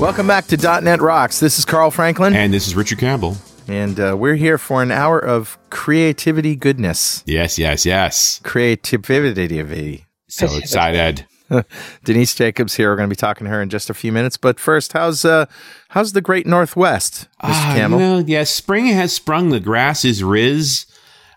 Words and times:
Welcome 0.00 0.26
back 0.26 0.46
to 0.46 0.56
.NET 0.56 1.02
Rocks. 1.02 1.40
This 1.40 1.58
is 1.58 1.66
Carl 1.66 1.90
Franklin, 1.90 2.34
And 2.34 2.54
this 2.54 2.66
is 2.66 2.74
Richard 2.74 2.98
Campbell. 2.98 3.36
and 3.68 4.00
uh, 4.00 4.16
we're 4.18 4.34
here 4.34 4.56
for 4.56 4.82
an 4.82 4.90
hour 4.90 5.18
of 5.18 5.58
creativity 5.68 6.56
goodness. 6.56 7.22
Yes, 7.26 7.58
yes, 7.58 7.84
yes. 7.84 8.40
Creativity. 8.42 10.06
So 10.28 10.56
excited. 10.56 11.26
Denise 12.04 12.34
Jacobs 12.34 12.74
here. 12.76 12.88
We're 12.90 12.96
going 12.96 13.08
to 13.10 13.12
be 13.12 13.16
talking 13.16 13.44
to 13.44 13.50
her 13.50 13.60
in 13.60 13.68
just 13.68 13.90
a 13.90 13.94
few 13.94 14.10
minutes. 14.10 14.38
But 14.38 14.58
first, 14.58 14.94
how's 14.94 15.24
uh, 15.26 15.44
how's 15.90 16.12
the 16.14 16.20
Great 16.22 16.46
Northwest, 16.46 17.28
Mr. 17.42 17.50
Ah, 17.50 17.72
Campbell? 17.76 17.98
You 17.98 18.04
know, 18.04 18.18
yeah, 18.26 18.44
spring 18.44 18.86
has 18.86 19.12
sprung. 19.12 19.50
The 19.50 19.60
grass 19.60 20.04
is 20.04 20.24
riz. 20.24 20.86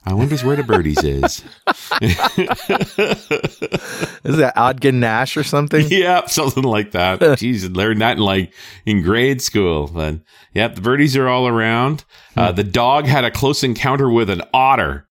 I 0.06 0.14
wonder 0.14 0.36
where 0.38 0.58
the 0.58 0.64
birdies 0.64 1.02
is. 1.04 1.44
Is 4.24 4.38
that 4.38 4.54
Ogden 4.58 5.00
Nash 5.00 5.38
or 5.38 5.44
something? 5.44 5.88
yep, 5.90 6.30
something 6.30 6.64
like 6.64 6.92
that. 6.92 7.20
Jeez, 7.22 7.74
learned 7.74 8.02
that 8.02 8.18
in 8.18 8.24
like 8.24 8.54
in 8.86 9.02
grade 9.02 9.42
school. 9.42 9.88
But 9.88 10.20
yep, 10.54 10.76
the 10.76 10.82
birdies 10.82 11.16
are 11.16 11.30
all 11.30 11.48
around. 11.48 12.04
Uh, 12.36 12.52
the 12.52 12.64
dog 12.64 13.06
had 13.06 13.24
a 13.24 13.32
close 13.32 13.64
encounter 13.64 14.10
with 14.10 14.30
an 14.30 14.42
otter. 14.54 15.08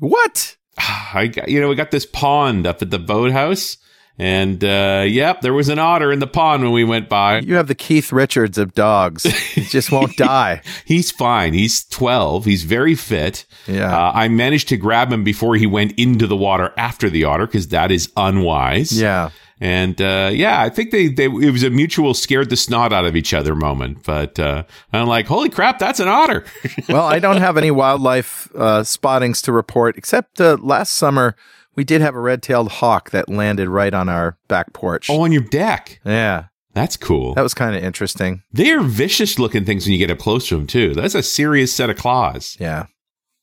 What? 0.00 0.56
I 0.78 1.28
got, 1.28 1.48
you 1.48 1.60
know, 1.60 1.68
we 1.68 1.74
got 1.74 1.90
this 1.90 2.06
pond 2.06 2.66
up 2.66 2.82
at 2.82 2.90
the 2.90 2.98
boathouse. 2.98 3.78
And 4.18 4.64
uh, 4.64 5.04
yep, 5.06 5.42
there 5.42 5.52
was 5.52 5.68
an 5.68 5.78
otter 5.78 6.10
in 6.10 6.20
the 6.20 6.26
pond 6.26 6.62
when 6.62 6.72
we 6.72 6.84
went 6.84 7.08
by. 7.08 7.40
You 7.40 7.56
have 7.56 7.68
the 7.68 7.74
Keith 7.74 8.12
Richards 8.12 8.56
of 8.56 8.74
dogs. 8.74 9.24
He 9.24 9.62
just 9.64 9.92
won't 9.92 10.16
die. 10.16 10.62
He's 10.84 11.10
fine. 11.10 11.52
He's 11.52 11.84
12. 11.84 12.44
He's 12.46 12.64
very 12.64 12.94
fit. 12.94 13.44
Yeah. 13.66 13.94
Uh, 13.94 14.12
I 14.14 14.28
managed 14.28 14.68
to 14.68 14.76
grab 14.76 15.12
him 15.12 15.22
before 15.22 15.56
he 15.56 15.66
went 15.66 15.92
into 15.98 16.26
the 16.26 16.36
water 16.36 16.72
after 16.78 17.10
the 17.10 17.24
otter 17.24 17.46
because 17.46 17.68
that 17.68 17.90
is 17.90 18.10
unwise. 18.16 18.98
Yeah. 18.98 19.30
And 19.58 20.00
uh, 20.02 20.30
yeah, 20.32 20.60
I 20.60 20.68
think 20.68 20.90
they, 20.90 21.08
they 21.08 21.24
it 21.26 21.50
was 21.50 21.62
a 21.62 21.70
mutual 21.70 22.12
scared 22.12 22.50
the 22.50 22.56
snot 22.56 22.92
out 22.92 23.06
of 23.06 23.16
each 23.16 23.32
other 23.32 23.54
moment. 23.54 24.02
But 24.04 24.38
uh, 24.38 24.64
I'm 24.92 25.06
like, 25.06 25.26
holy 25.26 25.48
crap, 25.48 25.78
that's 25.78 25.98
an 26.00 26.08
otter. 26.08 26.44
well, 26.88 27.06
I 27.06 27.18
don't 27.18 27.38
have 27.38 27.56
any 27.56 27.70
wildlife 27.82 28.54
uh, 28.54 28.84
spottings 28.84 29.40
to 29.42 29.52
report, 29.52 29.96
except 29.96 30.40
uh, 30.42 30.58
last 30.60 30.92
summer 30.94 31.36
we 31.76 31.84
did 31.84 32.00
have 32.00 32.14
a 32.14 32.20
red-tailed 32.20 32.70
hawk 32.72 33.10
that 33.10 33.28
landed 33.28 33.68
right 33.68 33.92
on 33.94 34.08
our 34.08 34.36
back 34.48 34.72
porch. 34.72 35.08
oh, 35.10 35.22
on 35.22 35.32
your 35.32 35.42
deck. 35.42 36.00
Yeah, 36.04 36.46
That's 36.74 36.96
cool. 36.96 37.34
that 37.34 37.42
was 37.42 37.54
kind 37.54 37.76
of 37.76 37.84
interesting. 37.84 38.42
they 38.52 38.70
are 38.72 38.82
vicious 38.82 39.38
looking 39.38 39.64
things 39.64 39.84
when 39.86 39.92
you 39.92 39.98
get 39.98 40.10
up 40.10 40.18
close 40.18 40.48
to 40.48 40.56
them 40.56 40.66
too. 40.66 40.94
That's 40.94 41.14
a 41.14 41.22
serious 41.22 41.72
set 41.74 41.90
of 41.90 41.96
claws. 41.96 42.56
Yeah. 42.58 42.86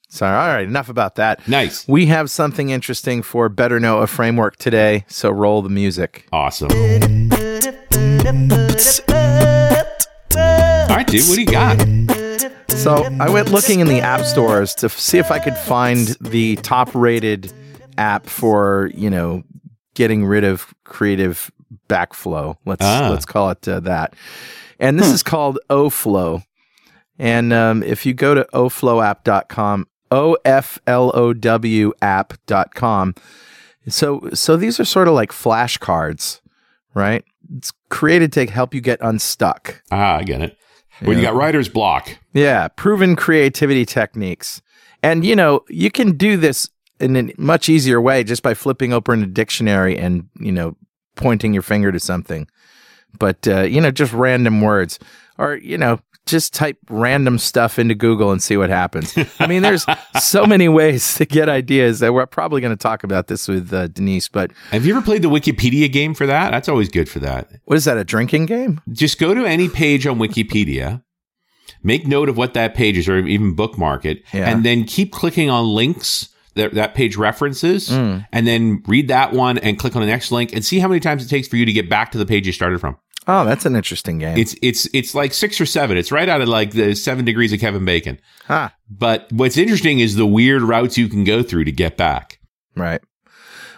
Sorry. 0.09 0.35
all 0.37 0.53
right, 0.55 0.67
enough 0.67 0.89
about 0.89 1.15
that. 1.15 1.47
Nice. 1.47 1.87
We 1.87 2.05
have 2.07 2.29
something 2.29 2.69
interesting 2.69 3.23
for 3.23 3.49
Better 3.49 3.79
Know 3.79 3.99
a 3.99 4.07
Framework 4.07 4.57
today, 4.57 5.05
so 5.07 5.31
roll 5.31 5.61
the 5.63 5.69
music. 5.69 6.27
Awesome. 6.31 6.69
All 6.71 6.77
right, 10.99 11.07
dude, 11.07 11.27
what 11.27 11.35
do 11.35 11.41
you 11.41 11.47
got? 11.47 11.79
So, 12.71 13.05
I 13.19 13.29
went 13.29 13.49
looking 13.51 13.79
in 13.79 13.87
the 13.87 14.01
app 14.01 14.21
stores 14.25 14.75
to 14.75 14.85
f- 14.87 14.97
see 14.99 15.17
if 15.17 15.31
I 15.31 15.39
could 15.39 15.55
find 15.57 16.09
the 16.21 16.57
top-rated 16.57 17.51
app 17.97 18.27
for, 18.27 18.91
you 18.95 19.09
know, 19.09 19.43
getting 19.95 20.25
rid 20.25 20.43
of 20.43 20.73
creative 20.83 21.51
backflow. 21.87 22.57
Let's 22.65 22.83
Ah. 22.85 23.09
let's 23.09 23.25
call 23.25 23.49
it 23.51 23.67
uh, 23.67 23.79
that. 23.81 24.13
And 24.79 24.99
this 24.99 25.07
is 25.07 25.23
called 25.23 25.59
OFlow. 25.69 26.43
And 27.19 27.53
um, 27.53 27.83
if 27.83 28.05
you 28.05 28.13
go 28.13 28.33
to 28.33 28.45
oflowapp.com, 28.53 29.87
O 30.11 30.37
F 30.45 30.79
L 30.87 31.11
O 31.13 31.33
W 31.33 31.93
app.com. 32.01 33.15
So 33.87 34.29
so 34.33 34.55
these 34.57 34.79
are 34.79 34.85
sort 34.85 35.07
of 35.07 35.13
like 35.13 35.31
flashcards, 35.31 36.39
right? 36.93 37.23
It's 37.57 37.71
created 37.89 38.31
to 38.33 38.45
help 38.47 38.73
you 38.73 38.81
get 38.81 38.99
unstuck. 39.01 39.81
Ah, 39.91 40.17
I 40.17 40.23
get 40.23 40.41
it. 40.41 40.57
Well, 41.01 41.15
you 41.15 41.21
got 41.23 41.35
writer's 41.35 41.67
block. 41.67 42.17
Yeah, 42.33 42.67
proven 42.69 43.15
creativity 43.15 43.85
techniques. 43.85 44.61
And 45.01 45.25
you 45.25 45.35
know, 45.35 45.61
you 45.67 45.91
can 45.91 46.15
do 46.15 46.37
this 46.37 46.69
in 47.03 47.15
a 47.15 47.33
much 47.37 47.69
easier 47.69 47.99
way 48.01 48.23
just 48.23 48.41
by 48.43 48.53
flipping 48.53 48.93
open 48.93 49.21
a 49.23 49.27
dictionary 49.27 49.97
and, 49.97 50.27
you 50.39 50.51
know, 50.51 50.75
pointing 51.15 51.53
your 51.53 51.61
finger 51.63 51.91
to 51.91 51.99
something. 51.99 52.47
But 53.19 53.47
uh, 53.47 53.61
you 53.61 53.79
know, 53.81 53.91
just 53.91 54.13
random 54.13 54.61
words 54.61 54.97
or, 55.37 55.55
you 55.57 55.77
know, 55.77 55.99
just 56.25 56.53
type 56.53 56.77
random 56.89 57.37
stuff 57.37 57.77
into 57.77 57.93
Google 57.93 58.31
and 58.31 58.41
see 58.41 58.55
what 58.55 58.69
happens. 58.69 59.13
I 59.39 59.45
mean, 59.45 59.61
there's 59.61 59.85
so 60.21 60.45
many 60.53 60.69
ways 60.69 61.15
to 61.15 61.25
get 61.25 61.49
ideas 61.49 61.99
that 61.99 62.13
we're 62.13 62.25
probably 62.25 62.61
going 62.61 62.75
to 62.75 62.81
talk 62.81 63.03
about 63.03 63.27
this 63.27 63.47
with 63.49 63.73
uh, 63.73 63.87
Denise, 63.89 64.29
but 64.29 64.51
Have 64.71 64.85
you 64.85 64.95
ever 64.95 65.03
played 65.03 65.21
the 65.21 65.29
Wikipedia 65.29 65.91
game 65.91 66.13
for 66.13 66.25
that? 66.25 66.51
That's 66.51 66.69
always 66.69 66.87
good 66.89 67.09
for 67.09 67.19
that. 67.19 67.49
what 67.65 67.75
is 67.75 67.83
that 67.85 67.97
a 67.97 68.05
drinking 68.05 68.45
game? 68.45 68.79
Just 68.93 69.19
go 69.19 69.33
to 69.33 69.45
any 69.45 69.67
page 69.67 70.07
on 70.07 70.17
Wikipedia, 70.17 71.03
make 71.83 72.07
note 72.07 72.29
of 72.29 72.37
what 72.37 72.53
that 72.53 72.73
page 72.73 72.97
is, 72.97 73.09
or 73.09 73.17
even 73.19 73.53
bookmark 73.53 74.05
it, 74.05 74.23
Yeah. 74.33 74.49
and 74.49 74.63
then 74.65 74.85
keep 74.85 75.11
clicking 75.11 75.49
on 75.49 75.65
links 75.67 76.29
that 76.55 76.73
that 76.73 76.93
page 76.95 77.15
references, 77.17 77.89
Mm. 77.89 78.25
and 78.31 78.45
then 78.47 78.83
read 78.87 79.07
that 79.07 79.33
one 79.33 79.57
and 79.57 79.77
click 79.79 79.95
on 79.95 80.01
the 80.01 80.07
next 80.07 80.31
link 80.31 80.53
and 80.53 80.63
see 80.63 80.79
how 80.79 80.87
many 80.87 80.99
times 80.99 81.23
it 81.25 81.29
takes 81.29 81.47
for 81.47 81.57
you 81.57 81.65
to 81.65 81.73
get 81.73 81.89
back 81.89 82.11
to 82.11 82.17
the 82.17 82.25
page 82.25 82.45
you 82.47 82.53
started 82.53 82.79
from. 82.79 82.97
Oh, 83.27 83.45
that's 83.45 83.65
an 83.65 83.75
interesting 83.75 84.17
game. 84.19 84.37
It's 84.37 84.53
it's 84.61 84.87
it's 84.93 85.15
like 85.15 85.33
six 85.33 85.59
or 85.61 85.65
seven. 85.65 85.95
It's 85.97 86.11
right 86.11 86.27
out 86.27 86.41
of 86.41 86.49
like 86.49 86.71
the 86.71 86.93
seven 86.93 87.23
degrees 87.23 87.53
of 87.53 87.59
Kevin 87.59 87.85
Bacon. 87.85 88.19
huh. 88.47 88.69
But 88.89 89.27
what's 89.31 89.57
interesting 89.57 89.99
is 89.99 90.15
the 90.15 90.25
weird 90.25 90.61
routes 90.61 90.97
you 90.97 91.07
can 91.07 91.23
go 91.23 91.41
through 91.41 91.63
to 91.65 91.71
get 91.71 91.95
back. 91.97 92.39
Right. 92.75 93.01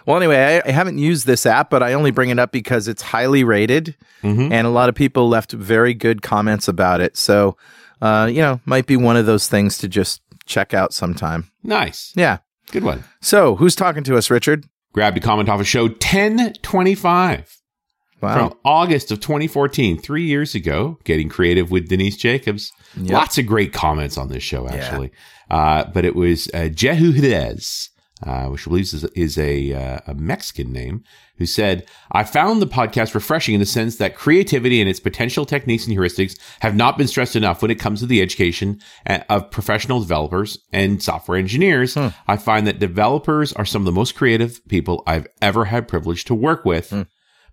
Well, 0.04 0.16
anyway, 0.16 0.60
I, 0.64 0.68
I 0.68 0.72
haven't 0.72 0.98
used 0.98 1.26
this 1.26 1.46
app, 1.46 1.68
but 1.70 1.82
I 1.82 1.92
only 1.94 2.10
bring 2.12 2.30
it 2.30 2.38
up 2.38 2.52
because 2.52 2.86
it's 2.86 3.02
highly 3.02 3.42
rated, 3.44 3.96
Mhm. 4.22 4.52
and 4.52 4.66
a 4.66 4.70
lot 4.70 4.88
of 4.88 4.94
people 4.94 5.28
left 5.28 5.50
very 5.52 5.94
good 5.94 6.22
comments 6.22 6.68
about 6.68 7.00
it. 7.00 7.16
So, 7.16 7.56
uh, 8.00 8.28
you 8.30 8.40
know, 8.40 8.60
might 8.66 8.86
be 8.86 8.96
one 8.96 9.16
of 9.16 9.26
those 9.26 9.48
things 9.48 9.78
to 9.78 9.88
just 9.88 10.20
check 10.44 10.72
out 10.74 10.92
sometime. 10.92 11.50
Nice, 11.64 12.12
Yeah. 12.14 12.38
Good 12.70 12.84
one. 12.84 13.04
So, 13.20 13.56
who's 13.56 13.74
talking 13.74 14.04
to 14.04 14.16
us, 14.16 14.30
Richard? 14.30 14.66
Grabbed 14.92 15.16
a 15.16 15.20
comment 15.20 15.48
off 15.48 15.60
of 15.60 15.66
show 15.66 15.88
ten 15.88 16.52
twenty 16.62 16.94
five. 16.94 17.52
Wow. 18.22 18.48
from 18.48 18.58
August 18.64 19.12
of 19.12 19.20
2014, 19.20 19.98
three 19.98 20.24
years 20.24 20.54
ago, 20.54 20.98
getting 21.04 21.28
creative 21.28 21.70
with 21.70 21.88
Denise 21.88 22.16
Jacobs. 22.16 22.72
Yep. 22.96 23.10
Lots 23.10 23.36
of 23.36 23.46
great 23.46 23.74
comments 23.74 24.16
on 24.16 24.28
this 24.30 24.42
show, 24.42 24.66
actually. 24.66 25.12
Uh, 25.50 25.84
but 25.92 26.06
it 26.06 26.16
was 26.16 26.48
uh, 26.54 26.68
Jehu 26.68 27.12
Hidez, 27.12 27.90
uh, 28.22 28.46
which 28.46 28.66
I 28.66 28.70
believe 28.70 28.84
is, 28.84 29.04
is 29.04 29.38
a, 29.38 29.72
uh, 29.72 29.98
a 30.06 30.14
Mexican 30.14 30.72
name, 30.72 31.04
who 31.36 31.46
said, 31.46 31.86
I 32.12 32.24
found 32.24 32.62
the 32.62 32.66
podcast 32.66 33.14
refreshing 33.14 33.54
in 33.54 33.60
the 33.60 33.66
sense 33.66 33.96
that 33.96 34.16
creativity 34.16 34.80
and 34.80 34.88
its 34.88 35.00
potential 35.00 35.44
techniques 35.44 35.86
and 35.86 35.96
heuristics 35.96 36.38
have 36.60 36.74
not 36.74 36.96
been 36.96 37.08
stressed 37.08 37.36
enough 37.36 37.60
when 37.60 37.70
it 37.70 37.78
comes 37.78 38.00
to 38.00 38.06
the 38.06 38.22
education 38.22 38.80
uh, 39.06 39.18
of 39.28 39.50
professional 39.50 40.00
developers 40.00 40.58
and 40.72 41.02
software 41.02 41.36
engineers. 41.36 41.94
I 42.26 42.36
find 42.36 42.66
that 42.66 42.78
developers 42.78 43.52
are 43.52 43.66
some 43.66 43.82
of 43.82 43.86
the 43.86 43.92
most 43.92 44.14
creative 44.14 44.66
people 44.68 45.02
I've 45.06 45.26
ever 45.42 45.66
had 45.66 45.88
privilege 45.88 46.24
to 46.26 46.34
work 46.34 46.64
with 46.64 46.92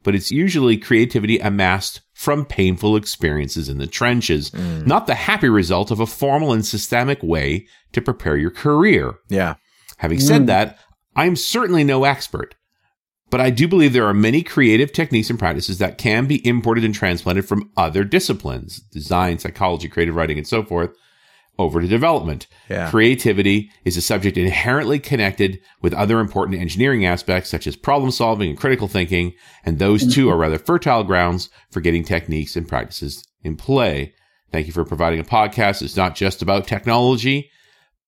but 0.03 0.15
it's 0.15 0.31
usually 0.31 0.77
creativity 0.77 1.39
amassed 1.39 2.01
from 2.13 2.45
painful 2.45 2.95
experiences 2.95 3.69
in 3.69 3.77
the 3.79 3.87
trenches, 3.87 4.53
not 4.85 5.07
the 5.07 5.15
happy 5.15 5.49
result 5.49 5.91
of 5.91 5.99
a 5.99 6.05
formal 6.05 6.53
and 6.53 6.65
systemic 6.65 7.23
way 7.23 7.65
to 7.93 8.01
prepare 8.01 8.37
your 8.37 8.51
career. 8.51 9.15
yeah. 9.29 9.55
Having 10.03 10.19
said 10.19 10.41
mm. 10.41 10.47
that, 10.47 10.79
I'm 11.15 11.37
certainly 11.37 11.85
no 11.85 12.03
expert, 12.03 12.55
but 13.29 13.39
I 13.39 13.49
do 13.49 13.69
believe 13.69 13.93
there 13.93 14.05
are 14.05 14.13
many 14.13 14.43
creative 14.43 14.91
techniques 14.91 15.29
and 15.29 15.39
practices 15.39 15.77
that 15.77 15.97
can 15.97 16.25
be 16.25 16.45
imported 16.45 16.83
and 16.83 16.93
transplanted 16.93 17.47
from 17.47 17.71
other 17.77 18.03
disciplines, 18.03 18.81
design, 18.81 19.39
psychology, 19.39 19.87
creative 19.87 20.13
writing, 20.13 20.37
and 20.37 20.45
so 20.45 20.61
forth, 20.61 20.93
over 21.57 21.79
to 21.79 21.87
development. 21.87 22.47
Yeah. 22.69 22.89
Creativity 22.89 23.71
is 23.85 23.95
a 23.95 24.01
subject 24.01 24.35
inherently 24.35 24.99
connected 24.99 25.61
with 25.81 25.93
other 25.93 26.19
important 26.19 26.59
engineering 26.59 27.05
aspects 27.05 27.49
such 27.49 27.65
as 27.65 27.77
problem 27.77 28.11
solving 28.11 28.49
and 28.49 28.59
critical 28.59 28.89
thinking, 28.89 29.33
and 29.65 29.79
those 29.79 30.13
two 30.13 30.29
are 30.29 30.35
rather 30.35 30.59
fertile 30.59 31.05
grounds 31.05 31.49
for 31.71 31.79
getting 31.79 32.03
techniques 32.03 32.57
and 32.57 32.67
practices 32.67 33.23
in 33.41 33.55
play. 33.55 34.13
Thank 34.51 34.67
you 34.67 34.73
for 34.73 34.83
providing 34.83 35.21
a 35.21 35.23
podcast 35.23 35.81
It's 35.81 35.95
not 35.95 36.13
just 36.13 36.41
about 36.41 36.67
technology, 36.67 37.49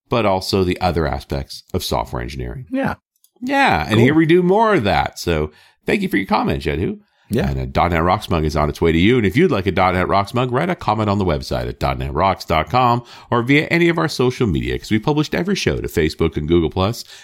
but 0.10 0.26
also 0.26 0.64
the 0.64 0.80
other 0.82 1.08
aspects 1.08 1.64
of 1.74 1.84
software 1.84 2.22
engineering. 2.22 2.68
Yeah. 2.72 2.96
Yeah, 3.42 3.86
and 3.88 4.00
here 4.00 4.14
we 4.14 4.26
do 4.26 4.42
more 4.42 4.74
of 4.74 4.86
that. 4.86 5.20
So 5.20 5.52
thank 5.86 6.02
you 6.02 6.10
for 6.10 6.18
your 6.18 6.26
comment, 6.26 6.64
Jedhu. 6.64 7.00
Yeah. 7.30 7.50
And 7.50 7.76
a 7.76 7.90
.NET 7.90 8.04
Rocks 8.04 8.30
mug 8.30 8.46
is 8.46 8.56
on 8.56 8.70
its 8.70 8.80
way 8.80 8.92
to 8.92 8.98
you. 8.98 9.18
And 9.18 9.26
if 9.26 9.36
you'd 9.36 9.52
like 9.52 9.66
a 9.66 9.72
.NET 9.72 10.08
Rocks 10.08 10.34
mug, 10.34 10.52
write 10.52 10.70
a 10.70 10.76
comment 10.76 11.10
on 11.10 11.18
the 11.18 11.26
website 11.26 11.68
at 11.68 11.80
.NETRocks.com 11.80 13.04
or 13.32 13.42
via 13.42 13.66
any 13.68 13.90
of 13.90 13.98
our 13.98 14.08
social 14.08 14.48
media 14.48 14.76
because 14.76 14.92
we 14.92 15.00
published 15.00 15.34
every 15.34 15.56
show 15.56 15.82
to 15.82 15.88
Facebook 15.88 16.38
and 16.38 16.48
Google+. 16.48 16.72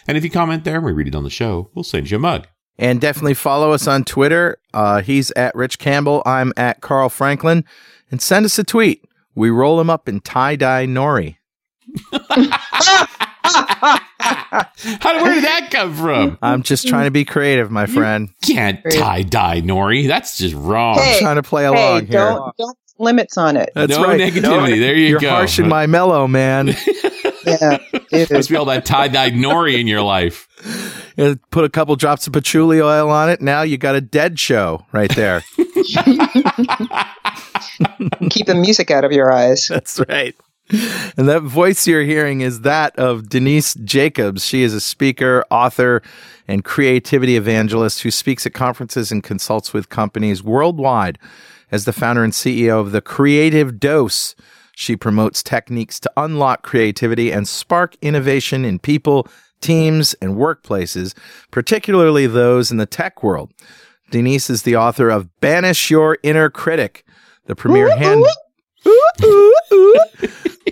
And 0.07 0.18
if 0.18 0.24
you 0.24 0.30
comment 0.30 0.63
there 0.63 0.77
and 0.77 0.86
we 0.86 0.92
read 0.92 1.07
it 1.07 1.16
on 1.16 1.24
the 1.24 1.30
show, 1.30 1.69
we'll 1.74 1.84
send 1.84 2.10
you 2.10 2.18
a 2.18 2.19
mug. 2.19 2.48
And 2.77 3.00
definitely 3.00 3.36
follow 3.36 3.74
us 3.74 3.88
on 3.88 4.04
Twitter. 4.04 4.57
Uh, 4.74 5.01
he's 5.01 5.30
at 5.31 5.54
Rich 5.54 5.77
Campbell. 5.77 6.24
I'm 6.25 6.51
at 6.57 6.81
Carl 6.81 7.10
Franklin. 7.10 7.63
And 8.10 8.22
send 8.22 8.45
us 8.45 8.57
a 8.57 8.63
tweet. 8.63 9.06
We 9.36 9.50
roll 9.50 9.80
him 9.80 9.89
up 9.89 10.10
in 10.10 10.19
tie 10.19 10.56
dye 10.56 10.88
nori. 10.88 11.38
How, 15.01 15.21
where 15.23 15.33
did 15.33 15.43
that 15.43 15.69
come 15.71 15.93
from? 15.95 16.38
I'm 16.41 16.63
just 16.63 16.88
trying 16.88 17.05
to 17.05 17.11
be 17.11 17.25
creative, 17.25 17.71
my 17.71 17.85
friend. 17.85 18.29
Can't 18.43 18.79
tie 18.91 19.23
dye 19.23 19.61
nori. 19.61 20.07
That's 20.07 20.38
just 20.38 20.55
wrong. 20.55 20.97
Hey. 20.97 21.19
trying 21.19 21.35
to 21.35 21.43
play 21.43 21.63
Hey, 21.63 21.67
along 21.67 22.05
here. 22.07 22.19
don't 22.19 22.55
don't 22.57 22.77
limits 22.99 23.38
on 23.38 23.57
it. 23.57 23.71
That's 23.75 23.91
no 23.91 24.03
right. 24.03 24.19
negativity. 24.19 24.79
there 24.79 24.95
you 24.95 25.07
go. 25.07 25.09
You're 25.11 25.19
go. 25.19 25.29
harshing 25.31 25.67
my 25.67 25.88
mellow, 25.88 26.27
man. 26.27 26.75
Yeah, 27.43 27.79
dude. 28.11 28.29
Must 28.29 28.49
be 28.49 28.55
all 28.55 28.65
that 28.65 28.85
tie 28.85 29.07
dyed 29.07 29.33
nori 29.33 29.79
in 29.79 29.88
your 29.88 30.03
life. 30.03 30.47
Put 31.49 31.63
a 31.65 31.69
couple 31.69 31.95
drops 31.95 32.27
of 32.27 32.33
patchouli 32.33 32.79
oil 32.79 33.09
on 33.09 33.31
it. 33.31 33.41
Now 33.41 33.63
you 33.63 33.79
got 33.79 33.95
a 33.95 34.01
dead 34.01 34.39
show 34.39 34.85
right 34.91 35.09
there. 35.15 35.41
keep 38.29 38.45
the 38.45 38.53
music 38.55 38.91
out 38.91 39.03
of 39.03 39.11
your 39.11 39.31
eyes. 39.31 39.67
That's 39.69 39.99
right. 40.07 40.35
And 41.18 41.27
that 41.27 41.44
voice 41.44 41.85
you're 41.85 42.03
hearing 42.03 42.41
is 42.41 42.62
that 42.62 42.97
of 42.97 43.27
Denise 43.27 43.73
Jacobs. 43.73 44.45
She 44.45 44.63
is 44.63 44.73
a 44.73 44.79
speaker, 44.79 45.44
author, 45.51 46.01
and 46.47 46.63
creativity 46.63 47.35
evangelist 47.35 48.01
who 48.01 48.12
speaks 48.12 48.45
at 48.45 48.53
conferences 48.53 49.12
and 49.12 49.23
consults 49.23 49.73
with 49.73 49.89
companies 49.89 50.41
worldwide. 50.41 51.19
As 51.71 51.85
the 51.85 51.94
founder 51.94 52.23
and 52.23 52.33
CEO 52.33 52.79
of 52.79 52.91
the 52.91 53.01
Creative 53.01 53.79
Dose, 53.79 54.35
she 54.75 54.95
promotes 54.95 55.44
techniques 55.44 56.00
to 56.00 56.12
unlock 56.18 56.63
creativity 56.63 57.31
and 57.31 57.47
spark 57.47 57.95
innovation 58.01 58.65
in 58.65 58.79
people, 58.79 59.27
teams, 59.59 60.13
and 60.15 60.35
workplaces, 60.35 61.13
particularly 61.51 62.27
those 62.27 62.71
in 62.71 62.77
the 62.77 62.85
tech 62.85 63.21
world. 63.21 63.51
Denise 64.09 64.50
is 64.50 64.63
the 64.63 64.75
author 64.75 65.09
of 65.09 65.39
Banish 65.39 65.89
Your 65.89 66.17
Inner 66.24 66.50
Critic, 66.50 67.06
the 67.45 67.56
premier 67.56 67.95
hand 67.97 68.25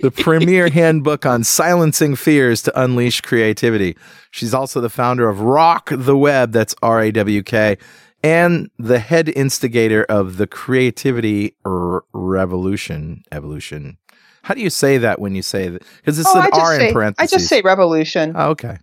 the 0.02 0.12
premier 0.16 0.68
handbook 0.68 1.26
on 1.26 1.44
silencing 1.44 2.16
fears 2.16 2.62
to 2.62 2.80
unleash 2.80 3.20
creativity. 3.20 3.96
She's 4.30 4.54
also 4.54 4.80
the 4.80 4.88
founder 4.88 5.28
of 5.28 5.38
Rawk 5.38 6.04
the 6.04 6.16
Web, 6.16 6.52
that's 6.52 6.74
R 6.82 7.02
A 7.02 7.12
W 7.12 7.42
K, 7.42 7.78
and 8.22 8.70
the 8.78 8.98
head 8.98 9.28
instigator 9.30 10.04
of 10.04 10.36
the 10.36 10.46
Creativity 10.46 11.54
R- 11.64 12.04
Revolution. 12.12 13.22
Evolution. 13.32 13.98
How 14.42 14.54
do 14.54 14.60
you 14.62 14.70
say 14.70 14.96
that 14.98 15.20
when 15.20 15.34
you 15.34 15.42
say 15.42 15.68
that? 15.68 15.82
Because 15.96 16.18
it's 16.18 16.28
Oh, 16.34 16.40
an 16.40 16.48
R 16.52 16.80
in 16.80 16.92
parentheses. 16.92 17.32
I 17.32 17.36
just 17.36 17.48
say 17.48 17.60
revolution, 17.60 18.32
Oh, 18.34 18.50
okay. 18.50 18.78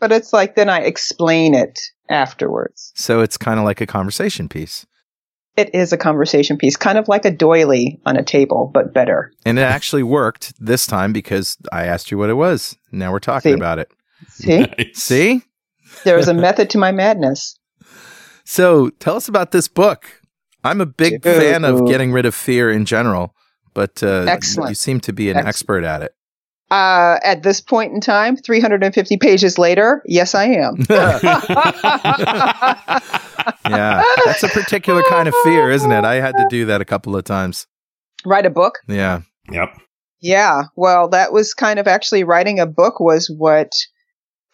but 0.00 0.10
it's 0.10 0.32
like 0.32 0.56
then 0.56 0.68
I 0.68 0.80
explain 0.80 1.54
it 1.54 1.78
afterwards. 2.10 2.92
So 2.96 3.20
it's 3.20 3.36
kind 3.38 3.58
of 3.60 3.64
like 3.64 3.80
a 3.80 3.86
conversation 3.86 4.48
piece. 4.48 4.84
It 5.56 5.74
is 5.74 5.92
a 5.92 5.96
conversation 5.96 6.58
piece, 6.58 6.76
kind 6.76 6.98
of 6.98 7.08
like 7.08 7.24
a 7.24 7.30
doily 7.30 7.98
on 8.04 8.16
a 8.16 8.22
table, 8.22 8.70
but 8.74 8.92
better. 8.92 9.32
And 9.46 9.58
it 9.58 9.62
actually 9.62 10.02
worked 10.02 10.52
this 10.64 10.86
time 10.86 11.12
because 11.12 11.56
I 11.72 11.84
asked 11.86 12.10
you 12.10 12.18
what 12.18 12.28
it 12.30 12.34
was. 12.34 12.76
Now 12.92 13.10
we're 13.12 13.20
talking 13.20 13.52
See? 13.52 13.56
about 13.56 13.78
it. 13.78 13.90
See, 14.28 14.58
Nice. 14.60 14.98
See? 15.02 15.42
there 16.04 16.18
is 16.18 16.28
a 16.28 16.34
method 16.34 16.68
to 16.70 16.78
my 16.78 16.92
madness. 16.92 17.58
So 18.44 18.90
tell 19.00 19.16
us 19.16 19.28
about 19.28 19.50
this 19.52 19.66
book. 19.68 20.20
I'm 20.62 20.80
a 20.80 20.86
big 20.86 21.22
Dude. 21.22 21.36
fan 21.36 21.64
of 21.64 21.86
getting 21.86 22.12
rid 22.12 22.26
of 22.26 22.34
fear 22.34 22.70
in 22.70 22.84
general, 22.84 23.34
but 23.72 24.02
uh, 24.02 24.26
Excellent. 24.28 24.70
you 24.70 24.74
seem 24.74 25.00
to 25.00 25.12
be 25.12 25.30
an 25.30 25.36
Excellent. 25.36 25.48
expert 25.48 25.84
at 25.84 26.02
it. 26.02 26.12
Uh, 26.70 27.18
at 27.22 27.44
this 27.44 27.60
point 27.60 27.92
in 27.92 28.00
time, 28.00 28.36
350 28.36 29.18
pages 29.18 29.56
later, 29.56 30.02
yes, 30.04 30.34
I 30.34 30.46
am. 30.46 30.84
Yeah, 33.68 34.02
that's 34.24 34.42
a 34.42 34.48
particular 34.48 35.02
kind 35.08 35.28
of 35.28 35.34
fear, 35.44 35.70
isn't 35.70 35.90
it? 35.90 36.04
I 36.04 36.16
had 36.16 36.36
to 36.36 36.46
do 36.48 36.66
that 36.66 36.80
a 36.80 36.84
couple 36.84 37.16
of 37.16 37.24
times. 37.24 37.66
Write 38.24 38.46
a 38.46 38.50
book. 38.50 38.78
Yeah. 38.88 39.22
Yep. 39.50 39.78
Yeah, 40.20 40.64
well, 40.76 41.08
that 41.10 41.32
was 41.32 41.54
kind 41.54 41.78
of 41.78 41.86
actually 41.86 42.24
writing 42.24 42.58
a 42.58 42.66
book 42.66 43.00
was 43.00 43.32
what 43.36 43.72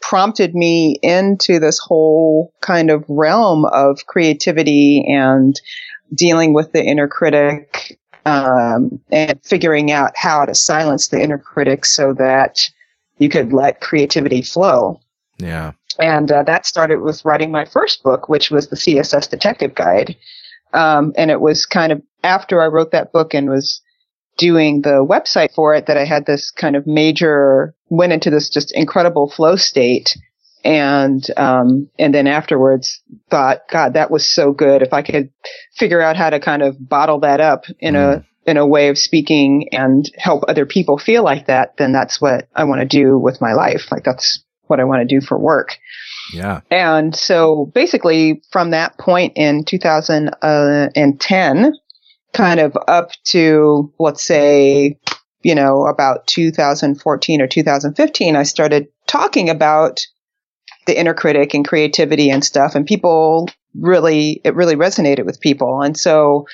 prompted 0.00 0.54
me 0.54 0.96
into 1.02 1.58
this 1.58 1.78
whole 1.78 2.52
kind 2.60 2.90
of 2.90 3.04
realm 3.08 3.64
of 3.64 4.04
creativity 4.06 5.04
and 5.08 5.54
dealing 6.14 6.52
with 6.52 6.72
the 6.72 6.84
inner 6.84 7.08
critic 7.08 7.98
um, 8.26 9.00
and 9.10 9.38
figuring 9.42 9.90
out 9.90 10.12
how 10.16 10.44
to 10.44 10.54
silence 10.54 11.08
the 11.08 11.22
inner 11.22 11.38
critic 11.38 11.84
so 11.84 12.12
that 12.14 12.70
you 13.18 13.28
could 13.28 13.52
let 13.52 13.80
creativity 13.80 14.42
flow. 14.42 15.00
Yeah. 15.38 15.72
And 15.98 16.30
uh, 16.30 16.42
that 16.44 16.66
started 16.66 17.00
with 17.00 17.24
writing 17.24 17.50
my 17.50 17.64
first 17.64 18.02
book, 18.02 18.28
which 18.28 18.50
was 18.50 18.68
the 18.68 18.76
CSS 18.76 19.28
Detective 19.28 19.74
Guide. 19.74 20.16
Um, 20.72 21.12
and 21.16 21.30
it 21.30 21.40
was 21.40 21.66
kind 21.66 21.92
of 21.92 22.02
after 22.24 22.62
I 22.62 22.66
wrote 22.66 22.92
that 22.92 23.12
book 23.12 23.34
and 23.34 23.50
was 23.50 23.80
doing 24.38 24.82
the 24.82 25.04
website 25.04 25.52
for 25.54 25.74
it 25.74 25.86
that 25.86 25.98
I 25.98 26.04
had 26.04 26.26
this 26.26 26.50
kind 26.50 26.76
of 26.76 26.86
major, 26.86 27.74
went 27.90 28.12
into 28.12 28.30
this 28.30 28.48
just 28.48 28.72
incredible 28.72 29.30
flow 29.30 29.56
state. 29.56 30.16
And, 30.64 31.24
um, 31.36 31.88
and 31.98 32.14
then 32.14 32.26
afterwards 32.26 33.02
thought, 33.30 33.62
God, 33.70 33.94
that 33.94 34.10
was 34.10 34.26
so 34.26 34.52
good. 34.52 34.82
If 34.82 34.92
I 34.92 35.02
could 35.02 35.30
figure 35.76 36.00
out 36.00 36.16
how 36.16 36.30
to 36.30 36.40
kind 36.40 36.62
of 36.62 36.76
bottle 36.78 37.20
that 37.20 37.40
up 37.40 37.64
in 37.80 37.96
a, 37.96 38.24
in 38.46 38.56
a 38.56 38.66
way 38.66 38.88
of 38.88 38.98
speaking 38.98 39.68
and 39.72 40.08
help 40.16 40.44
other 40.48 40.66
people 40.66 40.98
feel 40.98 41.24
like 41.24 41.46
that, 41.46 41.76
then 41.78 41.92
that's 41.92 42.20
what 42.20 42.48
I 42.54 42.64
want 42.64 42.80
to 42.80 42.86
do 42.86 43.18
with 43.18 43.40
my 43.40 43.54
life. 43.54 43.90
Like 43.90 44.04
that's 44.04 44.44
what 44.66 44.78
I 44.80 44.84
want 44.84 45.06
to 45.06 45.14
do 45.14 45.20
for 45.24 45.38
work. 45.38 45.76
Yeah. 46.32 46.60
And 46.70 47.14
so 47.14 47.70
basically 47.74 48.42
from 48.50 48.70
that 48.70 48.96
point 48.98 49.34
in 49.36 49.64
2010, 49.64 51.72
kind 52.32 52.60
of 52.60 52.76
up 52.88 53.10
to, 53.24 53.92
let's 53.98 54.22
say, 54.22 54.98
you 55.42 55.54
know, 55.54 55.86
about 55.86 56.26
2014 56.26 57.42
or 57.42 57.46
2015, 57.46 58.36
I 58.36 58.42
started 58.44 58.88
talking 59.06 59.50
about 59.50 60.00
the 60.86 60.98
inner 60.98 61.14
critic 61.14 61.54
and 61.54 61.66
creativity 61.66 62.30
and 62.30 62.44
stuff. 62.44 62.74
And 62.74 62.86
people 62.86 63.48
really, 63.78 64.40
it 64.44 64.54
really 64.54 64.76
resonated 64.76 65.24
with 65.24 65.40
people. 65.40 65.80
And 65.82 65.96
so 65.96 66.46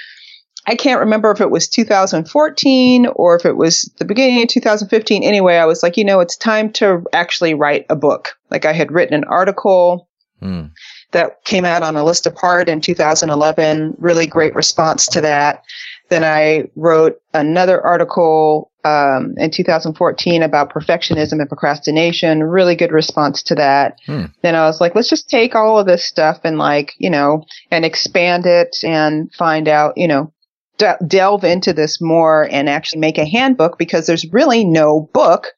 I 0.66 0.74
can't 0.74 1.00
remember 1.00 1.30
if 1.30 1.40
it 1.40 1.50
was 1.50 1.68
2014 1.68 3.06
or 3.06 3.36
if 3.36 3.46
it 3.46 3.56
was 3.56 3.90
the 3.98 4.04
beginning 4.04 4.42
of 4.42 4.48
2015. 4.48 5.22
Anyway, 5.22 5.56
I 5.56 5.64
was 5.64 5.82
like, 5.82 5.96
you 5.96 6.04
know, 6.04 6.20
it's 6.20 6.36
time 6.36 6.72
to 6.74 7.04
actually 7.12 7.54
write 7.54 7.86
a 7.88 7.96
book. 7.96 8.36
Like 8.50 8.66
I 8.66 8.72
had 8.72 8.92
written 8.92 9.14
an 9.14 9.24
article 9.24 10.08
Hmm. 10.40 10.66
that 11.10 11.42
came 11.44 11.64
out 11.64 11.82
on 11.82 11.96
a 11.96 12.04
list 12.04 12.24
apart 12.24 12.68
in 12.68 12.80
2011. 12.80 13.96
Really 13.98 14.26
great 14.28 14.54
response 14.54 15.08
to 15.08 15.20
that. 15.22 15.64
Then 16.08 16.24
I 16.24 16.70
wrote 16.74 17.20
another 17.34 17.84
article 17.84 18.70
um, 18.84 19.34
in 19.36 19.50
2014 19.50 20.42
about 20.42 20.72
perfectionism 20.72 21.40
and 21.40 21.48
procrastination. 21.48 22.42
Really 22.42 22.76
good 22.76 22.92
response 22.92 23.42
to 23.44 23.54
that. 23.56 23.98
Hmm. 24.06 24.26
Then 24.42 24.54
I 24.54 24.64
was 24.64 24.80
like, 24.80 24.94
let's 24.94 25.10
just 25.10 25.28
take 25.28 25.54
all 25.54 25.78
of 25.78 25.86
this 25.86 26.04
stuff 26.04 26.40
and 26.44 26.58
like, 26.58 26.94
you 26.98 27.10
know, 27.10 27.44
and 27.70 27.84
expand 27.84 28.46
it 28.46 28.76
and 28.82 29.32
find 29.34 29.68
out, 29.68 29.98
you 29.98 30.08
know, 30.08 30.32
de- 30.78 30.98
delve 31.06 31.44
into 31.44 31.72
this 31.72 32.00
more 32.00 32.48
and 32.50 32.68
actually 32.68 33.00
make 33.00 33.18
a 33.18 33.28
handbook 33.28 33.78
because 33.78 34.06
there's 34.06 34.32
really 34.32 34.64
no 34.64 35.10
book 35.12 35.48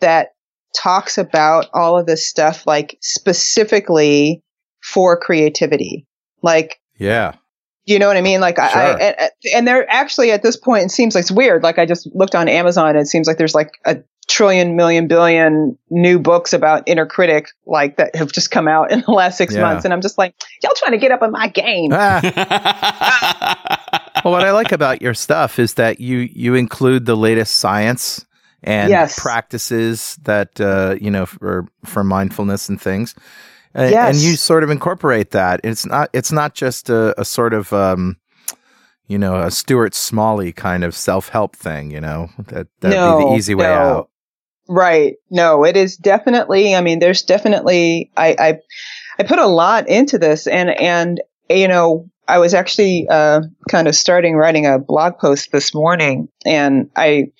that 0.00 0.28
talks 0.74 1.18
about 1.18 1.66
all 1.74 1.98
of 1.98 2.06
this 2.06 2.28
stuff 2.28 2.66
like 2.66 2.96
specifically 3.00 4.42
for 4.82 5.18
creativity. 5.18 6.06
Like, 6.42 6.80
Yeah. 6.98 7.34
You 7.86 7.98
know 7.98 8.06
what 8.08 8.16
I 8.16 8.20
mean? 8.20 8.40
Like, 8.40 8.58
I, 8.58 8.68
Sure. 8.70 8.80
I 8.80 8.90
and, 9.00 9.30
and 9.54 9.68
they're 9.68 9.90
actually 9.90 10.30
at 10.32 10.42
this 10.42 10.56
point, 10.56 10.84
it 10.84 10.90
seems 10.90 11.14
like 11.14 11.22
it's 11.22 11.30
weird. 11.30 11.62
Like, 11.62 11.78
I 11.78 11.86
just 11.86 12.08
looked 12.14 12.34
on 12.34 12.48
Amazon 12.48 12.90
and 12.90 12.98
it 12.98 13.06
seems 13.06 13.26
like 13.26 13.36
there's 13.38 13.54
like 13.54 13.72
a 13.84 13.98
trillion, 14.28 14.76
million, 14.76 15.08
billion 15.08 15.76
new 15.90 16.18
books 16.20 16.52
about 16.52 16.84
inner 16.86 17.04
critic, 17.06 17.48
like 17.66 17.96
that 17.96 18.14
have 18.14 18.30
just 18.30 18.50
come 18.52 18.68
out 18.68 18.92
in 18.92 19.00
the 19.00 19.10
last 19.10 19.36
six 19.38 19.54
Yeah. 19.54 19.62
months. 19.62 19.84
And 19.84 19.92
I'm 19.92 20.00
just 20.02 20.18
like, 20.18 20.34
y'all 20.62 20.72
trying 20.76 20.92
to 20.92 20.98
get 20.98 21.10
up 21.10 21.22
in 21.22 21.30
my 21.32 21.48
game. 21.48 21.90
Ah. 21.92 23.76
Well, 24.22 24.32
what 24.34 24.44
I 24.44 24.50
like 24.52 24.70
about 24.70 25.00
your 25.00 25.14
stuff 25.14 25.58
is 25.58 25.74
that 25.74 25.98
you 25.98 26.18
you 26.18 26.54
include 26.54 27.06
the 27.06 27.16
latest 27.16 27.56
science 27.56 28.26
and 28.62 28.90
Yes. 28.90 29.18
practices 29.18 30.18
that 30.24 30.60
uh, 30.60 30.96
you 31.00 31.10
know 31.10 31.24
for 31.24 31.66
for 31.86 32.04
mindfulness 32.04 32.68
and 32.68 32.78
things, 32.78 33.14
and 33.74 33.90
Yes. 33.90 34.22
you 34.22 34.36
sort 34.36 34.64
of 34.64 34.70
incorporate 34.70 35.30
that. 35.30 35.60
It's 35.64 35.86
not 35.86 36.10
it's 36.12 36.32
not 36.32 36.54
just 36.54 36.90
a, 36.90 37.18
a 37.20 37.24
sort 37.24 37.54
of 37.54 37.72
um, 37.72 38.16
you 39.06 39.18
know 39.18 39.40
a 39.40 39.50
Stuart 39.50 39.94
Smalley 39.94 40.52
kind 40.52 40.84
of 40.84 40.94
self 40.94 41.28
help 41.28 41.56
thing. 41.56 41.90
You 41.90 42.00
know 42.00 42.30
that 42.38 42.66
that'd 42.80 42.98
be 42.98 43.24
the 43.24 43.34
easy 43.36 43.54
way 43.54 43.64
no. 43.64 43.72
out. 43.72 44.10
Right. 44.70 45.16
No, 45.30 45.64
it 45.64 45.76
is 45.76 45.96
definitely, 45.96 46.76
I 46.76 46.80
mean, 46.80 47.00
there's 47.00 47.22
definitely, 47.22 48.12
I, 48.16 48.36
I, 48.38 48.58
I 49.18 49.24
put 49.24 49.40
a 49.40 49.48
lot 49.48 49.88
into 49.88 50.16
this 50.16 50.46
and, 50.46 50.70
and, 50.70 51.20
you 51.48 51.66
know, 51.66 52.08
I 52.28 52.38
was 52.38 52.54
actually, 52.54 53.08
uh, 53.10 53.40
kind 53.68 53.88
of 53.88 53.96
starting 53.96 54.36
writing 54.36 54.66
a 54.66 54.78
blog 54.78 55.18
post 55.18 55.50
this 55.50 55.74
morning 55.74 56.28
and 56.46 56.88
I, 56.94 57.32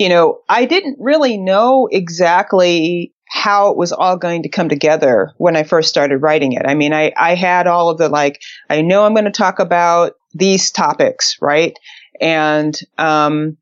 you 0.00 0.08
know, 0.08 0.40
I 0.48 0.64
didn't 0.64 0.96
really 0.98 1.38
know 1.38 1.88
exactly 1.92 3.13
how 3.34 3.68
it 3.68 3.76
was 3.76 3.90
all 3.90 4.16
going 4.16 4.44
to 4.44 4.48
come 4.48 4.68
together 4.68 5.32
when 5.38 5.56
I 5.56 5.64
first 5.64 5.88
started 5.88 6.18
writing 6.18 6.52
it. 6.52 6.64
I 6.64 6.74
mean, 6.76 6.92
I, 6.92 7.12
I 7.16 7.34
had 7.34 7.66
all 7.66 7.90
of 7.90 7.98
the 7.98 8.08
like, 8.08 8.40
I 8.70 8.80
know 8.80 9.04
I'm 9.04 9.12
going 9.12 9.24
to 9.24 9.32
talk 9.32 9.58
about 9.58 10.12
these 10.32 10.70
topics, 10.70 11.36
right? 11.42 11.76
And, 12.20 12.78
um, 12.96 13.56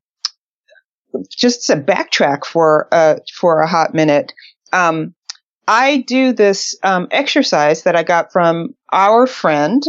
just 1.29 1.67
to 1.67 1.75
backtrack 1.75 2.43
for 2.43 2.87
uh 2.91 3.17
for 3.33 3.61
a 3.61 3.67
hot 3.67 3.93
minute. 3.93 4.33
Um, 4.71 5.13
I 5.67 6.03
do 6.07 6.33
this 6.33 6.75
um, 6.81 7.07
exercise 7.11 7.83
that 7.83 7.95
I 7.95 8.01
got 8.01 8.31
from 8.31 8.73
our 8.91 9.27
friend 9.27 9.83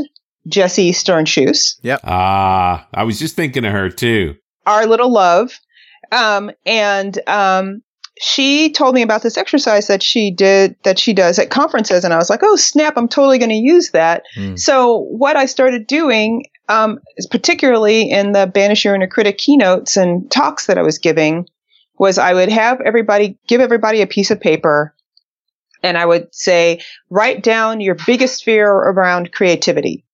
Jessie 0.47 0.93
Shternshus. 0.93 1.79
Yep. 1.83 2.01
Ah, 2.05 2.87
I 2.93 3.05
was 3.05 3.19
just 3.19 3.37
thinking 3.37 3.65
of 3.65 3.73
her 3.73 3.89
too. 3.89 4.37
Our 4.67 4.87
little 4.87 5.11
love. 5.11 5.59
Um, 6.13 6.51
and 6.67 7.19
um, 7.27 7.83
she 8.21 8.71
told 8.71 8.95
me 8.95 9.03
about 9.03 9.23
this 9.23 9.37
exercise 9.37 9.89
that 9.89 10.03
she 10.03 10.31
did 10.31 10.77
that 10.85 10.99
she 10.99 11.13
does 11.13 11.39
at 11.39 11.51
conferences 11.51 12.05
and 12.05 12.15
i 12.15 12.17
was 12.17 12.31
like 12.31 12.41
oh 12.43 12.57
snap 12.57 12.97
i'm 12.97 13.09
totally 13.09 13.39
going 13.39 13.51
to 13.51 13.55
use 13.57 13.91
that. 13.91 14.23
Mm. 14.37 14.59
so 14.59 14.99
what 14.99 15.37
i 15.37 15.47
started 15.47 15.87
doing 15.87 16.45
um, 16.69 16.99
particularly 17.31 18.11
in 18.11 18.33
the 18.33 18.47
banish 18.47 18.85
your 18.85 18.95
inner 18.95 19.07
critic 19.07 19.39
keynotes 19.39 19.97
and 19.97 20.31
talks 20.31 20.67
that 20.67 20.79
i 20.79 20.83
was 20.83 20.99
giving 20.99 21.47
was 21.99 22.19
i 22.19 22.33
would 22.33 22.49
have 22.49 22.81
everybody 22.81 23.37
give 23.49 23.61
everybody 23.61 24.01
a 24.01 24.07
piece 24.07 24.31
of 24.31 24.41
paper 24.41 24.95
and 25.83 25.99
i 25.99 26.07
would 26.07 26.33
say 26.35 26.81
write 27.11 27.43
down 27.43 27.81
your 27.81 27.97
biggest 28.07 28.45
fear 28.45 28.71
around 28.71 29.33
creativity. 29.33 30.05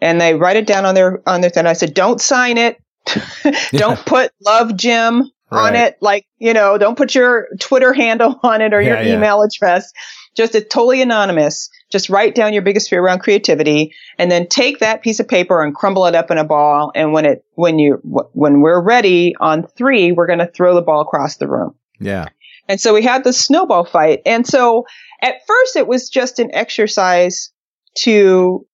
And 0.00 0.20
they 0.20 0.34
write 0.34 0.56
it 0.56 0.66
down 0.68 0.84
on 0.84 0.94
their 0.94 1.20
on 1.28 1.40
their 1.40 1.50
thing 1.50 1.66
i 1.66 1.72
said 1.72 1.94
don't 1.94 2.20
sign 2.20 2.58
it. 2.58 2.80
Don't 3.72 3.98
put 4.04 4.32
love 4.44 4.76
jim 4.76 5.30
right. 5.50 5.68
on 5.68 5.74
it. 5.76 5.96
Like, 6.00 6.26
you 6.38 6.52
know, 6.52 6.78
don't 6.78 6.96
put 6.96 7.14
your 7.14 7.48
Twitter 7.60 7.92
handle 7.92 8.38
on 8.42 8.60
it 8.60 8.72
or 8.72 8.80
yeah, 8.80 9.02
your 9.02 9.16
email 9.16 9.38
yeah. 9.38 9.46
address. 9.46 9.92
Just 10.36 10.54
a 10.54 10.60
totally 10.60 11.02
anonymous. 11.02 11.68
Just 11.90 12.10
write 12.10 12.34
down 12.34 12.52
your 12.52 12.62
biggest 12.62 12.90
fear 12.90 13.02
around 13.02 13.20
creativity 13.20 13.94
and 14.18 14.30
then 14.30 14.46
take 14.46 14.78
that 14.80 15.02
piece 15.02 15.20
of 15.20 15.26
paper 15.26 15.62
and 15.62 15.74
crumble 15.74 16.06
it 16.06 16.14
up 16.14 16.30
in 16.30 16.38
a 16.38 16.44
ball. 16.44 16.92
And 16.94 17.12
when 17.12 17.24
it, 17.24 17.44
when 17.54 17.78
you, 17.78 17.94
when 18.04 18.60
we're 18.60 18.82
ready 18.82 19.34
on 19.40 19.66
three, 19.66 20.12
we're 20.12 20.26
going 20.26 20.38
to 20.38 20.46
throw 20.46 20.74
the 20.74 20.82
ball 20.82 21.00
across 21.00 21.36
the 21.36 21.48
room. 21.48 21.74
Yeah. 21.98 22.26
And 22.68 22.80
so 22.80 22.92
we 22.92 23.02
had 23.02 23.24
the 23.24 23.32
snowball 23.32 23.84
fight. 23.84 24.20
And 24.26 24.46
so 24.46 24.84
at 25.22 25.46
first 25.46 25.76
it 25.76 25.88
was 25.88 26.10
just 26.10 26.38
an 26.38 26.50
exercise 26.54 27.50
to 28.00 28.66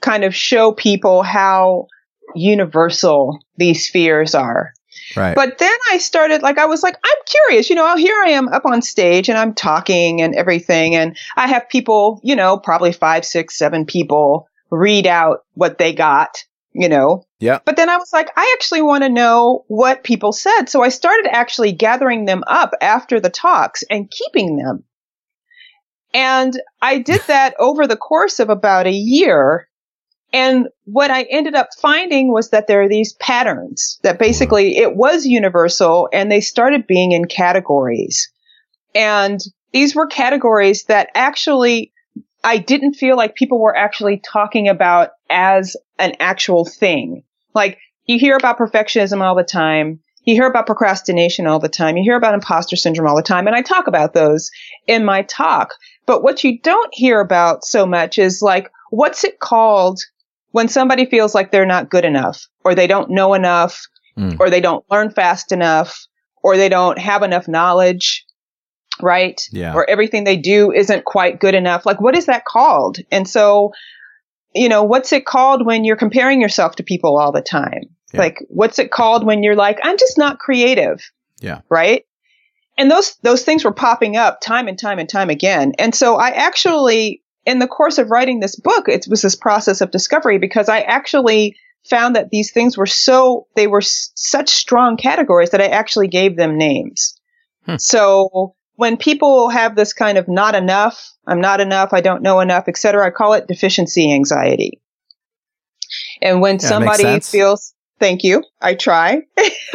kind 0.00 0.24
of 0.24 0.34
show 0.34 0.72
people 0.72 1.22
how 1.22 1.86
universal 2.34 3.38
these 3.56 3.88
fears 3.88 4.34
are. 4.34 4.72
Right. 5.16 5.34
But 5.34 5.58
then 5.58 5.76
I 5.90 5.98
started, 5.98 6.42
like, 6.42 6.58
I 6.58 6.66
was 6.66 6.82
like, 6.82 6.96
I'm 6.96 7.24
curious, 7.26 7.70
you 7.70 7.76
know, 7.76 7.92
oh, 7.92 7.96
here 7.96 8.16
I 8.24 8.30
am 8.30 8.48
up 8.48 8.64
on 8.64 8.82
stage 8.82 9.28
and 9.28 9.38
I'm 9.38 9.54
talking 9.54 10.22
and 10.22 10.34
everything. 10.34 10.94
And 10.94 11.16
I 11.36 11.48
have 11.48 11.68
people, 11.68 12.20
you 12.22 12.36
know, 12.36 12.58
probably 12.58 12.92
five, 12.92 13.24
six, 13.24 13.56
seven 13.56 13.86
people 13.86 14.48
read 14.70 15.06
out 15.06 15.44
what 15.54 15.78
they 15.78 15.92
got, 15.92 16.44
you 16.72 16.88
know. 16.88 17.24
Yeah. 17.38 17.58
But 17.64 17.76
then 17.76 17.88
I 17.88 17.96
was 17.96 18.12
like, 18.12 18.30
I 18.36 18.54
actually 18.56 18.82
want 18.82 19.04
to 19.04 19.08
know 19.08 19.64
what 19.68 20.04
people 20.04 20.32
said. 20.32 20.66
So 20.66 20.82
I 20.82 20.88
started 20.88 21.28
actually 21.30 21.72
gathering 21.72 22.24
them 22.24 22.42
up 22.46 22.72
after 22.80 23.20
the 23.20 23.30
talks 23.30 23.84
and 23.90 24.10
keeping 24.10 24.56
them. 24.56 24.84
And 26.14 26.60
I 26.80 26.98
did 26.98 27.20
that 27.26 27.54
over 27.58 27.86
the 27.86 27.96
course 27.96 28.40
of 28.40 28.48
about 28.48 28.86
a 28.86 28.92
year. 28.92 29.68
And 30.32 30.68
what 30.84 31.10
I 31.10 31.22
ended 31.22 31.54
up 31.54 31.68
finding 31.80 32.32
was 32.32 32.50
that 32.50 32.66
there 32.66 32.82
are 32.82 32.88
these 32.88 33.12
patterns 33.14 33.98
that 34.02 34.18
basically 34.18 34.78
it 34.78 34.96
was 34.96 35.26
universal 35.26 36.08
and 36.12 36.30
they 36.30 36.40
started 36.40 36.86
being 36.86 37.12
in 37.12 37.26
categories. 37.26 38.30
And 38.94 39.40
these 39.72 39.94
were 39.94 40.06
categories 40.06 40.84
that 40.84 41.10
actually 41.14 41.92
I 42.44 42.58
didn't 42.58 42.94
feel 42.94 43.16
like 43.16 43.34
people 43.34 43.60
were 43.60 43.76
actually 43.76 44.18
talking 44.18 44.68
about 44.68 45.10
as 45.30 45.76
an 45.98 46.14
actual 46.18 46.64
thing. 46.64 47.22
Like 47.54 47.78
you 48.06 48.18
hear 48.18 48.36
about 48.36 48.58
perfectionism 48.58 49.20
all 49.20 49.34
the 49.34 49.44
time. 49.44 50.00
You 50.24 50.34
hear 50.34 50.46
about 50.46 50.66
procrastination 50.66 51.46
all 51.46 51.58
the 51.58 51.68
time. 51.68 51.96
You 51.96 52.04
hear 52.04 52.16
about 52.16 52.34
imposter 52.34 52.76
syndrome 52.76 53.08
all 53.08 53.16
the 53.16 53.22
time. 53.22 53.46
And 53.46 53.56
I 53.56 53.62
talk 53.62 53.86
about 53.86 54.14
those 54.14 54.50
in 54.86 55.04
my 55.04 55.22
talk. 55.22 55.74
But 56.06 56.22
what 56.22 56.42
you 56.42 56.60
don't 56.60 56.92
hear 56.92 57.20
about 57.20 57.64
so 57.64 57.86
much 57.86 58.18
is 58.18 58.42
like, 58.42 58.70
what's 58.90 59.24
it 59.24 59.38
called 59.40 60.00
when 60.52 60.68
somebody 60.68 61.06
feels 61.06 61.34
like 61.34 61.50
they're 61.50 61.66
not 61.66 61.90
good 61.90 62.04
enough 62.04 62.46
or 62.64 62.74
they 62.74 62.86
don't 62.86 63.10
know 63.10 63.34
enough 63.34 63.82
mm. 64.16 64.36
or 64.38 64.50
they 64.50 64.60
don't 64.60 64.84
learn 64.90 65.10
fast 65.10 65.50
enough 65.50 66.06
or 66.42 66.56
they 66.56 66.68
don't 66.68 66.98
have 66.98 67.22
enough 67.22 67.48
knowledge, 67.48 68.24
right? 69.00 69.40
Yeah. 69.50 69.74
Or 69.74 69.88
everything 69.88 70.24
they 70.24 70.36
do 70.36 70.70
isn't 70.70 71.04
quite 71.04 71.40
good 71.40 71.54
enough. 71.54 71.86
Like, 71.86 72.00
what 72.00 72.16
is 72.16 72.26
that 72.26 72.44
called? 72.44 72.98
And 73.10 73.28
so, 73.28 73.72
you 74.54 74.68
know, 74.68 74.84
what's 74.84 75.12
it 75.12 75.24
called 75.24 75.64
when 75.64 75.84
you're 75.84 75.96
comparing 75.96 76.40
yourself 76.40 76.76
to 76.76 76.82
people 76.82 77.18
all 77.18 77.32
the 77.32 77.42
time? 77.42 77.84
Yeah. 78.12 78.20
Like, 78.20 78.38
what's 78.48 78.78
it 78.78 78.90
called 78.90 79.24
when 79.24 79.42
you're 79.42 79.56
like, 79.56 79.78
I'm 79.82 79.96
just 79.96 80.18
not 80.18 80.38
creative? 80.38 81.00
Yeah. 81.40 81.60
Right. 81.70 82.04
And 82.76 82.90
those, 82.90 83.16
those 83.22 83.44
things 83.44 83.64
were 83.64 83.72
popping 83.72 84.16
up 84.16 84.40
time 84.40 84.68
and 84.68 84.78
time 84.78 84.98
and 84.98 85.08
time 85.08 85.30
again. 85.30 85.72
And 85.78 85.94
so 85.94 86.16
I 86.16 86.28
actually 86.28 87.21
in 87.44 87.58
the 87.58 87.66
course 87.66 87.98
of 87.98 88.10
writing 88.10 88.40
this 88.40 88.56
book, 88.56 88.88
it 88.88 89.06
was 89.08 89.22
this 89.22 89.36
process 89.36 89.80
of 89.80 89.90
discovery 89.90 90.38
because 90.38 90.68
I 90.68 90.80
actually 90.80 91.56
found 91.88 92.14
that 92.14 92.30
these 92.30 92.52
things 92.52 92.76
were 92.76 92.86
so, 92.86 93.46
they 93.56 93.66
were 93.66 93.80
s- 93.80 94.12
such 94.14 94.48
strong 94.48 94.96
categories 94.96 95.50
that 95.50 95.60
I 95.60 95.66
actually 95.66 96.08
gave 96.08 96.36
them 96.36 96.56
names. 96.56 97.18
Hmm. 97.66 97.76
So 97.78 98.54
when 98.76 98.96
people 98.96 99.48
have 99.48 99.74
this 99.74 99.92
kind 99.92 100.18
of 100.18 100.28
not 100.28 100.54
enough, 100.54 101.10
I'm 101.26 101.40
not 101.40 101.60
enough, 101.60 101.92
I 101.92 102.00
don't 102.00 102.22
know 102.22 102.40
enough, 102.40 102.64
etc., 102.68 103.06
I 103.06 103.10
call 103.10 103.32
it 103.34 103.48
deficiency 103.48 104.12
anxiety. 104.12 104.80
And 106.20 106.40
when 106.40 106.54
yeah, 106.54 106.68
somebody 106.68 107.20
feels 107.20 107.71
Thank 108.02 108.24
you. 108.24 108.42
I 108.60 108.74
try. 108.74 109.22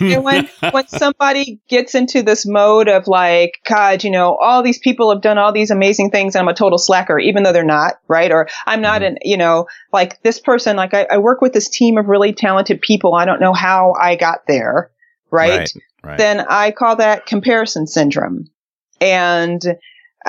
and 0.00 0.24
when 0.24 0.48
when 0.70 0.88
somebody 0.88 1.60
gets 1.68 1.94
into 1.94 2.22
this 2.22 2.46
mode 2.46 2.88
of 2.88 3.06
like, 3.06 3.58
God, 3.68 4.04
you 4.04 4.10
know, 4.10 4.36
all 4.36 4.62
these 4.62 4.78
people 4.78 5.12
have 5.12 5.20
done 5.20 5.36
all 5.36 5.52
these 5.52 5.70
amazing 5.70 6.10
things, 6.10 6.34
and 6.34 6.40
I'm 6.40 6.48
a 6.48 6.54
total 6.54 6.78
slacker, 6.78 7.18
even 7.18 7.42
though 7.42 7.52
they're 7.52 7.64
not, 7.64 8.00
right? 8.08 8.32
Or 8.32 8.48
I'm 8.66 8.80
not 8.80 9.02
mm-hmm. 9.02 9.16
an, 9.16 9.18
you 9.20 9.36
know, 9.36 9.66
like 9.92 10.22
this 10.22 10.40
person, 10.40 10.76
like 10.76 10.94
I, 10.94 11.08
I, 11.10 11.18
work 11.18 11.42
with 11.42 11.52
this 11.52 11.68
team 11.68 11.98
of 11.98 12.06
really 12.06 12.32
talented 12.32 12.80
people. 12.80 13.14
I 13.14 13.26
don't 13.26 13.38
know 13.38 13.52
how 13.52 13.92
I 14.00 14.16
got 14.16 14.46
there, 14.48 14.90
right? 15.30 15.58
right, 15.58 15.72
right. 16.02 16.16
Then 16.16 16.46
I 16.48 16.70
call 16.70 16.96
that 16.96 17.26
comparison 17.26 17.86
syndrome. 17.86 18.46
And 18.98 19.62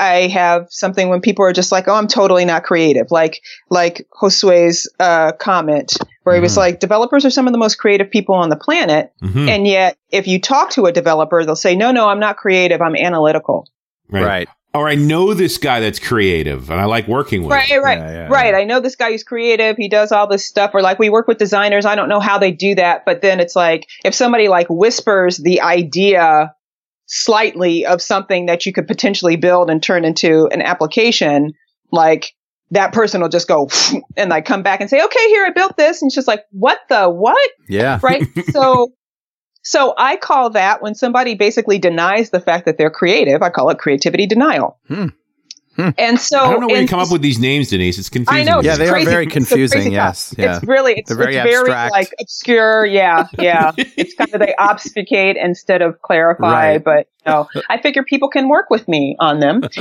I 0.00 0.28
have 0.28 0.66
something 0.70 1.08
when 1.08 1.20
people 1.20 1.44
are 1.44 1.52
just 1.52 1.70
like, 1.70 1.86
"Oh, 1.86 1.94
I'm 1.94 2.08
totally 2.08 2.44
not 2.44 2.64
creative," 2.64 3.10
like 3.10 3.42
like 3.68 4.06
Josue's 4.20 4.88
uh, 4.98 5.32
comment 5.32 5.96
where 6.22 6.34
he 6.34 6.40
was 6.40 6.52
mm-hmm. 6.52 6.60
like, 6.60 6.80
"Developers 6.80 7.24
are 7.24 7.30
some 7.30 7.46
of 7.46 7.52
the 7.52 7.58
most 7.58 7.76
creative 7.76 8.10
people 8.10 8.34
on 8.34 8.48
the 8.48 8.56
planet," 8.56 9.12
mm-hmm. 9.22 9.48
and 9.48 9.66
yet 9.66 9.96
if 10.10 10.26
you 10.26 10.40
talk 10.40 10.70
to 10.70 10.86
a 10.86 10.92
developer, 10.92 11.44
they'll 11.44 11.54
say, 11.54 11.76
"No, 11.76 11.92
no, 11.92 12.08
I'm 12.08 12.20
not 12.20 12.38
creative. 12.38 12.80
I'm 12.80 12.96
analytical." 12.96 13.68
Right. 14.08 14.24
right. 14.24 14.48
Or 14.72 14.88
I 14.88 14.94
know 14.94 15.34
this 15.34 15.58
guy 15.58 15.80
that's 15.80 15.98
creative 15.98 16.70
and 16.70 16.80
I 16.80 16.84
like 16.84 17.08
working 17.08 17.42
with 17.42 17.50
right, 17.50 17.68
him. 17.68 17.82
Right, 17.82 17.98
yeah, 17.98 18.12
yeah, 18.12 18.28
right. 18.28 18.54
Yeah. 18.54 18.60
I 18.60 18.64
know 18.64 18.78
this 18.78 18.94
guy 18.94 19.10
who's 19.10 19.24
creative. 19.24 19.76
He 19.76 19.88
does 19.88 20.12
all 20.12 20.28
this 20.28 20.46
stuff. 20.46 20.70
Or 20.74 20.80
like 20.80 21.00
we 21.00 21.10
work 21.10 21.26
with 21.26 21.38
designers. 21.38 21.84
I 21.84 21.96
don't 21.96 22.08
know 22.08 22.20
how 22.20 22.38
they 22.38 22.52
do 22.52 22.76
that. 22.76 23.04
But 23.04 23.20
then 23.20 23.40
it's 23.40 23.56
like 23.56 23.88
if 24.04 24.14
somebody 24.14 24.46
like 24.46 24.68
whispers 24.70 25.38
the 25.38 25.62
idea 25.62 26.54
slightly 27.10 27.84
of 27.84 28.00
something 28.00 28.46
that 28.46 28.64
you 28.64 28.72
could 28.72 28.86
potentially 28.86 29.34
build 29.34 29.68
and 29.68 29.82
turn 29.82 30.04
into 30.04 30.46
an 30.52 30.62
application, 30.62 31.52
like 31.90 32.32
that 32.70 32.92
person 32.92 33.20
will 33.20 33.28
just 33.28 33.48
go 33.48 33.68
and 34.16 34.30
like 34.30 34.44
come 34.44 34.62
back 34.62 34.80
and 34.80 34.88
say, 34.88 35.02
okay, 35.02 35.28
here, 35.28 35.44
I 35.44 35.50
built 35.50 35.76
this. 35.76 36.00
And 36.00 36.08
it's 36.08 36.14
just 36.14 36.28
like, 36.28 36.44
what 36.52 36.78
the 36.88 37.10
what? 37.10 37.50
Yeah. 37.68 37.98
Right. 38.00 38.22
so, 38.50 38.92
so 39.62 39.92
I 39.98 40.16
call 40.16 40.50
that 40.50 40.82
when 40.82 40.94
somebody 40.94 41.34
basically 41.34 41.78
denies 41.78 42.30
the 42.30 42.40
fact 42.40 42.64
that 42.66 42.78
they're 42.78 42.90
creative, 42.90 43.42
I 43.42 43.50
call 43.50 43.70
it 43.70 43.78
creativity 43.78 44.26
denial. 44.26 44.78
Hmm. 44.86 45.08
Hmm. 45.80 45.90
And 45.96 46.20
so 46.20 46.38
I 46.38 46.50
don't 46.50 46.60
know 46.60 46.66
where 46.66 46.82
you 46.82 46.88
come 46.88 47.00
up 47.00 47.10
with 47.10 47.22
these 47.22 47.38
names, 47.38 47.70
Denise. 47.70 47.98
It's 47.98 48.10
confusing. 48.10 48.48
I 48.48 48.50
know. 48.50 48.60
Yeah, 48.60 48.76
they 48.76 48.88
crazy. 48.88 49.06
are 49.06 49.10
very 49.10 49.26
confusing. 49.26 49.92
Yes. 49.92 50.34
Yeah. 50.36 50.56
It's 50.56 50.64
really 50.64 50.94
it's, 50.96 51.10
very, 51.10 51.36
it's 51.36 51.50
very 51.50 51.70
like 51.70 52.14
obscure. 52.20 52.84
Yeah, 52.84 53.28
yeah. 53.38 53.72
it's 53.76 54.14
kind 54.14 54.32
of 54.34 54.40
they 54.40 54.54
obfuscate 54.58 55.36
instead 55.36 55.82
of 55.82 56.02
clarify. 56.02 56.72
Right. 56.72 56.84
But 56.84 57.08
no, 57.26 57.48
I 57.68 57.80
figure 57.80 58.02
people 58.02 58.28
can 58.28 58.48
work 58.48 58.70
with 58.70 58.88
me 58.88 59.16
on 59.18 59.40
them. 59.40 59.62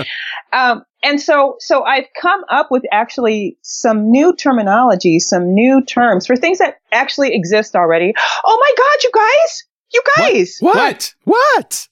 Um, 0.52 0.84
and 1.04 1.22
so, 1.22 1.58
so 1.60 1.84
I've 1.84 2.08
come 2.20 2.44
up 2.50 2.70
with 2.72 2.82
actually 2.92 3.60
some 3.62 4.10
new 4.10 4.36
terminology, 4.36 5.20
some 5.20 5.54
new 5.54 5.84
terms 5.86 6.26
for 6.26 6.36
things 6.36 6.58
that 6.58 6.78
actually 6.92 7.36
exist 7.36 7.76
already. 7.76 8.14
Oh 8.44 8.58
my 8.60 8.74
God, 8.76 9.04
you 9.04 9.12
guys, 9.14 9.64
you 9.94 10.04
guys. 10.18 10.58
What? 10.60 10.76
What? 10.76 11.14
what? 11.26 11.88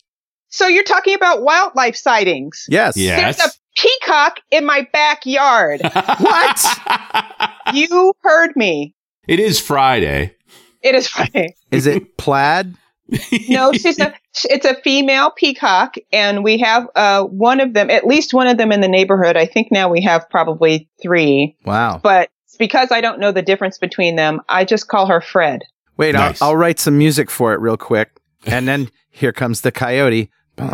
So 0.49 0.67
you're 0.67 0.83
talking 0.83 1.13
about 1.13 1.43
wildlife 1.43 1.95
sightings. 1.95 2.65
Yes. 2.67 2.97
Yes. 2.97 3.37
There's 3.37 3.51
a 3.51 3.53
peacock 3.77 4.39
in 4.51 4.65
my 4.65 4.87
backyard. 4.91 5.81
what? 6.19 6.79
you 7.73 8.13
heard 8.21 8.55
me. 8.55 8.95
It 9.27 9.39
is 9.39 9.59
Friday. 9.59 10.35
It 10.81 10.95
is 10.95 11.07
Friday. 11.07 11.55
Is 11.71 11.87
it 11.87 12.17
plaid? 12.17 12.75
no, 13.47 13.71
she's 13.71 13.99
a, 13.99 14.13
it's 14.49 14.65
a 14.65 14.75
female 14.81 15.31
peacock, 15.31 15.95
and 16.11 16.43
we 16.43 16.57
have 16.57 16.87
uh, 16.95 17.23
one 17.23 17.61
of 17.61 17.73
them, 17.73 17.89
at 17.89 18.05
least 18.05 18.33
one 18.33 18.47
of 18.47 18.57
them 18.57 18.71
in 18.71 18.81
the 18.81 18.87
neighborhood. 18.87 19.37
I 19.37 19.45
think 19.45 19.71
now 19.71 19.89
we 19.89 20.01
have 20.01 20.29
probably 20.29 20.89
three. 21.01 21.55
Wow. 21.65 22.01
But 22.03 22.29
because 22.59 22.91
I 22.91 22.99
don't 22.99 23.19
know 23.19 23.31
the 23.31 23.41
difference 23.41 23.77
between 23.77 24.17
them, 24.17 24.41
I 24.49 24.65
just 24.65 24.87
call 24.89 25.07
her 25.07 25.21
Fred. 25.21 25.61
Wait, 25.95 26.13
nice. 26.13 26.41
I'll, 26.41 26.49
I'll 26.49 26.57
write 26.57 26.79
some 26.79 26.97
music 26.97 27.29
for 27.29 27.53
it 27.53 27.59
real 27.59 27.77
quick. 27.77 28.19
And 28.45 28.67
then 28.67 28.91
here 29.09 29.31
comes 29.31 29.61
the 29.61 29.71
coyote 29.71 30.29
No. 30.57 30.67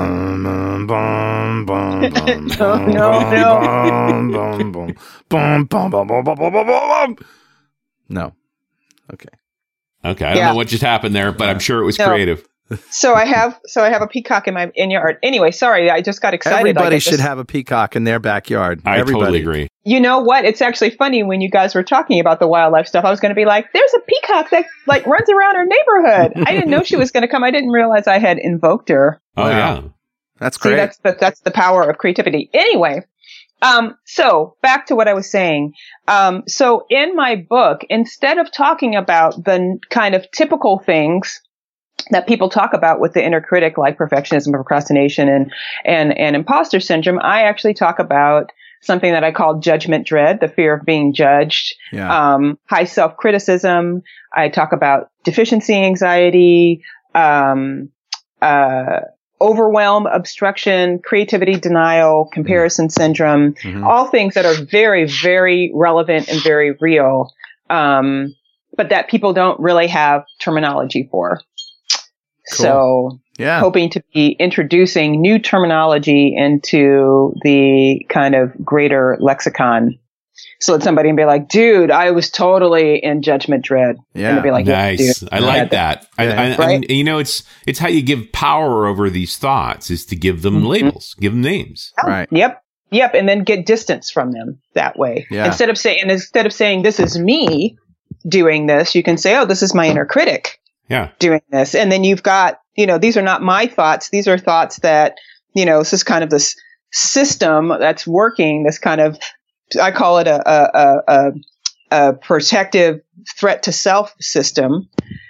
No. 8.09 8.33
Okay. 9.13 9.29
Okay, 10.05 10.25
I 10.25 10.29
don't 10.29 10.37
Yeah. 10.37 10.49
know 10.49 10.55
what 10.55 10.67
just 10.67 10.83
happened 10.83 11.15
there, 11.15 11.31
but 11.31 11.49
I'm 11.49 11.59
sure 11.59 11.81
it 11.81 11.85
was 11.85 11.97
No. 11.97 12.07
creative. 12.07 12.45
So 12.89 13.13
I 13.13 13.25
have 13.25 13.59
so 13.65 13.83
I 13.83 13.89
have 13.89 14.01
a 14.01 14.07
peacock 14.07 14.47
in 14.47 14.53
my 14.53 14.71
in 14.75 14.91
your 14.91 15.01
art. 15.01 15.19
Anyway, 15.23 15.51
sorry, 15.51 15.89
I 15.91 16.01
just 16.01 16.21
got 16.21 16.33
excited. 16.33 16.59
Everybody 16.59 16.99
should 16.99 17.11
just- 17.11 17.23
have 17.23 17.37
a 17.39 17.45
peacock 17.45 17.95
in 17.95 18.03
their 18.03 18.19
backyard. 18.19 18.81
I 18.85 18.97
Everybody. 18.99 19.19
totally 19.23 19.41
agree. 19.41 19.67
You 19.85 19.99
know 19.99 20.19
what? 20.19 20.45
It's 20.45 20.61
actually 20.61 20.91
funny 20.91 21.23
when 21.23 21.41
you 21.41 21.49
guys 21.49 21.75
were 21.75 21.83
talking 21.83 22.19
about 22.19 22.39
the 22.39 22.47
wildlife 22.47 22.87
stuff. 22.87 23.03
I 23.05 23.09
was 23.11 23.19
going 23.19 23.31
to 23.31 23.35
be 23.35 23.45
like, 23.45 23.71
"There's 23.73 23.93
a 23.93 23.99
peacock 24.01 24.49
that 24.51 24.65
like 24.87 25.05
runs 25.05 25.29
around 25.29 25.55
our 25.57 25.65
neighborhood." 25.65 26.33
I 26.47 26.53
didn't 26.53 26.69
know 26.69 26.83
she 26.83 26.95
was 26.95 27.11
going 27.11 27.23
to 27.23 27.27
come. 27.27 27.43
I 27.43 27.51
didn't 27.51 27.69
realize 27.71 28.07
I 28.07 28.19
had 28.19 28.37
invoked 28.39 28.89
her. 28.89 29.21
Oh 29.37 29.43
Wow. 29.43 29.49
yeah. 29.49 29.81
That's 30.39 30.57
See, 30.61 30.69
great. 30.69 30.75
that's 30.77 30.97
the, 30.97 31.17
that's 31.19 31.39
the 31.41 31.51
power 31.51 31.89
of 31.89 31.97
creativity. 31.97 32.49
Anyway, 32.53 33.01
um, 33.61 33.95
so 34.05 34.55
back 34.61 34.87
to 34.87 34.95
what 34.95 35.07
I 35.07 35.13
was 35.13 35.29
saying. 35.29 35.73
Um, 36.07 36.43
so 36.47 36.85
in 36.89 37.15
my 37.15 37.35
book, 37.35 37.81
instead 37.89 38.37
of 38.37 38.51
talking 38.51 38.95
about 38.95 39.41
the 39.43 39.53
n- 39.53 39.79
kind 39.89 40.15
of 40.15 40.29
typical 40.31 40.79
things 40.79 41.39
that 42.11 42.27
people 42.27 42.49
talk 42.49 42.73
about 42.73 42.99
with 42.99 43.13
the 43.13 43.23
inner 43.23 43.41
critic, 43.41 43.77
like 43.77 43.97
perfectionism, 43.97 44.51
procrastination, 44.51 45.29
and 45.29 45.51
and 45.85 46.17
and 46.17 46.35
imposter 46.35 46.79
syndrome, 46.79 47.19
I 47.19 47.43
actually 47.43 47.73
talk 47.73 47.99
about 47.99 48.51
something 48.81 49.13
that 49.13 49.23
I 49.23 49.31
call 49.31 49.59
judgment 49.59 50.05
dread, 50.05 50.39
the 50.41 50.49
fear 50.49 50.75
of 50.75 50.85
being 50.85 51.13
judged 51.13 51.75
yeah. 51.91 52.33
um, 52.33 52.59
high 52.69 52.83
self 52.83 53.17
criticism. 53.17 54.03
I 54.33 54.49
talk 54.49 54.73
about 54.73 55.09
deficiency 55.23 55.73
anxiety, 55.75 56.83
um, 57.15 57.89
uh, 58.41 59.01
overwhelm, 59.39 60.05
obstruction, 60.05 60.99
creativity 60.99 61.55
denial, 61.55 62.29
comparison 62.31 62.89
syndrome, 62.89 63.53
Mhm. 63.55 63.85
all 63.85 64.05
things 64.07 64.35
that 64.35 64.45
are 64.45 64.65
very, 64.69 65.05
very 65.05 65.71
relevant 65.73 66.29
and 66.29 66.41
very 66.41 66.75
real, 66.79 67.29
um, 67.69 68.33
but 68.77 68.89
that 68.89 69.09
people 69.09 69.33
don't 69.33 69.59
really 69.59 69.87
have 69.87 70.23
terminology 70.39 71.07
for. 71.11 71.41
So, 72.45 73.19
Yeah. 73.37 73.59
hoping 73.59 73.89
to 73.91 74.03
be 74.13 74.29
introducing 74.39 75.21
new 75.21 75.39
terminology 75.39 76.35
into 76.35 77.33
the 77.43 78.05
kind 78.09 78.35
of 78.35 78.51
greater 78.63 79.17
lexicon. 79.19 79.97
So 80.59 80.73
let 80.73 80.83
somebody 80.83 81.11
be 81.11 81.25
like, 81.25 81.47
dude, 81.49 81.91
I 81.91 82.11
was 82.11 82.29
totally 82.29 82.97
in 83.03 83.21
judgment 83.21 83.63
dread. 83.65 83.97
Yeah. 84.13 84.35
to 84.35 84.41
be 84.41 84.51
like, 84.51 84.65
yeah, 84.65 84.73
nice. 84.91 85.19
dude. 85.19 85.29
I 85.31 85.39
Yeah, 85.39 85.45
like 85.45 85.69
that. 85.71 86.07
I, 86.17 86.23
Yeah. 86.27 86.41
I, 86.41 86.45
I- 86.53 86.57
Right? 86.57 86.89
you 86.89 87.03
know, 87.03 87.17
it's 87.19 87.43
it's 87.67 87.79
how 87.79 87.87
you 87.89 88.01
give 88.01 88.31
power 88.31 88.85
over 88.87 89.09
these 89.09 89.37
thoughts 89.37 89.91
is 89.91 90.05
to 90.07 90.15
give 90.15 90.41
them 90.41 90.61
Mhm. 90.63 90.67
labels, 90.67 91.15
give 91.19 91.33
them 91.33 91.41
names. 91.41 91.91
Right. 92.05 92.27
Yep. 92.31 92.61
Yep. 92.91 93.13
And 93.15 93.27
then 93.27 93.43
get 93.43 93.65
distance 93.65 94.09
from 94.11 94.31
them 94.31 94.59
that 94.75 94.97
way. 94.97 95.25
Yeah. 95.31 95.45
Instead 95.47 95.69
of 95.69 95.77
saying, 95.77 96.09
instead 96.09 96.45
of 96.45 96.53
saying, 96.53 96.83
this 96.83 96.99
is 96.99 97.17
me 97.19 97.77
doing 98.27 98.67
this, 98.67 98.95
you 98.95 99.03
can 99.03 99.17
say, 99.17 99.35
oh, 99.35 99.45
this 99.45 99.61
is 99.63 99.73
my 99.73 99.87
inner 99.87 100.05
critic 100.05 100.59
Yeah. 100.93 101.09
doing 101.19 101.41
this. 101.49 101.75
And 101.75 101.91
then 101.91 102.03
you've 102.03 102.23
got, 102.23 102.59
you 102.75 102.85
know, 102.87 102.97
these 102.97 103.17
are 103.17 103.21
not 103.21 103.41
my 103.41 103.65
thoughts. 103.67 104.09
These 104.09 104.27
are 104.27 104.37
thoughts 104.37 104.77
that, 104.79 105.15
you 105.55 105.65
know, 105.65 105.79
this 105.79 105.93
is 105.93 106.03
kind 106.03 106.23
of 106.23 106.29
this 106.29 106.55
system 106.91 107.69
that's 107.69 108.05
working, 108.07 108.63
this 108.63 108.79
kind 108.79 109.01
of, 109.01 109.17
I 109.81 109.91
call 109.91 110.19
it 110.19 110.27
a, 110.27 110.49
a, 110.49 110.69
a, 110.73 111.01
a, 111.07 111.31
a 111.91 112.13
protective 112.13 113.01
threat 113.37 113.63
to 113.63 113.71
self 113.71 114.13
system 114.19 114.89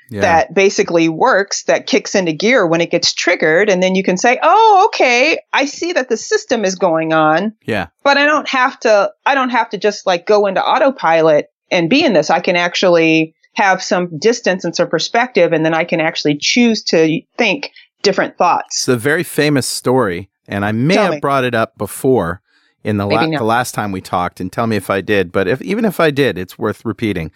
Yeah. 0.09 0.21
that 0.21 0.53
basically 0.53 1.07
works, 1.09 1.63
that 1.63 1.87
kicks 1.87 2.15
into 2.15 2.33
gear 2.33 2.67
when 2.67 2.81
it 2.81 2.91
gets 2.91 3.13
triggered. 3.13 3.69
And 3.69 3.81
then 3.81 3.95
you 3.95 4.03
can 4.03 4.17
say, 4.17 4.39
Oh, 4.43 4.85
okay. 4.87 5.39
I 5.53 5.65
see 5.65 5.93
that 5.93 6.09
the 6.09 6.17
system 6.17 6.65
is 6.65 6.75
going 6.75 7.13
on, 7.13 7.53
yeah. 7.65 7.87
but 8.03 8.17
I 8.17 8.25
don't 8.25 8.49
have 8.49 8.79
to, 8.81 9.11
I 9.25 9.35
don't 9.35 9.49
have 9.51 9.69
to 9.69 9.77
just 9.77 10.05
like 10.05 10.25
go 10.27 10.45
into 10.47 10.61
autopilot 10.63 11.47
and 11.71 11.89
be 11.89 12.03
in 12.03 12.13
this. 12.13 12.29
I 12.29 12.39
can 12.41 12.55
actually 12.55 13.35
have 13.53 13.83
some 13.83 14.17
distance 14.17 14.63
and 14.63 14.75
some 14.75 14.89
perspective. 14.89 15.53
And 15.53 15.65
then 15.65 15.73
I 15.73 15.83
can 15.83 15.99
actually 15.99 16.37
choose 16.37 16.83
to 16.85 17.21
think 17.37 17.71
different 18.01 18.37
thoughts. 18.37 18.81
It's 18.81 18.87
a 18.87 18.97
very 18.97 19.23
famous 19.23 19.65
story, 19.65 20.29
and 20.47 20.65
I 20.65 20.71
may 20.71 20.95
Tell 20.95 21.05
have 21.05 21.13
me. 21.15 21.19
brought 21.19 21.43
it 21.43 21.55
up 21.55 21.77
before 21.77 22.41
in 22.83 22.97
the, 22.97 23.05
la- 23.05 23.25
the 23.25 23.43
last 23.43 23.73
time 23.73 23.91
we 23.91 24.01
talked, 24.01 24.39
and 24.39 24.51
tell 24.51 24.67
me 24.67 24.75
if 24.75 24.89
I 24.89 25.01
did. 25.01 25.31
But 25.31 25.47
if 25.47 25.61
even 25.61 25.85
if 25.85 25.99
I 25.99 26.11
did, 26.11 26.37
it's 26.37 26.59
worth 26.59 26.83
repeating. 26.83 27.31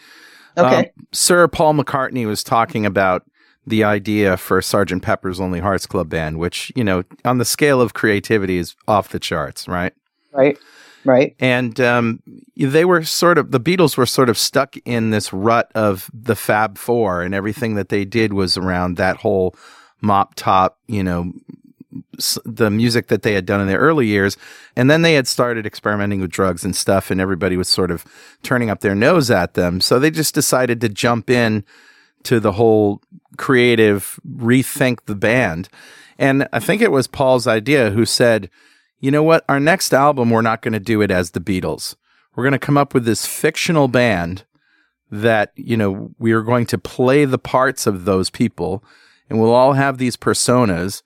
Okay. 0.58 0.78
Um, 0.78 0.86
Sir 1.12 1.48
Paul 1.48 1.74
McCartney 1.76 2.26
was 2.26 2.44
talking 2.44 2.86
about 2.86 3.24
the 3.66 3.84
idea 3.84 4.38
for 4.38 4.62
Sergeant 4.62 5.04
Pepper's 5.04 5.40
Lonely 5.40 5.60
Hearts 5.60 5.86
Club 5.86 6.10
Band, 6.10 6.40
which 6.40 6.72
you 6.76 6.84
know, 6.84 7.04
on 7.24 7.38
the 7.38 7.46
scale 7.46 7.80
of 7.80 7.94
creativity, 7.94 8.58
is 8.58 8.76
off 8.88 9.10
the 9.10 9.20
charts, 9.20 9.68
right? 9.68 9.94
right. 10.32 10.58
Right. 11.08 11.36
and 11.40 11.80
um, 11.80 12.22
they 12.58 12.84
were 12.84 13.04
sort 13.04 13.38
of 13.38 13.52
the 13.52 13.62
Beatles 13.62 13.96
were 13.96 14.06
sort 14.06 14.30
of 14.30 14.38
stuck 14.38 14.76
in 14.84 15.10
this 15.12 15.32
rut 15.32 15.72
of 15.74 16.12
the 16.14 16.36
Fab 16.36 16.78
Four, 16.78 17.22
and 17.22 17.34
everything 17.34 17.76
that 17.76 17.88
they 17.88 18.04
did 18.04 18.34
was 18.34 18.58
around 18.58 18.98
that 18.98 19.18
whole 19.18 19.56
mop 20.02 20.36
top, 20.36 20.78
you 20.88 21.04
know, 21.04 21.32
the 22.44 22.70
music 22.70 23.08
that 23.08 23.22
they 23.22 23.34
had 23.34 23.46
done 23.46 23.62
in 23.62 23.68
their 23.68 23.80
early 23.80 24.06
years, 24.06 24.36
and 24.76 24.92
then 24.92 25.02
they 25.02 25.14
had 25.14 25.28
started 25.28 25.66
experimenting 25.66 26.20
with 26.20 26.30
drugs 26.30 26.66
and 26.66 26.76
stuff, 26.76 27.10
and 27.10 27.22
everybody 27.22 27.56
was 27.56 27.70
sort 27.70 27.90
of 27.90 28.06
turning 28.44 28.70
up 28.70 28.82
their 28.82 28.96
nose 28.96 29.32
at 29.32 29.54
them. 29.54 29.80
So 29.80 30.00
they 30.00 30.12
just 30.12 30.36
decided 30.36 30.82
to 30.82 30.90
jump 30.90 31.30
in 31.30 31.64
to 32.24 32.40
the 32.40 32.52
whole 32.52 33.02
creative 33.38 34.20
rethink 34.28 35.06
the 35.06 35.16
band. 35.16 35.70
And 36.20 36.48
I 36.52 36.60
think 36.60 36.82
it 36.82 36.92
was 36.92 37.08
Paul's 37.08 37.48
idea 37.48 37.92
who 37.92 38.06
said, 38.06 38.50
you 39.00 39.12
know 39.12 39.24
what? 39.24 39.46
Our 39.48 39.60
next 39.60 39.94
album, 39.94 40.30
we're 40.30 40.42
not 40.42 40.62
going 40.62 40.74
to 40.74 40.80
do 40.80 41.02
it 41.02 41.12
as 41.12 41.32
the 41.32 41.40
Beatles. 41.40 41.96
We're 42.36 42.44
going 42.44 42.54
to 42.54 42.60
come 42.60 42.78
up 42.78 42.94
with 42.94 43.06
this 43.06 43.26
fictional 43.26 43.88
band 43.88 44.46
that, 45.10 45.52
you 45.56 45.78
know, 45.78 46.12
we 46.20 46.32
are 46.32 46.42
going 46.42 46.66
to 46.68 46.78
play 46.78 47.26
the 47.26 47.38
parts 47.38 47.88
of 47.88 48.06
those 48.06 48.30
people 48.30 48.84
and 49.30 49.40
we'll 49.40 49.54
all 49.54 49.74
have 49.74 49.98
these 49.98 50.18
personas. 50.18 51.02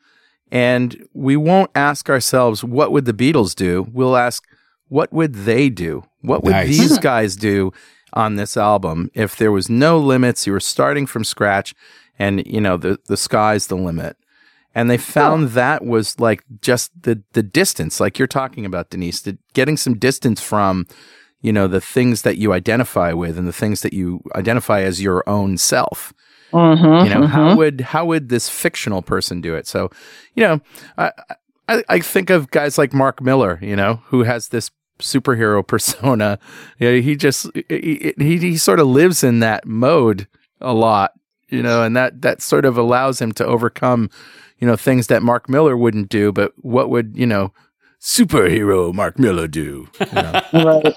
And 0.51 1.07
we 1.13 1.37
won't 1.37 1.71
ask 1.75 2.09
ourselves, 2.09 2.63
what 2.63 2.91
would 2.91 3.05
the 3.05 3.13
Beatles 3.13 3.55
do? 3.55 3.87
We'll 3.91 4.17
ask, 4.17 4.43
what 4.89 5.13
would 5.13 5.33
they 5.33 5.69
do? 5.69 6.03
What 6.21 6.43
would 6.43 6.51
Nice. 6.51 6.67
these 6.67 6.97
guys 7.11 7.35
do 7.35 7.71
on 8.13 8.35
this 8.35 8.57
album 8.57 9.09
if 9.13 9.37
there 9.37 9.51
was 9.51 9.69
no 9.69 9.97
limits? 9.97 10.45
You 10.45 10.53
were 10.53 10.59
starting 10.59 11.05
from 11.05 11.23
scratch 11.23 11.73
and, 12.19 12.45
you 12.45 12.59
know, 12.59 12.75
the, 12.75 12.99
the 13.05 13.15
sky's 13.17 13.67
the 13.67 13.77
limit. 13.77 14.17
And 14.73 14.89
they 14.89 14.97
found 14.97 15.49
that 15.49 15.83
was 15.83 16.19
like 16.19 16.43
just 16.61 16.91
the, 17.03 17.21
the 17.33 17.43
distance, 17.43 17.99
like 17.99 18.17
you're 18.17 18.27
talking 18.27 18.65
about, 18.65 18.89
Denise, 18.89 19.21
the, 19.21 19.37
getting 19.53 19.75
some 19.75 19.97
distance 19.97 20.41
from, 20.41 20.87
you 21.41 21.51
know, 21.51 21.67
the 21.67 21.81
things 21.81 22.21
that 22.21 22.37
you 22.37 22.53
identify 22.53 23.11
with 23.11 23.37
and 23.37 23.47
the 23.47 23.53
things 23.53 23.81
that 23.81 23.93
you 23.93 24.21
identify 24.35 24.81
as 24.81 25.01
your 25.01 25.27
own 25.27 25.57
self. 25.57 26.13
Mm-hmm, 26.53 27.07
you 27.07 27.13
know 27.13 27.27
how 27.27 27.55
would 27.55 27.79
how 27.79 28.05
would 28.05 28.27
this 28.27 28.49
fictional 28.49 29.01
person 29.01 29.39
do 29.39 29.55
it? 29.55 29.67
So 29.67 29.89
you 30.35 30.43
know 30.43 30.59
I, 30.97 31.11
I 31.69 31.83
i 31.87 31.99
think 32.01 32.29
of 32.29 32.51
guys 32.51 32.77
like 32.77 32.93
mark 32.93 33.21
miller 33.21 33.57
you 33.61 33.73
know 33.73 34.01
who 34.07 34.23
has 34.23 34.49
this 34.49 34.69
superhero 34.99 35.65
persona. 35.67 36.39
You 36.77 36.91
know, 36.91 37.01
he 37.01 37.15
just 37.15 37.47
he, 37.69 38.13
he 38.17 38.37
he 38.37 38.57
sort 38.57 38.79
of 38.79 38.87
lives 38.87 39.23
in 39.23 39.39
that 39.39 39.65
mode 39.65 40.27
a 40.59 40.73
lot 40.73 41.13
you 41.49 41.61
know 41.61 41.83
and 41.83 41.95
that 41.95 42.21
that 42.21 42.41
sort 42.41 42.65
of 42.65 42.77
allows 42.77 43.21
him 43.21 43.31
to 43.33 43.45
overcome 43.45 44.09
you 44.61 44.67
know 44.67 44.75
things 44.77 45.07
that 45.07 45.21
mark 45.21 45.49
miller 45.49 45.75
wouldn't 45.75 46.09
do 46.09 46.31
but 46.31 46.53
what 46.57 46.89
would 46.89 47.11
you 47.15 47.25
know 47.25 47.51
superhero 47.99 48.93
mark 48.93 49.19
miller 49.19 49.47
do 49.47 49.87
you 49.99 50.05
know, 50.13 50.41
right. 50.53 50.95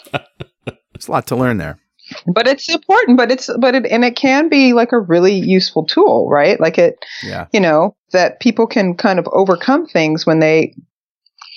there's 0.64 1.08
a 1.08 1.10
lot 1.10 1.26
to 1.26 1.36
learn 1.36 1.56
there 1.58 1.78
But 2.26 2.46
it's 2.46 2.68
important, 2.68 3.16
but 3.16 3.30
it's, 3.32 3.48
but 3.58 3.74
it, 3.74 3.86
and 3.86 4.04
it 4.04 4.14
can 4.14 4.50
be 4.50 4.74
like 4.74 4.92
a 4.92 5.00
really 5.00 5.34
useful 5.34 5.86
tool, 5.86 6.28
right? 6.28 6.60
Like 6.60 6.76
it, 6.76 6.98
yeah 7.22 7.46
you 7.52 7.60
know, 7.60 7.96
that 8.12 8.40
people 8.40 8.66
can 8.66 8.94
kind 8.94 9.18
of 9.18 9.26
overcome 9.32 9.86
things 9.86 10.26
when 10.26 10.38
they 10.38 10.74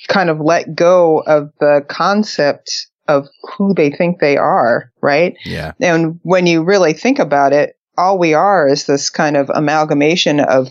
kind 0.08 0.30
of 0.30 0.40
let 0.40 0.74
go 0.74 1.18
of 1.26 1.52
the 1.60 1.84
concept 1.88 2.70
of 3.08 3.28
who 3.56 3.74
they 3.74 3.90
think 3.90 4.20
they 4.20 4.36
are, 4.38 4.90
right? 5.02 5.36
yeah 5.44 5.72
And 5.80 6.18
when 6.22 6.46
you 6.46 6.62
really 6.64 6.94
think 6.94 7.18
about 7.18 7.52
it, 7.52 7.76
all 7.98 8.18
we 8.18 8.32
are 8.32 8.66
is 8.68 8.86
this 8.86 9.10
kind 9.10 9.36
of 9.36 9.50
amalgamation 9.54 10.40
of 10.40 10.68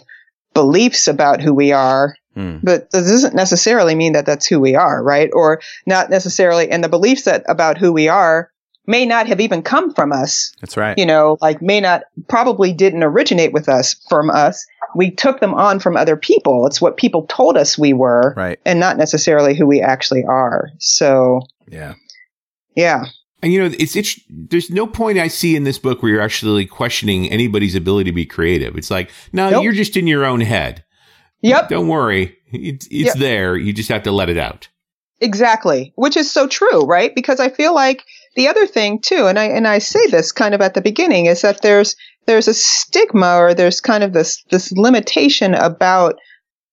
beliefs 0.58 1.08
about 1.08 1.42
who 1.42 1.54
we 1.54 1.72
are. 1.72 2.16
Hmm. 2.34 2.58
But 2.64 2.92
this 2.92 3.08
doesn't 3.08 3.36
necessarily 3.36 3.96
mean 3.96 4.14
that 4.14 4.26
that's 4.26 4.46
who 4.46 4.60
we 4.60 4.76
are, 4.76 5.04
right? 5.04 5.30
Or 5.34 5.62
not 5.86 6.10
necessarily. 6.10 6.70
And 6.70 6.84
the 6.84 6.90
beliefs 6.90 7.24
that 7.24 7.44
about 7.48 7.78
who 7.78 7.92
we 7.94 8.08
are 8.08 8.52
may 8.86 9.06
not 9.06 9.28
have 9.28 9.42
even 9.42 9.62
come 9.62 9.94
from 9.94 10.12
us, 10.12 10.54
that's 10.62 10.78
right 10.78 10.98
you 10.98 11.06
know, 11.06 11.38
like 11.42 11.62
may 11.62 11.82
not, 11.82 12.04
probably 12.28 12.74
didn't 12.74 13.04
originate 13.04 13.54
with 13.54 13.68
us 13.70 13.96
from 14.10 14.30
us. 14.30 14.66
We 14.96 15.12
took 15.12 15.42
them 15.42 15.54
on 15.54 15.80
from 15.80 15.98
other 15.98 16.16
people. 16.16 16.66
It's 16.66 16.82
what 16.82 16.98
people 16.98 17.28
told 17.28 17.58
us 17.58 17.78
we 17.78 17.94
were 17.94 18.34
right 18.38 18.60
and 18.66 18.80
not 18.80 18.98
necessarily 18.98 19.56
who 19.56 19.66
we 19.68 19.82
actually 19.82 20.24
are. 20.24 20.70
So 20.80 21.42
yeah 21.68 21.96
yeah. 22.78 23.06
And 23.44 23.54
you 23.54 23.60
know, 23.62 23.76
it's 23.78 23.96
it's 23.96 24.20
there's 24.30 24.70
no 24.70 24.88
point 24.88 25.20
I 25.20 25.28
see 25.28 25.56
in 25.56 25.64
this 25.64 25.78
book 25.78 26.02
where 26.02 26.12
you're 26.12 26.22
actually 26.22 26.66
questioning 26.66 27.30
anybody's 27.32 27.76
ability 27.76 28.10
to 28.10 28.16
be 28.16 28.26
creative. 28.26 28.76
It's 28.78 28.90
like, 28.90 29.12
no, 29.32 29.50
Nope. 29.50 29.64
you're 29.64 29.74
just 29.74 29.96
in 29.96 30.08
your 30.08 30.26
own 30.26 30.42
head. 30.42 30.84
Yep. 31.42 31.70
Don't 31.70 31.88
worry. 31.88 32.36
It's, 32.52 32.88
it's 32.88 33.08
Yep. 33.10 33.16
there. 33.18 33.56
You 33.56 33.74
just 33.74 33.90
have 33.90 34.04
to 34.04 34.12
let 34.12 34.30
it 34.30 34.38
out. 34.38 34.68
Exactly, 35.20 35.94
which 35.96 36.16
is 36.16 36.32
so 36.32 36.48
true, 36.48 36.84
right? 36.86 37.14
Because 37.16 37.40
I 37.40 37.50
feel 37.50 37.74
like 37.74 38.04
the 38.36 38.48
other 38.48 38.68
thing 38.68 39.00
too, 39.00 39.26
and 39.28 39.38
I 39.40 39.46
and 39.46 39.68
I 39.68 39.80
say 39.80 40.06
this 40.08 40.32
kind 40.32 40.54
of 40.56 40.62
at 40.62 40.74
the 40.76 40.82
beginning, 40.82 41.26
is 41.26 41.42
that 41.42 41.62
there's 41.62 41.96
there's 42.28 42.48
a 42.48 42.54
stigma 42.54 43.36
or 43.38 43.54
there's 43.54 43.82
kind 43.82 44.04
of 44.04 44.14
this 44.14 44.44
this 44.52 44.72
limitation 44.72 45.54
about 45.56 46.20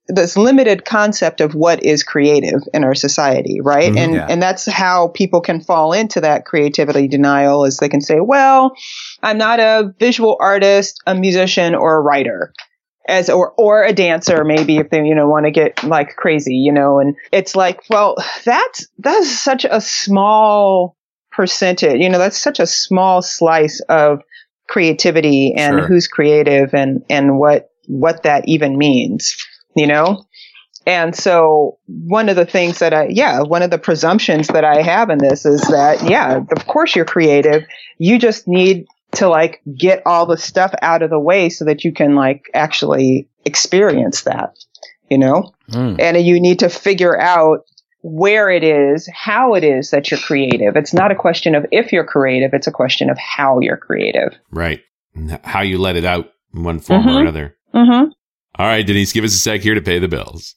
this 0.08 0.36
limited 0.36 0.84
concept 0.84 1.40
of 1.40 1.54
what 1.54 1.82
is 1.84 2.02
creative 2.02 2.60
in 2.74 2.84
our 2.84 2.94
society, 2.94 3.60
right? 3.62 3.92
Mhm, 3.92 3.98
and 3.98 4.14
yeah. 4.14 4.26
and 4.28 4.42
that's 4.42 4.66
how 4.66 5.08
people 5.08 5.40
can 5.40 5.60
fall 5.60 5.92
into 5.92 6.20
that 6.20 6.44
creativity 6.44 7.08
denial 7.08 7.64
is 7.64 7.78
they 7.78 7.88
can 7.88 8.00
say, 8.02 8.20
well, 8.20 8.74
I'm 9.22 9.38
not 9.38 9.60
a 9.60 9.94
visual 9.98 10.36
artist, 10.40 11.00
a 11.06 11.14
musician, 11.14 11.74
or 11.74 11.96
a 11.96 12.00
writer 12.00 12.52
as 13.06 13.28
or 13.28 13.52
or 13.58 13.84
a 13.84 13.92
dancer 13.92 14.44
maybe 14.44 14.78
if 14.78 14.88
they 14.88 15.04
you 15.04 15.14
know 15.14 15.28
want 15.28 15.44
to 15.44 15.50
get 15.50 15.84
like 15.84 16.16
crazy 16.16 16.54
you 16.54 16.72
know 16.72 16.98
and 17.00 17.14
it's 17.32 17.54
like 17.54 17.82
well 17.90 18.16
that's 18.46 18.86
that's 18.98 19.28
such 19.28 19.66
a 19.66 19.78
small 19.78 20.96
percentage 21.30 22.00
you 22.00 22.08
know 22.08 22.18
that's 22.18 22.38
such 22.40 22.58
a 22.60 22.66
small 22.66 23.20
slice 23.20 23.80
of 23.90 24.22
creativity 24.68 25.52
and 25.54 25.78
Sure. 25.80 25.86
who's 25.86 26.08
creative 26.08 26.72
and 26.74 27.04
and 27.10 27.38
what 27.38 27.68
what 27.88 28.22
that 28.22 28.48
even 28.48 28.78
means 28.78 29.36
you 29.76 29.86
know 29.86 30.24
and 30.86 31.16
so 31.16 31.78
one 31.86 32.28
of 32.28 32.36
the 32.36 32.44
things 32.44 32.78
that 32.80 32.92
I, 32.92 33.06
yeah, 33.08 33.40
one 33.40 33.62
of 33.62 33.70
the 33.70 33.78
presumptions 33.78 34.48
that 34.48 34.64
I 34.64 34.82
have 34.82 35.08
in 35.08 35.18
this 35.18 35.46
is 35.46 35.62
that, 35.62 36.02
yeah, 36.02 36.36
of 36.36 36.66
course 36.66 36.94
you're 36.94 37.06
creative. 37.06 37.64
You 37.96 38.18
just 38.18 38.46
need 38.46 38.86
to 39.12 39.28
like 39.28 39.62
get 39.78 40.02
all 40.04 40.26
the 40.26 40.36
stuff 40.36 40.74
out 40.82 41.02
of 41.02 41.08
the 41.08 41.18
way 41.18 41.48
so 41.48 41.64
that 41.64 41.84
you 41.84 41.92
can 41.92 42.14
like 42.14 42.50
actually 42.52 43.28
experience 43.46 44.22
that, 44.24 44.58
you 45.08 45.16
know? 45.16 45.52
Mm. 45.70 45.98
And 45.98 46.26
you 46.26 46.38
need 46.38 46.58
to 46.58 46.68
figure 46.68 47.18
out 47.18 47.60
where 48.02 48.50
it 48.50 48.62
is, 48.62 49.08
how 49.14 49.54
it 49.54 49.64
is 49.64 49.90
that 49.90 50.10
you're 50.10 50.20
creative. 50.20 50.76
It's 50.76 50.92
not 50.92 51.10
a 51.10 51.16
question 51.16 51.54
of 51.54 51.64
if 51.72 51.92
you're 51.92 52.04
creative. 52.04 52.50
It's 52.52 52.66
a 52.66 52.72
question 52.72 53.08
of 53.08 53.16
how 53.16 53.60
you're 53.60 53.78
creative. 53.78 54.34
Right. 54.50 54.82
How 55.44 55.62
you 55.62 55.78
let 55.78 55.96
it 55.96 56.04
out 56.04 56.30
in 56.54 56.62
one 56.62 56.80
form 56.80 57.08
or 57.08 57.12
Mhm. 57.12 57.20
another. 57.22 57.56
Mm-hmm. 57.74 58.10
All 58.56 58.66
right, 58.66 58.86
Denise, 58.86 59.12
give 59.12 59.24
us 59.24 59.34
a 59.34 59.38
sec 59.38 59.62
here 59.62 59.74
to 59.74 59.82
pay 59.82 59.98
the 59.98 60.06
bills. 60.06 60.54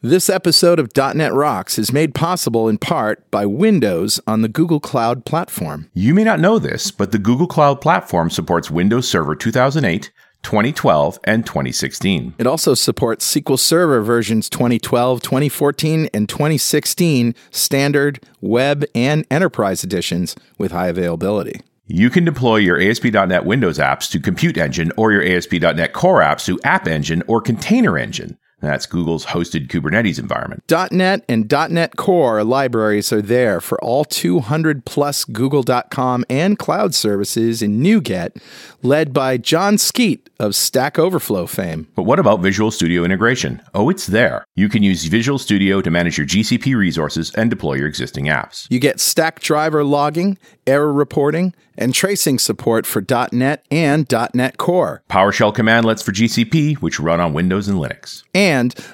This 0.00 0.30
episode 0.30 0.78
of 0.78 0.90
.NET 0.96 1.34
Rocks 1.34 1.78
is 1.78 1.92
made 1.92 2.14
possible 2.14 2.66
in 2.66 2.78
part 2.78 3.30
by 3.30 3.44
Windows 3.44 4.20
on 4.26 4.40
the 4.40 4.48
Google 4.48 4.80
Cloud 4.80 5.26
Platform. 5.26 5.90
You 5.92 6.14
may 6.14 6.24
not 6.24 6.40
know 6.40 6.58
this, 6.58 6.90
but 6.90 7.12
the 7.12 7.18
Google 7.18 7.46
Cloud 7.46 7.82
Platform 7.82 8.30
supports 8.30 8.70
Windows 8.70 9.06
Server 9.06 9.34
2008, 9.34 10.10
2012, 10.42 11.18
and 11.24 11.44
2016. 11.44 12.36
It 12.38 12.46
also 12.46 12.72
supports 12.72 13.34
SQL 13.34 13.58
Server 13.58 14.00
versions 14.00 14.48
2012, 14.48 15.20
2014, 15.20 16.08
and 16.14 16.26
2016 16.26 17.34
standard, 17.50 18.24
web, 18.40 18.84
and 18.94 19.26
enterprise 19.30 19.84
editions 19.84 20.36
with 20.56 20.72
high 20.72 20.88
availability. 20.88 21.60
You 21.90 22.10
can 22.10 22.22
deploy 22.22 22.56
your 22.56 22.78
ASP.NET 22.78 23.46
Windows 23.46 23.78
apps 23.78 24.10
to 24.10 24.20
Compute 24.20 24.58
Engine 24.58 24.92
or 24.98 25.10
your 25.10 25.22
ASP.NET 25.22 25.94
Core 25.94 26.20
apps 26.20 26.44
to 26.44 26.60
App 26.62 26.86
Engine 26.86 27.22
or 27.26 27.40
Container 27.40 27.96
Engine. 27.96 28.36
That's 28.60 28.86
Google's 28.86 29.26
hosted 29.26 29.68
Kubernetes 29.68 30.18
environment. 30.18 30.64
.NET 30.90 31.24
and 31.28 31.50
.NET 31.70 31.96
Core 31.96 32.42
libraries 32.42 33.12
are 33.12 33.22
there 33.22 33.60
for 33.60 33.82
all 33.84 34.04
200 34.04 34.84
plus 34.84 35.24
Google.com 35.24 36.24
and 36.28 36.58
cloud 36.58 36.92
services 36.94 37.62
in 37.62 37.80
NuGet, 37.80 38.40
led 38.82 39.12
by 39.12 39.36
Jon 39.36 39.78
Skeet 39.78 40.28
of 40.40 40.56
Stack 40.56 40.98
Overflow 40.98 41.46
fame. 41.46 41.86
But 41.94 42.02
what 42.02 42.18
about 42.18 42.40
Visual 42.40 42.72
Studio 42.72 43.04
integration? 43.04 43.62
Oh, 43.74 43.90
it's 43.90 44.06
there. 44.06 44.44
You 44.56 44.68
can 44.68 44.82
use 44.82 45.04
Visual 45.04 45.38
Studio 45.38 45.80
to 45.80 45.90
manage 45.90 46.18
your 46.18 46.26
GCP 46.26 46.76
resources 46.76 47.32
and 47.36 47.50
deploy 47.50 47.74
your 47.74 47.86
existing 47.86 48.26
apps. 48.26 48.66
You 48.70 48.80
get 48.80 48.96
Stackdriver 48.96 49.88
logging, 49.88 50.36
error 50.66 50.92
reporting, 50.92 51.54
and 51.76 51.94
tracing 51.94 52.40
support 52.40 52.86
for 52.86 53.04
.NET 53.32 53.64
and 53.70 54.12
.NET 54.34 54.56
Core, 54.58 55.02
PowerShell 55.08 55.54
commandlets 55.54 56.02
for 56.02 56.10
GCP, 56.10 56.78
which 56.78 56.98
run 56.98 57.20
on 57.20 57.32
Windows 57.32 57.68
and 57.68 57.78
Linux. 57.78 58.24
and 58.34 58.47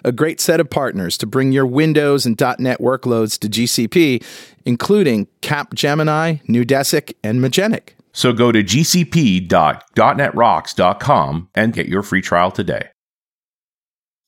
a 0.04 0.12
great 0.12 0.40
set 0.40 0.60
of 0.60 0.70
partners 0.70 1.16
to 1.18 1.26
bring 1.26 1.52
your 1.52 1.66
Windows 1.66 2.24
and 2.26 2.40
.NET 2.58 2.78
workloads 2.80 3.38
to 3.40 3.48
GCP, 3.48 4.24
including 4.64 5.26
Capgemini, 5.42 6.42
Neudesic, 6.46 7.14
and 7.22 7.40
Magenic. 7.40 7.96
So 8.12 8.32
go 8.32 8.50
to 8.52 8.62
gcp.netrocks.com 8.62 11.48
and 11.54 11.72
get 11.72 11.86
your 11.88 12.02
free 12.02 12.22
trial 12.22 12.50
today. 12.50 12.88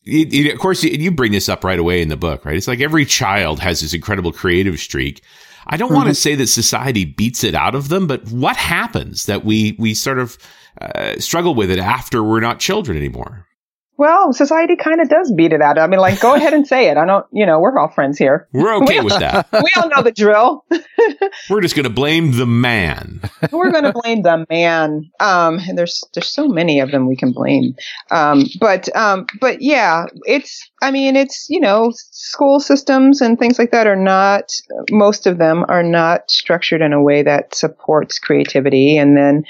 It, 0.04 0.32
it- 0.32 0.52
of 0.52 0.58
course, 0.60 0.82
you, 0.84 0.90
you 0.90 1.10
bring 1.10 1.32
this 1.32 1.48
up 1.48 1.64
right 1.64 1.78
away 1.78 2.00
in 2.02 2.08
the 2.08 2.16
book, 2.16 2.44
right? 2.44 2.56
It's 2.56 2.68
like 2.68 2.80
every 2.80 3.04
child 3.04 3.58
has 3.60 3.80
this 3.80 3.94
incredible 3.94 4.32
creative 4.32 4.78
streak. 4.78 5.22
I 5.68 5.76
don't 5.76 5.92
want 5.92 6.08
to 6.08 6.14
say 6.14 6.36
that 6.36 6.46
society 6.46 7.04
beats 7.04 7.42
it 7.42 7.56
out 7.56 7.74
of 7.74 7.88
them, 7.88 8.06
but 8.06 8.24
what 8.30 8.56
happens 8.56 9.26
that 9.26 9.44
we 9.44 9.74
we 9.80 9.94
sort 9.94 10.20
of 10.20 10.38
uh, 10.80 11.18
struggle 11.18 11.56
with 11.56 11.72
it 11.72 11.80
after 11.80 12.22
we're 12.22 12.38
not 12.38 12.60
children 12.60 12.96
anymore? 12.96 13.48
Well, 13.98 14.32
society 14.32 14.76
kind 14.76 15.00
of 15.00 15.08
does 15.08 15.32
beat 15.32 15.52
it 15.52 15.62
out. 15.62 15.78
I 15.78 15.86
mean, 15.86 16.00
like, 16.00 16.20
go 16.20 16.34
ahead 16.34 16.52
and 16.52 16.66
say 16.66 16.88
it. 16.88 16.96
I 16.96 17.06
don't, 17.06 17.26
you 17.32 17.46
know, 17.46 17.60
we're 17.60 17.78
all 17.78 17.88
friends 17.88 18.18
here. 18.18 18.48
We're 18.52 18.74
okay 18.82 19.00
with 19.00 19.18
that. 19.18 19.48
We 19.52 19.70
all 19.76 19.88
know 19.88 20.02
the 20.02 20.12
drill. 20.12 20.64
We're 21.50 21.60
just 21.60 21.74
going 21.74 21.84
to 21.84 21.90
blame 21.90 22.32
the 22.32 22.46
man. 22.46 23.20
we're 23.52 23.70
going 23.70 23.84
to 23.84 23.92
blame 23.92 24.22
the 24.22 24.44
man. 24.50 25.10
Um, 25.20 25.58
and 25.58 25.78
there's 25.78 26.04
there's 26.14 26.28
so 26.28 26.48
many 26.48 26.80
of 26.80 26.90
them 26.90 27.06
we 27.06 27.16
can 27.16 27.32
blame. 27.32 27.76
Um, 28.10 28.44
but 28.60 28.94
um, 28.96 29.26
but 29.40 29.62
yeah, 29.62 30.06
it's 30.24 30.68
I 30.82 30.90
mean 30.90 31.16
it's 31.16 31.46
you 31.48 31.60
know 31.60 31.92
school 31.94 32.60
systems 32.60 33.20
and 33.20 33.38
things 33.38 33.58
like 33.58 33.70
that 33.70 33.86
are 33.86 33.96
not 33.96 34.50
most 34.90 35.26
of 35.26 35.38
them 35.38 35.64
are 35.68 35.82
not 35.82 36.30
structured 36.30 36.80
in 36.82 36.92
a 36.92 37.02
way 37.02 37.22
that 37.22 37.54
supports 37.54 38.18
creativity, 38.18 38.96
and 38.96 39.16
then. 39.16 39.44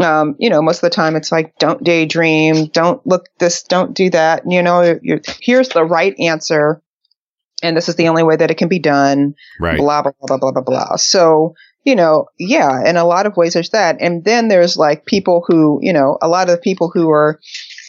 Um, 0.00 0.34
you 0.38 0.48
know, 0.50 0.62
most 0.62 0.78
of 0.78 0.82
the 0.82 0.94
time 0.94 1.16
it's 1.16 1.30
like, 1.30 1.54
don't 1.58 1.82
daydream, 1.84 2.66
don't 2.66 3.04
look 3.06 3.26
this, 3.38 3.62
don't 3.64 3.94
do 3.94 4.08
that. 4.10 4.42
You 4.48 4.62
know, 4.62 4.98
you're, 5.02 5.20
here's 5.40 5.68
the 5.70 5.84
right 5.84 6.14
answer, 6.18 6.80
and 7.62 7.76
this 7.76 7.88
is 7.88 7.96
the 7.96 8.08
only 8.08 8.22
way 8.22 8.36
that 8.36 8.50
it 8.50 8.56
can 8.56 8.68
be 8.68 8.78
done 8.78 9.34
Right. 9.60 9.76
blah 9.78 10.02
blah 10.02 10.12
blah 10.22 10.38
blah 10.38 10.52
blah 10.52 10.62
blah. 10.62 10.96
So 10.96 11.54
you 11.84 11.94
know, 11.96 12.26
yeah, 12.38 12.84
in 12.88 12.96
a 12.96 13.04
lot 13.06 13.24
of 13.26 13.36
ways 13.36 13.54
there's 13.54 13.70
that, 13.70 13.96
and 14.00 14.24
then 14.24 14.48
there's 14.48 14.76
like 14.76 15.06
people 15.06 15.44
who, 15.46 15.78
you 15.82 15.92
know, 15.92 16.18
a 16.22 16.28
lot 16.28 16.48
of 16.48 16.56
the 16.56 16.60
people 16.62 16.90
who 16.92 17.10
are 17.10 17.40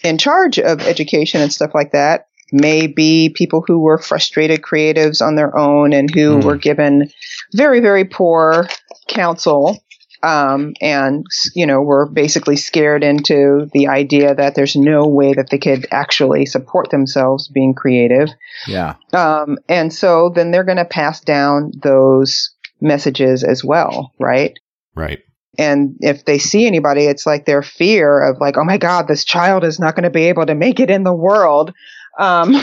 in 0.03 0.17
charge 0.17 0.57
of 0.59 0.81
education 0.81 1.41
and 1.41 1.51
stuff 1.53 1.71
like 1.75 1.91
that 1.91 2.27
may 2.53 2.87
be 2.87 3.29
people 3.29 3.63
who 3.65 3.79
were 3.79 3.97
frustrated 3.97 4.61
creatives 4.61 5.25
on 5.25 5.35
their 5.35 5.57
own 5.57 5.93
and 5.93 6.09
who 6.13 6.39
Mm. 6.39 6.43
were 6.43 6.57
given 6.57 7.09
very 7.53 7.79
very 7.79 8.03
poor 8.05 8.67
counsel. 9.07 9.77
Um, 10.23 10.73
and 10.81 11.25
you 11.55 11.65
know, 11.65 11.81
were 11.81 12.07
basically 12.07 12.55
scared 12.55 13.03
into 13.03 13.69
the 13.73 13.87
idea 13.87 14.35
that 14.35 14.53
there's 14.53 14.75
no 14.75 15.07
way 15.07 15.33
that 15.33 15.49
they 15.49 15.57
could 15.57 15.87
actually 15.91 16.45
support 16.45 16.91
themselves 16.91 17.47
being 17.47 17.73
creative. 17.73 18.29
Yeah. 18.67 18.95
Um, 19.13 19.57
and 19.67 19.91
so 19.91 20.29
then 20.29 20.51
they're 20.51 20.63
going 20.63 20.77
to 20.77 20.85
pass 20.85 21.21
down 21.21 21.71
those 21.81 22.51
messages 22.79 23.43
as 23.43 23.63
well, 23.63 24.11
right? 24.19 24.57
Right. 24.95 25.23
And 25.57 25.97
if 25.99 26.25
they 26.25 26.39
see 26.39 26.65
anybody, 26.65 27.05
it's 27.05 27.25
like 27.25 27.45
their 27.45 27.61
fear 27.61 28.21
of 28.23 28.39
like, 28.39 28.57
oh 28.57 28.63
my 28.63 28.77
God, 28.77 29.07
this 29.07 29.25
child 29.25 29.63
is 29.63 29.79
not 29.79 29.95
going 29.95 30.03
to 30.03 30.09
be 30.09 30.25
able 30.25 30.45
to 30.45 30.55
make 30.55 30.79
it 30.79 30.89
in 30.89 31.03
the 31.03 31.13
world. 31.13 31.73
Um, 32.17 32.55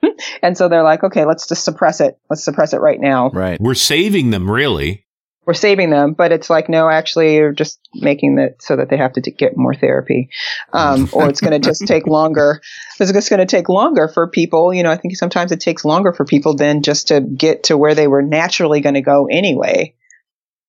and 0.42 0.56
so 0.56 0.68
they're 0.68 0.82
like, 0.82 1.02
okay, 1.02 1.24
let's 1.24 1.48
just 1.48 1.64
suppress 1.64 2.00
it. 2.00 2.18
Let's 2.30 2.44
suppress 2.44 2.72
it 2.72 2.80
right 2.80 3.00
now. 3.00 3.30
Right. 3.30 3.60
We're 3.60 3.74
saving 3.74 4.30
them, 4.30 4.50
really. 4.50 5.05
We're 5.46 5.54
saving 5.54 5.90
them, 5.90 6.14
but 6.14 6.32
it's 6.32 6.50
like, 6.50 6.68
no, 6.68 6.90
actually, 6.90 7.36
you're 7.36 7.52
just 7.52 7.78
making 7.94 8.38
it 8.38 8.60
so 8.60 8.74
that 8.76 8.90
they 8.90 8.96
have 8.96 9.12
to 9.12 9.20
t- 9.20 9.30
get 9.30 9.56
more 9.56 9.74
therapy. 9.74 10.28
Um, 10.72 11.08
or 11.12 11.28
it's 11.28 11.40
going 11.40 11.52
to 11.52 11.64
just 11.64 11.82
take 11.86 12.08
longer. 12.08 12.60
It's 12.98 13.12
just 13.12 13.30
going 13.30 13.38
to 13.38 13.46
take 13.46 13.68
longer 13.68 14.08
for 14.08 14.28
people. 14.28 14.74
You 14.74 14.82
know, 14.82 14.90
I 14.90 14.96
think 14.96 15.16
sometimes 15.16 15.52
it 15.52 15.60
takes 15.60 15.84
longer 15.84 16.12
for 16.12 16.24
people 16.24 16.56
than 16.56 16.82
just 16.82 17.08
to 17.08 17.20
get 17.20 17.64
to 17.64 17.78
where 17.78 17.94
they 17.94 18.08
were 18.08 18.22
naturally 18.22 18.80
going 18.80 18.96
to 18.96 19.02
go 19.02 19.28
anyway. 19.30 19.94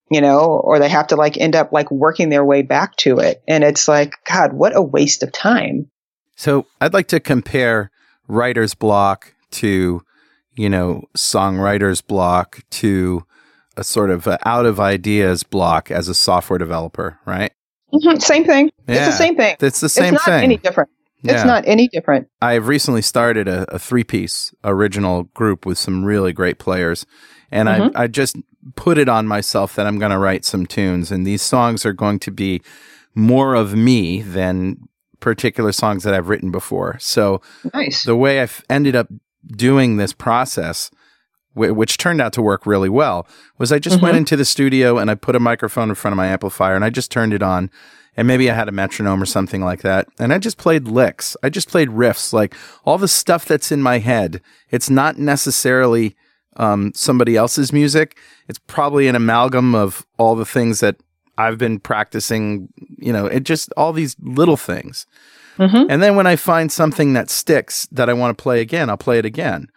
You 0.10 0.22
know, 0.22 0.62
or 0.64 0.80
they 0.80 0.88
have 0.88 1.08
to 1.08 1.18
like 1.18 1.38
end 1.38 1.56
up 1.56 1.74
like 1.74 1.92
working 1.92 2.30
their 2.30 2.46
way 2.46 2.62
back 2.62 2.96
to 2.98 3.18
it. 3.18 3.44
And 3.46 3.64
it's 3.64 3.90
like, 3.90 4.14
God, 4.24 4.54
what 4.54 4.74
a 4.74 4.82
waste 4.82 5.22
of 5.24 5.34
time. 5.34 5.90
So 6.38 6.68
I'd 6.80 6.94
like 6.94 7.08
to 7.08 7.20
compare 7.20 7.92
writer's 8.28 8.76
block 8.76 9.34
to, 9.52 10.04
you 10.56 10.70
know, 10.70 11.04
songwriter's 11.18 12.02
block 12.02 12.64
to 12.70 13.26
a 13.78 13.84
sort 13.84 14.10
of 14.10 14.28
a 14.28 14.38
out 14.48 14.66
of 14.66 14.80
ideas 14.80 15.44
block 15.44 15.90
as 15.92 16.08
a 16.10 16.14
software 16.14 16.60
developer, 16.60 17.20
right? 17.26 17.52
Mhm, 17.94 18.22
Same 18.22 18.44
thing. 18.44 18.70
It's 18.88 19.06
the 19.06 19.12
same 19.12 19.36
thing. 19.38 19.56
It's 19.62 19.80
the 19.80 19.88
same 19.90 20.04
thing. 20.06 20.14
it's 20.16 20.28
not 20.28 20.34
thing. 20.34 20.44
any 20.44 20.58
different. 20.58 20.90
Yeah. 21.24 21.34
It's 21.34 21.46
not 21.46 21.64
any 21.66 21.88
different. 21.88 22.28
I've 22.42 22.68
recently 22.68 23.02
started 23.02 23.48
a, 23.48 23.66
a 23.74 23.80
three 23.80 24.04
piece 24.04 24.54
original 24.64 25.24
group 25.34 25.66
with 25.66 25.78
some 25.78 26.04
really 26.06 26.34
great 26.34 26.60
players. 26.60 27.06
And 27.52 27.70
Mhm. 27.70 27.92
I, 27.96 28.04
I 28.04 28.08
just 28.08 28.36
put 28.76 28.98
it 28.98 29.08
on 29.08 29.26
myself 29.26 29.76
that 29.76 29.88
I'm 29.88 30.00
going 30.00 30.12
to 30.12 30.18
write 30.18 30.44
some 30.44 30.66
tunes. 30.66 31.12
And 31.12 31.26
these 31.26 31.42
songs 31.42 31.86
are 31.86 31.94
going 31.94 32.20
to 32.20 32.32
be 32.32 32.62
more 33.16 33.56
of 33.56 33.74
me 33.74 34.22
than 34.22 34.78
particular 35.22 35.72
songs 35.72 36.04
that 36.04 36.14
I've 36.14 36.30
written 36.30 36.52
before. 36.52 36.98
So 37.00 37.42
Nice. 37.74 38.04
the 38.04 38.16
way 38.16 38.42
I've 38.42 38.64
ended 38.70 38.96
up 38.96 39.08
doing 39.48 39.96
this 39.98 40.14
process, 40.14 40.92
wh- 41.58 41.76
which 41.76 41.98
turned 41.98 42.22
out 42.22 42.34
to 42.34 42.42
work 42.42 42.66
really 42.66 42.90
well, 42.90 43.28
was 43.58 43.72
I 43.72 43.80
just 43.80 44.02
went 44.02 44.16
Mhm. 44.16 44.20
into 44.20 44.36
the 44.38 44.46
studio 44.46 44.98
and 44.98 45.10
I 45.12 45.16
put 45.16 45.36
a 45.36 45.40
microphone 45.40 45.90
in 45.90 45.96
front 45.96 46.14
of 46.14 46.18
my 46.18 46.28
amplifier 46.28 46.76
and 46.76 46.86
I 46.86 46.90
just 46.90 47.12
turned 47.12 47.34
it 47.34 47.44
on. 47.44 47.70
And 48.20 48.28
maybe 48.28 48.50
I 48.50 48.56
had 48.56 48.68
a 48.68 48.72
metronome 48.72 49.22
or 49.22 49.28
something 49.28 49.64
like 49.64 49.82
that. 49.82 50.08
And 50.18 50.34
I 50.34 50.40
just 50.40 50.58
played 50.58 50.88
licks. 50.88 51.38
I 51.44 51.50
just 51.50 51.70
played 51.70 51.90
riffs, 51.90 52.34
like 52.34 52.56
all 52.84 52.98
the 52.98 53.08
stuff 53.08 53.46
that's 53.46 53.72
in 53.72 53.82
my 53.84 54.00
head. 54.00 54.42
It's 54.72 54.90
not 54.90 55.20
necessarily 55.20 56.16
um, 56.56 56.92
somebody 56.96 57.36
else's 57.36 57.72
music. 57.72 58.18
It's 58.48 58.58
probably 58.66 59.08
an 59.08 59.16
amalgam 59.16 59.76
of 59.76 60.08
all 60.18 60.34
the 60.36 60.46
things 60.46 60.80
that 60.80 60.96
I've 61.38 61.60
been 61.60 61.80
practicing, 61.80 62.70
you 62.98 63.14
know, 63.14 63.28
it 63.28 63.44
just 63.44 63.72
all 63.78 63.94
these 63.94 64.16
little 64.20 64.58
things. 64.58 65.06
Mhm. 65.60 65.86
And 65.88 66.02
then 66.02 66.16
when 66.16 66.26
I 66.26 66.36
find 66.36 66.72
something 66.72 67.14
that 67.14 67.30
sticks 67.30 67.88
that 67.92 68.10
I 68.10 68.14
want 68.14 68.36
to 68.36 68.42
play 68.42 68.62
again, 68.62 68.90
I'll 68.90 68.98
play 68.98 69.20
it 69.20 69.26
again. 69.26 69.68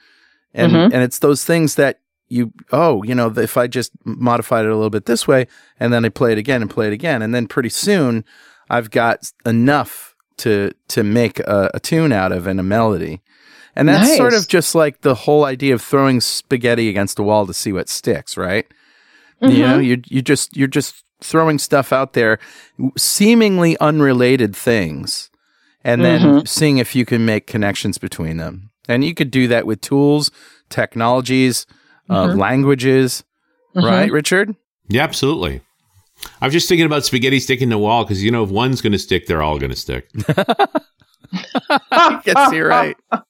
And 0.55 0.73
Mhm. 0.73 0.93
and 0.93 1.03
it's 1.03 1.19
those 1.21 1.45
things 1.45 1.75
that 1.77 2.01
you 2.29 2.53
oh, 2.73 3.03
you 3.03 3.15
know, 3.15 3.29
if 3.37 3.57
I 3.57 3.67
just 3.67 3.93
modified 4.05 4.65
it 4.65 4.71
a 4.71 4.75
little 4.75 4.91
bit 4.91 5.07
this 5.07 5.27
way 5.27 5.47
and 5.79 5.93
then 5.93 6.05
I 6.05 6.09
play 6.11 6.33
it 6.33 6.39
again 6.39 6.63
and 6.63 6.71
play 6.71 6.87
it 6.87 6.93
again 6.93 7.23
and 7.23 7.35
then 7.35 7.47
pretty 7.47 7.69
soon 7.71 8.25
I've 8.69 8.91
got 8.91 9.33
enough 9.45 10.15
to 10.39 10.73
to 10.89 11.03
make 11.03 11.41
a, 11.41 11.71
a 11.75 11.81
tune 11.81 12.13
out 12.13 12.33
of 12.33 12.47
and 12.47 12.61
a 12.61 12.63
melody. 12.63 13.21
And 13.77 13.89
that's 13.89 14.17
sort 14.17 14.35
of 14.35 14.49
just 14.49 14.75
like 14.75 15.01
the 15.03 15.15
whole 15.15 15.45
idea 15.45 15.75
of 15.75 15.83
throwing 15.83 16.21
spaghetti 16.21 16.89
against 16.89 17.19
a 17.19 17.23
wall 17.23 17.47
to 17.47 17.55
see 17.55 17.73
what 17.73 17.89
sticks, 17.89 18.37
right? 18.37 18.67
You 19.41 19.49
Mhm. 19.51 19.61
know, 19.61 19.79
you 19.79 20.03
you 20.07 20.23
just 20.23 20.57
you're 20.57 20.69
just 20.69 21.05
throwing 21.21 21.59
stuff 21.59 21.93
out 21.93 22.13
there, 22.15 22.39
seemingly 22.97 23.77
unrelated 23.79 24.55
things, 24.57 25.31
and 25.85 26.05
then 26.05 26.23
Mhm. 26.23 26.49
seeing 26.49 26.79
if 26.79 26.95
you 26.97 27.05
can 27.05 27.25
make 27.25 27.47
connections 27.47 27.99
between 27.99 28.37
them. 28.39 28.70
And 28.91 29.05
you 29.05 29.15
could 29.15 29.31
do 29.31 29.49
that 29.49 29.67
with 29.67 29.81
tools, 29.81 30.31
technologies, 30.69 31.67
uh, 32.09 32.27
Mhm. 32.29 32.39
languages, 32.39 33.25
Mhm. 33.77 33.85
right, 33.85 34.11
Richard? 34.13 34.55
Yeah, 34.89 35.05
absolutely. 35.05 35.61
I 36.43 36.47
was 36.47 36.53
just 36.53 36.69
thinking 36.69 36.87
about 36.87 37.05
spaghetti 37.05 37.41
sticking 37.41 37.71
to 37.71 37.75
the 37.77 37.79
wall 37.79 38.05
because 38.05 38.23
you 38.23 38.31
know 38.31 38.43
if 38.43 38.51
one's 38.51 38.83
going 38.83 38.93
to 38.93 38.99
stick, 38.99 39.27
they're 39.27 39.43
all 39.43 39.59
going 39.59 39.71
to 39.71 39.77
stick. 39.77 40.09
Yes, 42.27 42.53
you're 42.53 42.69
right. 42.69 42.97
Yeah. 43.13 43.21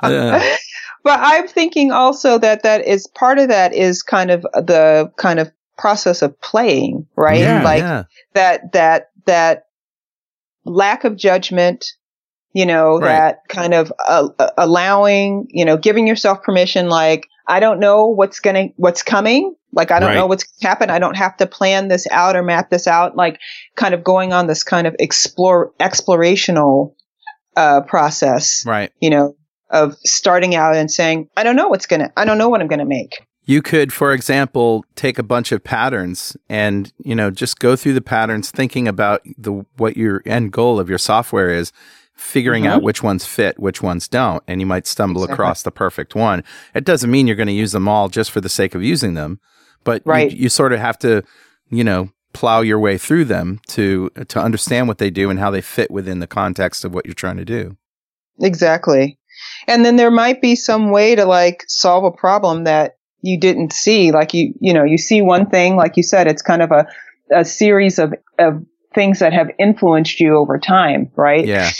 but 1.04 1.18
I'm 1.20 1.48
thinking 1.48 1.90
also 1.90 2.38
that 2.38 2.62
that 2.62 2.86
is 2.86 3.06
part 3.06 3.38
of 3.38 3.48
that 3.48 3.74
is 3.74 4.02
kind 4.02 4.30
of 4.30 4.42
the 4.42 5.10
kind 5.16 5.40
of 5.40 5.50
process 5.78 6.20
of 6.22 6.38
playing, 6.42 7.06
right? 7.16 7.40
Yeah, 7.40 7.62
like 7.62 7.80
yeah. 7.82 8.02
that 8.34 8.72
that 8.72 9.08
that 9.26 9.64
lack 10.64 11.04
of 11.04 11.16
judgment, 11.16 11.86
you 12.52 12.66
know, 12.66 12.98
Right. 12.98 13.08
that 13.08 13.38
kind 13.48 13.74
of 13.74 13.92
uh, 14.06 14.28
uh, 14.38 14.50
allowing, 14.58 15.46
you 15.50 15.64
know, 15.64 15.76
giving 15.76 16.06
yourself 16.06 16.42
permission 16.42 16.88
like 16.88 17.26
I 17.46 17.58
don't 17.58 17.80
know 17.80 18.06
what's 18.06 18.38
going 18.38 18.68
to 18.68 18.74
what's 18.76 19.02
coming, 19.02 19.54
like 19.72 19.90
I 19.90 19.98
don't 19.98 20.10
Right. 20.10 20.14
know 20.16 20.26
what's 20.26 20.44
gonna 20.44 20.68
happen. 20.70 20.90
I 20.90 20.98
don't 20.98 21.16
have 21.16 21.36
to 21.38 21.46
plan 21.46 21.88
this 21.88 22.06
out 22.10 22.36
or 22.36 22.42
map 22.42 22.70
this 22.70 22.86
out, 22.86 23.16
like 23.16 23.38
kind 23.76 23.94
of 23.94 24.04
going 24.04 24.32
on 24.32 24.46
this 24.46 24.62
kind 24.62 24.86
of 24.86 24.94
explore 24.98 25.72
explorational 25.80 26.94
uh 27.56 27.80
process 27.82 28.64
right. 28.66 28.92
you 29.00 29.10
know, 29.10 29.34
of 29.70 29.96
starting 30.04 30.54
out 30.54 30.76
and 30.76 30.90
saying, 30.90 31.28
I 31.36 31.42
don't 31.42 31.56
know 31.56 31.68
what's 31.68 31.86
going 31.86 32.00
to, 32.00 32.12
I 32.16 32.24
don't 32.24 32.38
know 32.38 32.48
what 32.48 32.60
I'm 32.60 32.68
going 32.68 32.80
to 32.80 32.84
make. 32.84 33.26
You 33.44 33.62
could, 33.62 33.92
for 33.92 34.12
example, 34.12 34.84
take 34.94 35.18
a 35.18 35.22
bunch 35.24 35.50
of 35.50 35.64
patterns 35.64 36.36
and, 36.48 36.92
you 36.98 37.14
know, 37.16 37.30
just 37.30 37.58
go 37.58 37.74
through 37.74 37.94
the 37.94 38.00
patterns 38.00 38.50
thinking 38.50 38.86
about 38.86 39.22
the 39.38 39.64
what 39.76 39.96
your 39.96 40.22
end 40.26 40.52
goal 40.52 40.78
of 40.78 40.88
your 40.88 40.98
software 40.98 41.50
is, 41.50 41.72
figuring 42.20 42.64
Mhm. 42.64 42.68
out 42.68 42.82
which 42.82 43.02
ones 43.02 43.24
fit, 43.24 43.58
which 43.58 43.82
ones 43.82 44.06
don't, 44.06 44.42
and 44.46 44.60
you 44.60 44.66
might 44.66 44.86
stumble 44.86 45.22
Exactly. 45.24 45.34
across 45.42 45.62
the 45.62 45.70
perfect 45.70 46.14
one. 46.14 46.44
It 46.74 46.84
doesn't 46.84 47.10
mean 47.10 47.26
you're 47.26 47.36
going 47.36 47.46
to 47.46 47.52
use 47.52 47.72
them 47.72 47.88
all 47.88 48.08
just 48.08 48.30
for 48.30 48.40
the 48.40 48.48
sake 48.48 48.74
of 48.74 48.82
using 48.82 49.14
them, 49.14 49.40
but 49.84 50.02
you- 50.06 50.28
you, 50.36 50.48
sort 50.48 50.72
of 50.72 50.80
have 50.80 50.98
to, 51.00 51.22
you 51.70 51.82
know, 51.82 52.10
plow 52.32 52.60
your 52.60 52.78
way 52.78 52.96
through 52.98 53.24
them 53.24 53.58
to 53.68 54.10
to 54.28 54.40
understand 54.40 54.86
what 54.86 54.98
they 54.98 55.10
do 55.10 55.30
and 55.30 55.40
how 55.40 55.50
they 55.50 55.60
fit 55.60 55.90
within 55.90 56.20
the 56.20 56.26
context 56.28 56.84
of 56.84 56.94
what 56.94 57.04
you're 57.06 57.14
trying 57.14 57.38
to 57.38 57.44
do. 57.44 57.76
Exactly. 58.40 59.18
And 59.66 59.84
then 59.84 59.96
there 59.96 60.10
might 60.10 60.40
be 60.40 60.54
some 60.54 60.90
way 60.90 61.14
to 61.14 61.24
like 61.24 61.64
solve 61.66 62.04
a 62.04 62.10
problem 62.10 62.64
that 62.64 62.96
you 63.22 63.38
didn't 63.40 63.72
see. 63.72 64.12
Like 64.12 64.32
you, 64.34 64.54
you 64.60 64.72
know, 64.72 64.84
you 64.84 64.98
see 64.98 65.22
one 65.22 65.46
thing, 65.50 65.76
like 65.76 65.96
you 65.96 66.02
said, 66.02 66.26
it's 66.26 66.42
kind 66.42 66.62
of 66.62 66.70
a, 66.70 66.86
a 67.34 67.44
series 67.44 67.98
of, 67.98 68.14
of 68.38 68.64
things 68.94 69.18
that 69.20 69.32
have 69.32 69.50
influenced 69.58 70.20
you 70.20 70.36
over 70.36 70.58
time, 70.58 71.10
right? 71.16 71.46
Yeah. 71.46 71.70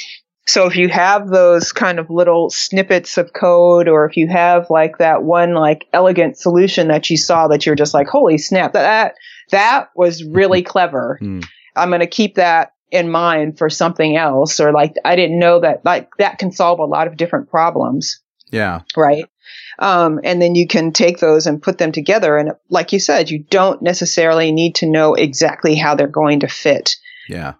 So 0.50 0.66
if 0.66 0.74
you 0.74 0.88
have 0.88 1.28
those 1.28 1.70
kind 1.70 1.98
of 2.00 2.10
little 2.10 2.50
snippets 2.50 3.16
of 3.18 3.32
code, 3.32 3.86
or 3.86 4.04
if 4.04 4.16
you 4.16 4.26
have 4.28 4.68
like 4.68 4.98
that 4.98 5.22
one 5.22 5.54
like 5.54 5.86
elegant 5.92 6.36
solution 6.38 6.88
that 6.88 7.08
you 7.08 7.16
saw 7.16 7.46
that 7.48 7.64
you're 7.64 7.76
just 7.76 7.94
like, 7.94 8.08
holy 8.08 8.36
snap, 8.36 8.72
that 8.72 9.14
that 9.50 9.90
was 9.94 10.24
really 10.24 10.62
clever. 10.62 11.18
Hmm. 11.20 11.40
I'm 11.76 11.90
going 11.90 12.00
to 12.00 12.06
keep 12.08 12.34
that 12.34 12.72
in 12.90 13.10
mind 13.10 13.58
for 13.58 13.70
something 13.70 14.16
else, 14.16 14.58
or 14.58 14.72
like 14.72 14.94
I 15.04 15.14
didn't 15.14 15.38
know 15.38 15.60
that 15.60 15.84
like 15.84 16.10
that 16.18 16.38
can 16.38 16.50
solve 16.50 16.80
a 16.80 16.84
lot 16.84 17.06
of 17.06 17.16
different 17.16 17.48
problems, 17.48 18.20
Yeah. 18.50 18.80
right? 18.96 19.24
Um, 19.78 20.20
and 20.24 20.42
then 20.42 20.56
you 20.56 20.66
can 20.66 20.92
take 20.92 21.18
those 21.18 21.46
and 21.46 21.62
put 21.62 21.78
them 21.78 21.92
together. 21.92 22.36
And 22.36 22.52
like 22.68 22.92
you 22.92 22.98
said, 22.98 23.30
you 23.30 23.44
don't 23.44 23.80
necessarily 23.82 24.50
need 24.52 24.74
to 24.76 24.90
know 24.90 25.14
exactly 25.14 25.76
how 25.76 25.94
they're 25.94 26.08
going 26.08 26.40
to 26.40 26.48
fit 26.48 26.96
Yeah. 27.28 27.54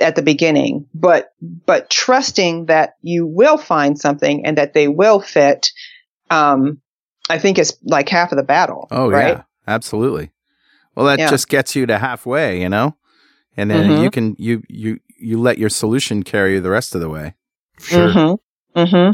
At 0.00 0.16
the 0.16 0.22
beginning, 0.22 0.86
but 0.94 1.32
but 1.66 1.90
trusting 1.90 2.66
that 2.66 2.94
you 3.02 3.26
will 3.26 3.58
find 3.58 3.98
something 3.98 4.44
and 4.46 4.56
that 4.58 4.74
they 4.74 4.88
will 4.88 5.20
fit, 5.20 5.70
um, 6.30 6.80
I 7.28 7.38
think 7.38 7.58
is 7.58 7.76
like 7.82 8.08
half 8.08 8.32
of 8.32 8.36
the 8.36 8.42
battle. 8.42 8.88
Oh 8.90 9.08
right? 9.10 9.36
yeah, 9.36 9.42
absolutely. 9.66 10.32
Well, 10.94 11.06
that 11.06 11.18
Yeah. 11.18 11.30
just 11.30 11.48
gets 11.48 11.76
you 11.76 11.86
to 11.86 11.98
halfway, 11.98 12.60
you 12.60 12.68
know, 12.68 12.96
and 13.56 13.70
then 13.70 13.90
Mhm. 13.90 14.02
you 14.02 14.10
can 14.10 14.36
you 14.38 14.62
you 14.68 15.00
you 15.18 15.40
let 15.40 15.58
your 15.58 15.68
solution 15.70 16.22
carry 16.22 16.54
you 16.54 16.60
the 16.60 16.70
rest 16.70 16.94
of 16.94 17.00
the 17.00 17.08
way. 17.08 17.34
Sure. 17.78 18.12
hmm 18.12 18.34
hmm 18.74 19.10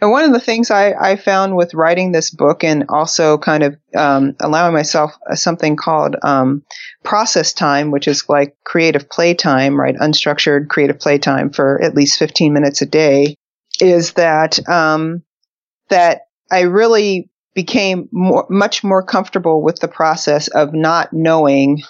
And 0.00 0.10
one 0.10 0.24
of 0.24 0.32
the 0.32 0.40
things 0.40 0.70
I, 0.70 0.92
I 0.92 1.16
found 1.16 1.56
with 1.56 1.74
writing 1.74 2.12
this 2.12 2.30
book 2.30 2.62
and 2.64 2.84
also 2.88 3.38
kind 3.38 3.62
of 3.62 3.76
um, 3.96 4.36
allowing 4.40 4.74
myself 4.74 5.12
uh, 5.30 5.34
something 5.34 5.76
called 5.76 6.16
um, 6.22 6.62
process 7.02 7.52
time, 7.52 7.90
which 7.90 8.06
is 8.08 8.28
like 8.28 8.56
creative 8.64 9.08
playtime, 9.08 9.78
right? 9.78 9.96
Unstructured 9.96 10.68
creative 10.68 10.98
playtime 11.00 11.50
for 11.50 11.82
at 11.82 11.94
least 11.94 12.18
15 12.18 12.52
minutes 12.52 12.82
a 12.82 12.86
day, 12.86 13.36
is 13.80 14.12
that 14.12 14.66
um, 14.68 15.22
that 15.88 16.22
I 16.50 16.62
really 16.62 17.30
became 17.54 18.08
more, 18.12 18.46
much 18.48 18.84
more 18.84 19.02
comfortable 19.02 19.62
with 19.62 19.80
the 19.80 19.88
process 19.88 20.48
of 20.48 20.72
not 20.72 21.12
knowing 21.12 21.82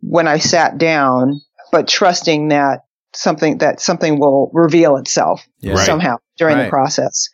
when 0.00 0.28
I 0.28 0.38
sat 0.38 0.78
down, 0.78 1.40
but 1.72 1.88
trusting 1.88 2.48
that 2.48 2.82
something 3.14 3.58
that 3.58 3.80
something 3.80 4.18
will 4.20 4.50
reveal 4.52 4.96
itself 4.96 5.46
Yeah. 5.60 5.72
Right. 5.74 5.86
somehow 5.86 6.16
during 6.36 6.56
Right. 6.56 6.64
the 6.64 6.70
process. 6.70 7.28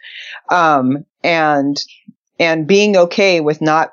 Um, 0.50 1.04
and, 1.22 1.76
and 2.38 2.66
being 2.66 2.96
okay 2.96 3.40
with 3.40 3.60
not, 3.60 3.90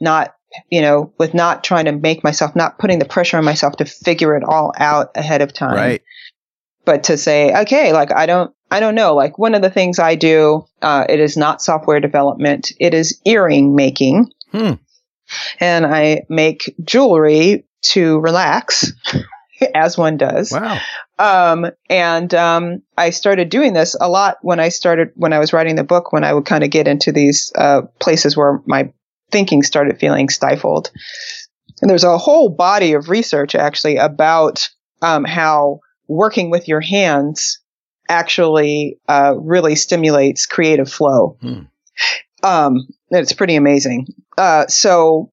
not, 0.00 0.34
you 0.70 0.80
know, 0.80 1.12
with 1.18 1.32
not 1.34 1.62
trying 1.62 1.84
to 1.84 1.92
make 1.92 2.24
myself, 2.24 2.56
not 2.56 2.78
putting 2.78 2.98
the 2.98 3.04
pressure 3.04 3.36
on 3.36 3.44
myself 3.44 3.76
to 3.76 3.84
figure 3.84 4.36
it 4.36 4.42
all 4.44 4.72
out 4.76 5.10
ahead 5.14 5.42
of 5.42 5.52
time. 5.52 5.74
Right. 5.76 6.02
But 6.84 7.04
to 7.04 7.16
say, 7.16 7.54
okay, 7.62 7.92
like 7.92 8.12
I 8.12 8.26
don't, 8.26 8.52
I 8.70 8.80
don't 8.80 8.94
know. 8.94 9.14
Like 9.14 9.38
one 9.38 9.54
of 9.54 9.62
the 9.62 9.70
things 9.70 9.98
I 9.98 10.14
do, 10.14 10.66
uh, 10.82 11.04
it 11.08 11.20
is 11.20 11.36
not 11.36 11.62
software 11.62 12.00
development. 12.00 12.72
It 12.80 12.94
is 12.94 13.20
earring 13.24 13.76
making. 13.76 14.32
Hmm. 14.50 14.72
And 15.60 15.86
I 15.86 16.22
make 16.28 16.74
jewelry 16.84 17.64
to 17.92 18.18
relax, 18.20 18.92
as 19.74 19.96
one 19.98 20.16
does. 20.16 20.52
Wow. 20.52 20.78
Um, 21.18 21.66
and 21.88 22.32
um, 22.34 22.82
I 22.96 23.10
started 23.10 23.48
doing 23.48 23.72
this 23.72 23.96
a 24.00 24.08
lot 24.08 24.38
when 24.42 24.60
I 24.60 24.68
started 24.68 25.10
when 25.14 25.32
I 25.32 25.38
was 25.38 25.52
writing 25.52 25.76
the 25.76 25.84
book. 25.84 26.12
When 26.12 26.24
I 26.24 26.32
would 26.32 26.46
kind 26.46 26.64
of 26.64 26.70
get 26.70 26.88
into 26.88 27.12
these 27.12 27.52
uh, 27.56 27.82
places 27.98 28.36
where 28.36 28.60
my 28.66 28.92
thinking 29.30 29.62
started 29.62 29.98
feeling 29.98 30.28
stifled. 30.28 30.90
And 31.80 31.88
there's 31.88 32.04
a 32.04 32.18
whole 32.18 32.50
body 32.50 32.92
of 32.92 33.08
research 33.08 33.54
actually 33.54 33.96
about 33.96 34.68
um, 35.02 35.24
how 35.24 35.80
working 36.08 36.50
with 36.50 36.68
your 36.68 36.80
hands 36.80 37.60
actually 38.08 38.98
uh, 39.08 39.34
really 39.38 39.76
stimulates 39.76 40.46
creative 40.46 40.90
flow. 40.92 41.38
Hmm. 41.40 41.60
Um, 42.42 42.86
it's 43.10 43.32
pretty 43.32 43.56
amazing. 43.56 44.08
Uh, 44.36 44.66
so 44.66 45.30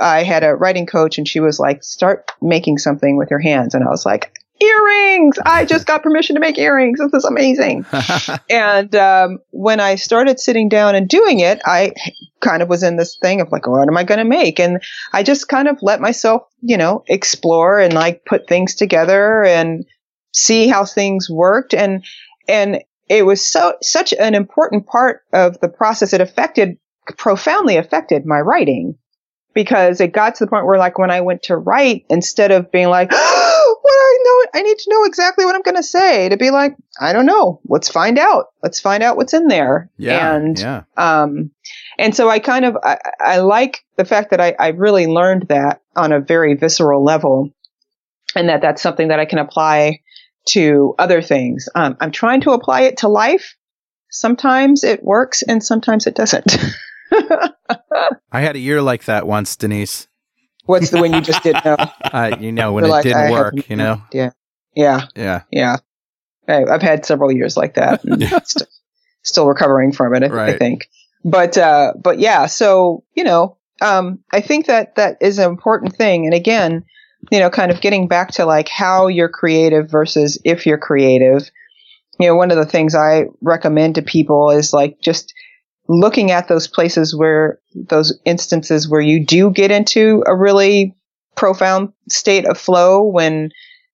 I 0.00 0.22
had 0.22 0.44
a 0.44 0.54
writing 0.54 0.86
coach 0.86 1.18
and 1.18 1.26
she 1.26 1.40
was 1.40 1.58
like, 1.58 1.82
start 1.82 2.30
making 2.40 2.78
something 2.78 3.16
with 3.16 3.30
your 3.30 3.40
hands. 3.40 3.74
And 3.74 3.84
I 3.84 3.88
was 3.88 4.06
like, 4.06 4.32
earrings. 4.60 5.38
I 5.44 5.64
just 5.64 5.86
got 5.86 6.02
permission 6.02 6.34
to 6.34 6.40
make 6.40 6.58
earrings. 6.58 6.98
This 6.98 7.12
is 7.12 7.24
amazing. 7.24 7.84
and 8.50 8.94
um, 8.94 9.38
when 9.50 9.80
I 9.80 9.96
started 9.96 10.40
sitting 10.40 10.68
down 10.68 10.94
and 10.94 11.08
doing 11.08 11.40
it, 11.40 11.60
I 11.64 11.92
kind 12.40 12.62
of 12.62 12.68
was 12.68 12.82
in 12.82 12.96
this 12.96 13.18
thing 13.20 13.40
of 13.40 13.52
like, 13.52 13.66
what 13.66 13.88
am 13.88 13.96
I 13.96 14.04
going 14.04 14.18
to 14.18 14.24
make? 14.24 14.58
And 14.58 14.82
I 15.12 15.22
just 15.22 15.48
kind 15.48 15.68
of 15.68 15.78
let 15.82 16.00
myself, 16.00 16.42
you 16.62 16.76
know, 16.76 17.04
explore 17.06 17.78
and 17.78 17.92
like 17.92 18.24
put 18.24 18.48
things 18.48 18.74
together 18.74 19.44
and 19.44 19.84
see 20.32 20.68
how 20.68 20.84
things 20.84 21.30
worked 21.30 21.72
and 21.72 22.04
and 22.46 22.82
it 23.08 23.24
was 23.24 23.44
so 23.44 23.74
such 23.82 24.12
an 24.12 24.34
important 24.34 24.86
part 24.86 25.22
of 25.32 25.58
the 25.60 25.68
process 25.68 26.12
it 26.12 26.20
affected 26.20 26.76
profoundly 27.16 27.76
affected 27.76 28.26
my 28.26 28.38
writing 28.38 28.98
because 29.56 30.02
it 30.02 30.12
got 30.12 30.34
to 30.34 30.44
the 30.44 30.50
point 30.50 30.66
where 30.66 30.78
like 30.78 30.98
when 30.98 31.10
I 31.10 31.22
went 31.22 31.42
to 31.44 31.56
write 31.56 32.04
instead 32.10 32.50
of 32.52 32.70
being 32.70 32.88
like 32.88 33.10
what 33.10 33.18
I 33.22 34.18
know 34.22 34.60
I 34.60 34.62
need 34.62 34.76
to 34.76 34.90
know 34.90 35.04
exactly 35.04 35.46
what 35.46 35.54
I'm 35.54 35.62
going 35.62 35.76
to 35.76 35.82
say 35.82 36.28
to 36.28 36.36
be 36.36 36.50
like 36.50 36.76
I 37.00 37.14
don't 37.14 37.24
know 37.24 37.60
let's 37.66 37.88
find 37.88 38.18
out 38.18 38.48
let's 38.62 38.78
find 38.80 39.02
out 39.02 39.16
what's 39.16 39.32
in 39.32 39.48
there 39.48 39.90
Yeah. 39.96 40.34
and 40.36 40.58
yeah. 40.58 40.82
um, 40.98 41.50
and 41.98 42.14
so 42.14 42.28
I 42.28 42.38
kind 42.38 42.66
of 42.66 42.76
I, 42.84 42.98
I 43.18 43.38
like 43.38 43.82
the 43.96 44.04
fact 44.04 44.30
that 44.30 44.40
I, 44.42 44.54
I 44.60 44.68
really 44.68 45.06
learned 45.06 45.46
that 45.48 45.80
on 45.96 46.12
a 46.12 46.20
very 46.20 46.52
visceral 46.54 47.02
level, 47.02 47.50
and 48.34 48.50
that 48.50 48.60
that's 48.60 48.82
something 48.82 49.08
that 49.08 49.18
I 49.18 49.24
can 49.24 49.38
apply 49.38 50.00
to 50.50 50.94
other 50.98 51.22
things. 51.22 51.66
Um, 51.74 51.96
I'm 51.98 52.10
trying 52.12 52.42
to 52.42 52.50
apply 52.50 52.82
it 52.82 52.98
to 52.98 53.08
life. 53.08 53.56
Sometimes 54.10 54.84
it 54.84 55.02
works, 55.02 55.42
and 55.42 55.64
sometimes 55.64 56.06
it 56.06 56.14
doesn't. 56.14 56.58
I 58.32 58.40
had 58.40 58.56
a 58.56 58.60
year 58.60 58.82
like 58.82 59.04
that 59.04 59.26
once, 59.26 59.56
Denise. 59.56 60.08
What's 60.64 60.90
the 60.90 60.98
one 61.00 61.12
you 61.12 61.20
just 61.20 61.42
did 61.42 61.56
know? 61.64 61.76
Uh, 62.12 62.36
you 62.40 62.50
know, 62.52 62.72
when 62.72 62.82
You're 62.84 62.88
it 62.90 62.92
like, 62.92 63.02
didn't 63.04 63.18
I 63.26 63.30
work, 63.30 63.54
no 63.54 63.62
you 63.68 63.76
know? 63.76 64.02
idea. 64.08 64.32
Yeah, 64.74 65.06
Yeah. 65.14 65.42
yeah. 65.50 65.76
I, 66.48 66.64
I've 66.64 66.82
had 66.82 67.04
several 67.04 67.32
years 67.32 67.56
like 67.56 67.74
that. 67.74 68.04
and 68.04 68.22
st- 68.44 68.68
still 69.22 69.46
recovering 69.46 69.92
from 69.92 70.14
it, 70.14 70.22
I, 70.30 70.46
I 70.48 70.58
think. 70.58 70.88
But 71.24 71.58
uh, 71.58 71.92
but 72.02 72.18
yeah, 72.18 72.46
so 72.46 73.04
you 73.14 73.24
know, 73.24 73.58
um, 73.80 74.20
I 74.32 74.40
think 74.40 74.66
that 74.66 74.94
that 74.96 75.16
is 75.20 75.38
an 75.38 75.50
important 75.50 75.96
thing. 75.96 76.24
And 76.24 76.34
again, 76.34 76.84
you 77.32 77.40
know, 77.40 77.50
kind 77.50 77.72
of 77.72 77.80
getting 77.80 78.06
back 78.06 78.30
to 78.32 78.44
like 78.46 78.68
how 78.68 79.08
you're 79.08 79.28
creative 79.28 79.90
versus 79.90 80.40
if 80.44 80.66
you're 80.66 80.78
creative. 80.78 81.50
You 82.20 82.28
know, 82.28 82.36
one 82.36 82.50
of 82.50 82.56
the 82.56 82.64
things 82.66 82.94
I 82.94 83.24
recommend 83.42 83.96
to 83.96 84.02
people 84.02 84.50
is 84.50 84.72
like 84.72 85.00
just 85.00 85.34
looking 85.88 86.30
at 86.30 86.48
those 86.48 86.66
places 86.66 87.14
where 87.14 87.60
those 87.74 88.18
instances 88.24 88.88
where 88.88 89.00
you 89.00 89.24
do 89.24 89.50
get 89.50 89.70
into 89.70 90.22
a 90.26 90.36
really 90.36 90.94
profound 91.36 91.92
state 92.08 92.46
of 92.46 92.58
flow 92.58 93.02
when 93.02 93.50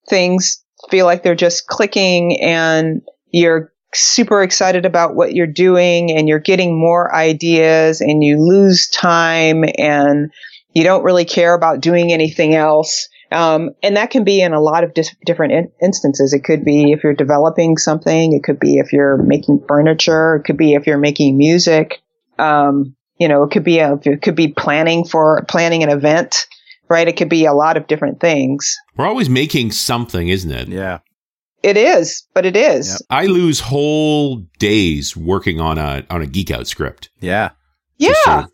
things 0.09 0.63
feel 0.91 1.07
like 1.07 1.23
they're 1.23 1.35
just 1.35 1.67
clicking 1.67 2.41
and 2.41 3.03
you're 3.31 3.73
super 3.95 4.43
excited 4.43 4.87
about 4.87 5.15
what 5.15 5.35
you're 5.35 5.47
doing 5.47 6.11
and 6.11 6.29
you're 6.29 6.39
getting 6.39 6.79
more 6.79 7.15
ideas 7.15 8.01
and 8.01 8.25
you 8.25 8.39
lose 8.39 8.89
time 8.89 9.65
and 9.79 10.33
you 10.75 10.83
don't 10.83 11.05
really 11.05 11.27
care 11.27 11.55
about 11.55 11.81
doing 11.81 12.13
anything 12.13 12.55
else. 12.55 13.09
Um, 13.33 13.71
and 13.83 13.97
that 13.97 14.11
can 14.11 14.25
be 14.25 14.41
in 14.43 14.53
a 14.53 14.61
lot 14.61 14.85
of 14.85 14.95
dis- 14.95 15.15
different 15.25 15.53
in- 15.53 15.73
instances. 15.83 16.33
It 16.33 16.45
could 16.45 16.65
be 16.65 16.93
if 16.93 17.03
you're 17.03 17.15
developing 17.15 17.77
something. 17.79 18.33
It 18.33 18.43
could 18.45 18.61
be 18.61 18.79
if 18.79 18.93
you're 18.93 19.17
making 19.17 19.65
furniture. 19.67 20.37
It 20.37 20.45
could 20.45 20.57
be 20.57 20.75
if 20.75 20.87
you're 20.87 20.99
making 20.99 21.37
music. 21.39 22.01
Um, 22.39 22.95
you 23.19 23.29
know, 23.29 23.43
it 23.45 23.51
could 23.51 23.65
be 23.65 23.79
a, 23.79 23.95
it 24.05 24.23
could 24.23 24.35
be 24.37 24.49
planning 24.49 25.05
for 25.05 25.45
planning 25.49 25.83
an 25.83 25.89
event, 25.91 26.47
right? 26.89 27.07
It 27.09 27.17
could 27.17 27.29
be 27.29 27.45
a 27.47 27.53
lot 27.53 27.77
of 27.77 27.87
different 27.87 28.21
things. 28.21 28.77
We're 28.97 29.07
always 29.07 29.29
making 29.31 29.73
something, 29.73 30.29
isn't 30.29 30.51
it? 30.51 30.69
Yeah. 30.69 30.99
It 31.63 31.77
is, 31.77 32.27
but 32.35 32.45
it 32.45 32.57
is. 32.57 32.89
Yep. 32.91 33.01
I 33.11 33.27
lose 33.27 33.61
whole 33.61 34.39
days 34.59 35.17
working 35.17 35.61
on 35.61 35.79
a 35.79 36.05
on 36.11 36.21
a 36.21 36.27
geek 36.27 36.51
out 36.51 36.67
script. 36.67 37.11
Yeah. 37.21 37.51
Yeah. 37.99 38.09
Just 38.09 38.25
sort 38.25 38.39
of- 38.45 38.49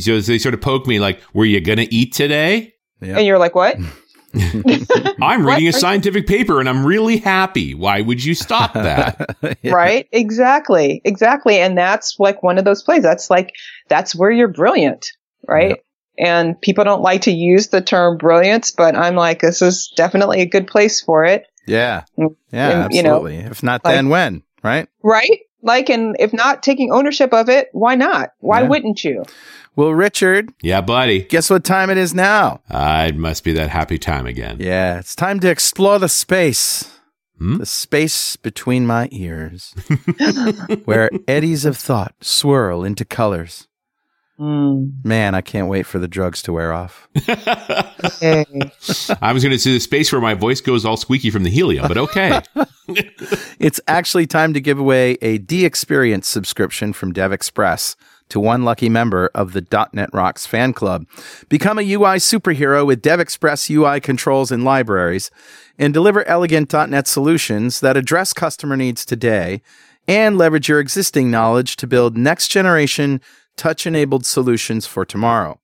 so 0.00 0.20
they 0.20 0.38
sort 0.38 0.54
of 0.54 0.60
poke 0.62 0.86
me 0.86 0.98
like, 1.00 1.20
"Were 1.34 1.44
you 1.44 1.60
gonna 1.60 1.86
eat 1.90 2.14
today?" 2.14 2.72
Yeah. 3.02 3.18
And 3.18 3.26
you're 3.26 3.38
like, 3.38 3.54
what? 3.54 3.76
I'm 5.20 5.44
What 5.44 5.54
reading 5.54 5.68
a 5.68 5.72
scientific 5.72 6.26
paper 6.26 6.60
and 6.60 6.68
I'm 6.68 6.84
really 6.84 7.18
happy. 7.18 7.74
Why 7.74 8.00
would 8.00 8.22
you 8.24 8.34
stop 8.34 8.72
that? 8.74 9.36
Yeah. 9.62 9.72
Right? 9.72 10.08
Exactly. 10.12 11.00
Exactly. 11.04 11.58
And 11.60 11.76
that's 11.78 12.16
like 12.18 12.42
one 12.42 12.58
of 12.58 12.64
those 12.64 12.82
plays. 12.82 13.02
That's 13.02 13.30
like, 13.30 13.52
that's 13.88 14.14
where 14.14 14.30
you're 14.30 14.48
brilliant. 14.48 15.06
Right? 15.46 15.70
Yep. 15.70 15.84
And 16.18 16.60
people 16.60 16.84
don't 16.84 17.02
like 17.02 17.22
to 17.22 17.32
use 17.32 17.68
the 17.68 17.80
term 17.80 18.18
brilliance, 18.18 18.70
but 18.70 18.94
I'm 18.96 19.16
like, 19.16 19.40
this 19.40 19.60
is 19.62 19.92
definitely 19.96 20.40
a 20.42 20.46
good 20.46 20.66
place 20.66 21.00
for 21.00 21.24
it. 21.24 21.46
Yeah. 21.66 22.04
Mm. 22.18 22.36
Yeah. 22.52 22.84
And, 22.84 22.94
you 22.94 23.02
know, 23.02 23.16
absolutely. 23.16 23.36
if 23.50 23.62
not 23.62 23.84
like- 23.84 23.94
then, 23.94 24.08
when? 24.08 24.42
Right. 24.62 24.88
Right? 25.02 25.40
Like, 25.62 25.88
and 25.88 26.14
if 26.18 26.32
not 26.34 26.62
taking 26.62 26.92
ownership 26.92 27.32
of 27.32 27.48
it, 27.48 27.68
why 27.72 27.94
not? 27.94 28.30
Why 28.40 28.60
Yeah. 28.62 28.68
wouldn't 28.68 29.02
you? 29.02 29.24
Well, 29.76 29.90
Richard, 29.90 30.52
yeah, 30.62 30.80
buddy. 30.80 31.22
guess 31.24 31.50
what 31.50 31.64
time 31.64 31.90
it 31.90 31.98
is 31.98 32.14
now? 32.14 32.60
Uh, 32.70 33.06
it 33.08 33.16
must 33.16 33.42
be 33.42 33.52
that 33.54 33.70
happy 33.70 33.98
time 33.98 34.26
again. 34.26 34.58
Yeah, 34.60 34.98
it's 34.98 35.16
time 35.16 35.40
to 35.40 35.50
explore 35.50 35.98
the 35.98 36.08
space. 36.08 36.90
Hmm? 37.38 37.58
The 37.58 37.66
space 37.66 38.36
between 38.36 38.86
my 38.86 39.08
ears, 39.10 39.74
where 40.84 41.10
eddies 41.26 41.64
of 41.64 41.76
thought 41.76 42.14
swirl 42.20 42.84
into 42.84 43.04
colors. 43.04 43.66
Mm. 44.38 45.04
Man, 45.04 45.34
I 45.34 45.40
can't 45.40 45.68
wait 45.68 45.86
for 45.86 45.98
the 45.98 46.08
drugs 46.08 46.42
to 46.42 46.52
wear 46.52 46.72
off. 46.72 47.08
Hey. 48.20 48.44
I 49.22 49.32
was 49.32 49.44
going 49.44 49.52
to 49.52 49.58
say 49.58 49.72
the 49.72 49.80
space 49.80 50.10
where 50.10 50.20
my 50.20 50.34
voice 50.34 50.60
goes 50.60 50.84
all 50.84 50.96
squeaky 50.96 51.30
from 51.30 51.44
the 51.44 51.50
helium, 51.50 51.86
but 51.88 51.98
okay. 51.98 52.40
It's 53.58 53.80
actually 53.88 54.26
time 54.26 54.52
to 54.52 54.60
give 54.60 54.78
away 54.78 55.12
a 55.22 55.38
DXperience 55.38 56.24
subscription 56.24 56.92
from 56.92 57.14
DevExpress 57.14 57.96
to 58.28 58.40
one 58.40 58.64
lucky 58.64 58.88
member 58.88 59.30
of 59.34 59.52
the 59.52 59.88
.NET 59.92 60.10
Rocks 60.12 60.46
fan 60.46 60.72
club. 60.72 61.06
Become 61.48 61.78
a 61.78 61.92
UI 61.92 62.16
superhero 62.16 62.86
with 62.86 63.02
DevExpress 63.02 63.70
UI 63.70 64.00
controls 64.00 64.50
and 64.50 64.64
libraries 64.64 65.30
and 65.78 65.92
deliver 65.92 66.26
elegant 66.26 66.72
.NET 66.72 67.06
solutions 67.06 67.80
that 67.80 67.96
address 67.96 68.32
customer 68.32 68.76
needs 68.76 69.04
today 69.04 69.62
and 70.06 70.36
leverage 70.36 70.68
your 70.68 70.80
existing 70.80 71.30
knowledge 71.30 71.76
to 71.76 71.86
build 71.86 72.16
next 72.16 72.48
generation 72.48 73.20
touch-enabled 73.56 74.26
solutions 74.26 74.86
for 74.86 75.04
tomorrow. 75.04 75.60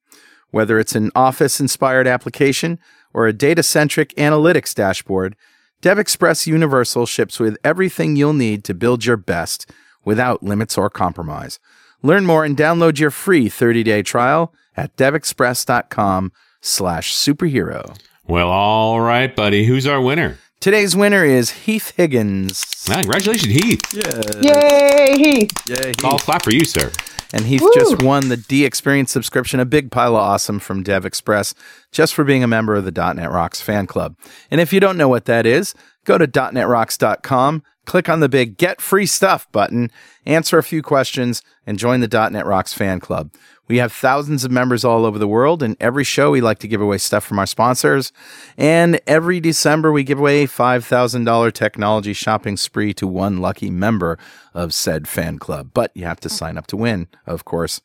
Whether 0.51 0.79
it's 0.79 0.95
an 0.95 1.11
Office-inspired 1.15 2.07
application 2.07 2.79
or 3.13 3.27
a 3.27 3.33
data-centric 3.33 4.15
analytics 4.17 4.75
dashboard, 4.75 5.37
DevExpress 5.83 6.47
Universal 6.47 7.07
ships 7.07 7.41
with 7.41 7.57
everything 7.65 8.17
you'll 8.17 8.33
need 8.33 8.65
to 8.65 8.75
build 8.75 9.05
your 9.05 9.17
best 9.17 9.71
without 10.05 10.43
limits 10.43 10.77
or 10.77 10.91
compromise. 10.91 11.59
Learn 12.03 12.27
more 12.27 12.45
and 12.45 12.57
download 12.57 12.99
your 12.99 13.11
free 13.11 13.49
30-day 13.49 14.03
trial 14.03 14.53
at 14.77 14.97
devexpress.com 14.97 16.33
slash 16.61 17.15
superhero. 17.15 17.97
well, 18.27 18.49
all 18.49 19.01
right, 19.01 19.35
buddy. 19.35 19.65
Who's 19.67 19.87
our 19.87 20.01
winner? 20.01 20.39
Today's 20.61 20.95
winner 20.95 21.25
is 21.25 21.51
Heath 21.51 21.93
Higgins. 21.97 22.65
Ah, 22.91 23.01
congratulations, 23.01 23.53
Heath. 23.53 23.81
Yeah. 23.95 24.41
Yay, 24.43 25.17
Heath. 25.17 25.51
Yeah, 25.69 25.93
I'll 26.05 26.19
clap 26.19 26.43
for 26.45 26.53
you, 26.53 26.65
sir. 26.67 26.93
And 27.33 27.47
Heath 27.47 27.63
Woo. 27.63 27.71
just 27.75 28.03
won 28.03 28.29
the 28.29 28.37
DXperience 28.37 29.09
subscription, 29.09 29.59
a 29.61 29.65
big 29.65 29.91
pile 29.91 30.17
of 30.17 30.23
awesome 30.23 30.59
from 30.59 30.85
DevExpress, 30.85 31.55
just 31.93 32.13
for 32.13 32.25
being 32.25 32.43
a 32.43 32.49
member 32.49 32.75
of 32.77 32.85
the 32.85 32.91
.NET 33.15 33.31
Rocks 33.31 33.61
fan 33.63 33.87
club. 33.87 34.17
And 34.51 34.61
if 34.61 34.73
you 34.73 34.81
don't 34.81 34.99
know 34.99 35.09
what 35.09 35.25
that 35.27 35.47
is, 35.47 35.75
go 36.05 36.19
to 36.19 36.27
.NETRocks.com, 36.27 37.63
click 37.91 38.09
on 38.09 38.21
the 38.21 38.29
big 38.29 38.57
Get 38.57 38.81
Free 38.81 39.05
Stuff 39.05 39.51
button, 39.51 39.91
answer 40.25 40.59
a 40.59 40.63
few 40.63 40.81
questions, 40.81 41.43
and 41.67 41.77
join 41.77 41.99
the 41.99 42.31
.NET 42.31 42.47
Rocks 42.47 42.73
fan 42.73 43.01
club. 43.01 43.35
We 43.67 43.79
have 43.79 43.93
thousands 43.93 44.45
of 44.45 44.53
members 44.53 44.85
all 44.85 45.05
over 45.05 45.19
the 45.19 45.27
world, 45.27 45.61
and 45.61 45.77
every 45.81 46.05
show 46.05 46.31
we 46.31 46.41
like 46.41 46.61
to 46.61 46.69
give 46.69 46.81
away 46.81 46.99
stuff 46.99 47.25
from 47.25 47.41
our 47.41 47.47
sponsors. 47.47 48.13
And 48.57 49.01
every 49.09 49.41
December 49.41 49.91
we 49.91 50.05
give 50.05 50.21
away 50.21 50.45
a 50.45 50.47
$5,000 50.47 51.53
technology 51.53 52.13
shopping 52.13 52.57
spree 52.57 52.95
to 52.95 53.09
one 53.09 53.39
lucky 53.39 53.71
member 53.71 54.21
of 54.55 54.73
said 54.73 55.09
fan 55.09 55.41
club. 55.41 55.71
But 55.75 55.91
you 55.93 56.05
have 56.05 56.21
to 56.21 56.29
sign 56.29 56.57
up 56.57 56.69
to 56.69 56.77
win, 56.77 57.09
of 57.27 57.45
course. 57.45 57.81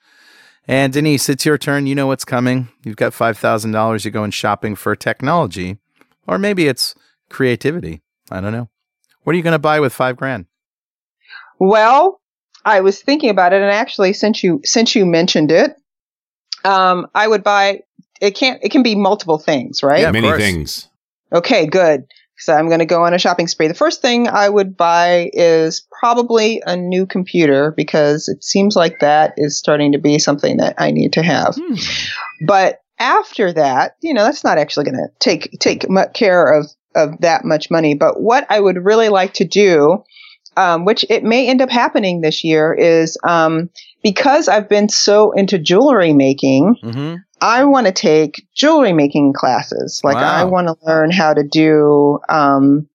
And 0.68 0.94
Denise, 0.94 1.30
it's 1.30 1.48
your 1.48 1.58
turn. 1.58 1.88
You 1.88 1.96
know 1.96 2.06
what's 2.06 2.26
coming. 2.26 2.68
You've 2.84 2.96
got 2.96 3.14
$5,000. 3.14 4.06
You're 4.06 4.12
going 4.12 4.30
shopping 4.30 4.76
for 4.76 4.96
technology, 4.96 5.80
or 6.28 6.38
maybe 6.38 6.68
it's 6.68 6.94
creativity. 7.28 8.04
I 8.30 8.40
don't 8.40 8.52
know. 8.52 8.70
What 9.26 9.34
are 9.34 9.38
you 9.38 9.44
going 9.44 9.54
to 9.54 9.60
buy 9.60 9.80
with 9.80 9.92
five 9.92 10.18
grand? 10.18 10.46
Well, 11.60 12.22
I 12.64 12.82
was 12.82 13.02
thinking 13.02 13.32
about 13.32 13.54
it, 13.54 13.62
and 13.62 13.72
actually, 13.72 14.14
since 14.14 14.44
you 14.44 14.62
since 14.64 14.96
you 14.96 15.06
mentioned 15.06 15.52
it, 15.52 15.76
um, 16.64 17.08
I 17.14 17.28
would 17.28 17.44
buy. 17.44 17.82
It 18.22 18.36
can't. 18.36 18.64
It 18.64 18.70
can 18.70 18.84
be 18.84 18.96
multiple 18.96 19.40
things, 19.40 19.82
right? 19.82 20.02
Yeah, 20.02 20.12
Many 20.12 20.28
course. 20.28 20.42
things. 20.42 20.88
Okay, 21.34 21.66
good. 21.66 22.04
So 22.38 22.54
I'm 22.54 22.68
going 22.68 22.80
to 22.80 22.86
go 22.86 23.04
on 23.04 23.14
a 23.16 23.18
shopping 23.18 23.48
spree. 23.48 23.68
The 23.68 23.74
first 23.74 24.02
thing 24.02 24.28
I 24.28 24.48
would 24.48 24.78
buy 24.78 25.32
is 25.34 25.88
probably 26.00 26.62
a 26.66 26.76
new 26.76 27.08
computer 27.08 27.74
because 27.76 28.28
it 28.28 28.44
seems 28.44 28.76
like 28.76 29.00
that 29.00 29.34
is 29.38 29.58
starting 29.58 29.94
to 29.94 29.98
be 29.98 30.20
something 30.20 30.58
that 30.58 30.76
I 30.78 30.92
need 30.92 31.14
to 31.14 31.24
have. 31.24 31.56
Hmm. 31.56 31.76
But 32.46 32.82
after 33.00 33.54
that, 33.54 33.96
you 34.02 34.14
know, 34.14 34.24
that's 34.24 34.44
not 34.44 34.58
actually 34.58 34.86
going 34.86 34.98
to 34.98 35.08
take 35.20 35.58
take 35.60 35.90
mu- 35.90 36.10
care 36.14 36.46
of 36.60 36.68
of 36.96 37.20
that 37.22 37.46
much 37.46 37.70
money. 37.70 37.94
But 37.96 38.22
what 38.22 38.46
I 38.50 38.60
would 38.60 38.84
really 38.84 39.10
like 39.10 39.34
to 39.36 39.46
do, 39.46 40.04
um, 40.58 40.86
which 40.86 41.06
it 41.10 41.24
may 41.24 41.48
end 41.48 41.62
up 41.62 41.70
happening 41.70 42.22
this 42.22 42.44
year, 42.44 42.74
is 42.74 43.18
um, 43.24 43.70
because 44.04 44.48
I've 44.48 44.70
been 44.70 44.90
so 44.90 45.32
into 45.32 45.58
jewelry 45.58 46.14
making. 46.14 46.76
Mm-hmm. 46.84 47.16
I 47.42 47.66
want 47.66 47.86
to 47.88 47.92
take 47.92 48.48
jewelry 48.56 48.94
making 48.94 49.34
classes. 49.34 50.02
Like 50.04 50.16
Wow. 50.16 50.24
I 50.24 50.44
want 50.46 50.68
to 50.68 50.76
learn 50.86 51.12
how 51.12 51.34
to 51.34 51.44
do 51.44 52.20
um 52.30 52.88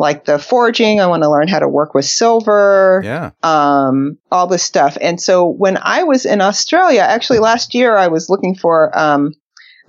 like 0.00 0.24
the 0.24 0.38
forging. 0.38 0.98
I 0.98 1.08
want 1.08 1.22
to 1.24 1.30
learn 1.30 1.46
how 1.46 1.58
to 1.58 1.68
work 1.68 1.92
with 1.92 2.06
silver. 2.06 3.02
Yeah. 3.04 3.32
Um, 3.42 4.16
all 4.32 4.46
this 4.46 4.62
stuff. 4.62 4.96
And 4.98 5.20
so 5.20 5.46
when 5.46 5.76
I 5.80 6.04
was 6.04 6.24
in 6.24 6.40
Australia, 6.40 7.02
actually 7.02 7.40
last 7.40 7.74
year, 7.74 7.94
I 7.94 8.08
was 8.08 8.30
looking 8.30 8.54
for, 8.54 8.98
um, 8.98 9.34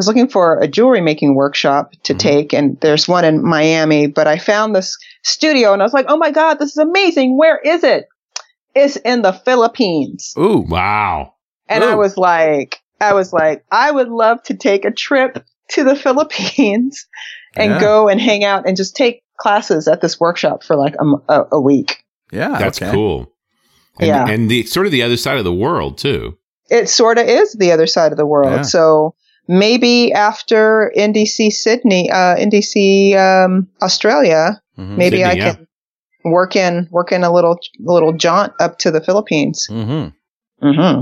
was 0.02 0.08
looking 0.08 0.28
for 0.30 0.60
a 0.60 0.68
jewelry 0.68 1.02
making 1.02 1.36
workshop 1.36 1.91
to 2.04 2.14
Mhm. 2.14 2.20
take, 2.20 2.54
and 2.54 2.78
there's 2.82 3.08
one 3.08 3.24
in 3.26 3.43
Miami, 3.43 4.08
but 4.08 4.28
I 4.28 4.38
found 4.38 4.76
this 4.76 4.97
studio 5.24 5.74
and 5.74 5.82
I 5.82 5.86
was 5.86 5.93
like, 5.93 6.06
oh 6.10 6.18
my 6.18 6.32
God, 6.32 6.56
this 6.60 6.72
is 6.72 6.78
amazing. 6.78 7.38
Where 7.38 7.58
is 7.60 7.84
it? 7.84 8.08
It's 8.76 8.95
in 8.97 9.22
the 9.22 9.34
Philippines. 9.34 10.34
Ooh. 10.38 10.66
Wow. 10.68 11.34
And 11.68 11.84
I 11.84 11.95
was 11.95 12.18
like, 12.18 12.80
I 12.99 13.14
was 13.14 13.32
like, 13.34 13.64
I 13.72 13.91
would 13.91 14.10
love 14.10 14.41
to 14.43 14.54
take 14.56 14.86
a 14.86 14.91
trip 14.91 15.43
to 15.72 15.84
the 15.84 15.95
Philippines 16.04 17.06
and 17.56 17.72
Yeah. 17.74 17.80
go 17.80 18.08
and 18.08 18.20
hang 18.20 18.43
out 18.43 18.68
and 18.68 18.76
just 18.78 18.95
take 18.95 19.24
classes 19.38 19.88
at 19.88 20.02
this 20.02 20.20
workshop 20.20 20.64
for 20.64 20.76
like 20.76 20.95
a 21.30 21.60
week. 21.60 22.04
Yeah. 22.32 22.58
That's 22.60 22.82
okay. 22.82 22.91
cool. 22.91 23.32
And, 23.99 24.08
Yeah. 24.08 24.28
and 24.28 24.49
the 24.49 24.64
sort 24.64 24.86
of 24.86 24.91
the 24.91 25.04
other 25.04 25.18
side 25.18 25.38
of 25.38 25.43
the 25.43 25.54
world 25.54 25.97
too. 25.97 26.38
It 26.70 26.88
sort 26.89 27.18
of 27.18 27.28
is 27.28 27.54
the 27.54 27.72
other 27.74 27.88
side 27.88 28.12
of 28.14 28.18
the 28.18 28.26
world. 28.26 28.52
Yeah. 28.54 28.62
So 28.62 29.16
maybe 29.52 30.14
after 30.14 30.91
NDC 30.95 31.52
Sydney, 31.52 32.10
uh, 32.10 32.38
NDC 32.38 33.16
um, 33.18 33.68
Australia, 33.82 34.62
Mhm. 34.78 34.97
maybe 34.97 35.24
I 35.26 35.34
yeah. 35.34 35.54
can 35.54 35.68
work 36.24 36.56
in 36.56 36.88
work 36.89 37.12
in 37.12 37.24
a 37.24 37.32
little 37.32 37.60
little 37.80 38.14
jaunt 38.14 38.54
up 38.62 38.80
to 38.80 38.91
the 38.91 39.02
Philippines. 39.02 39.68
Mhm. 39.70 40.14
hmm 40.62 40.99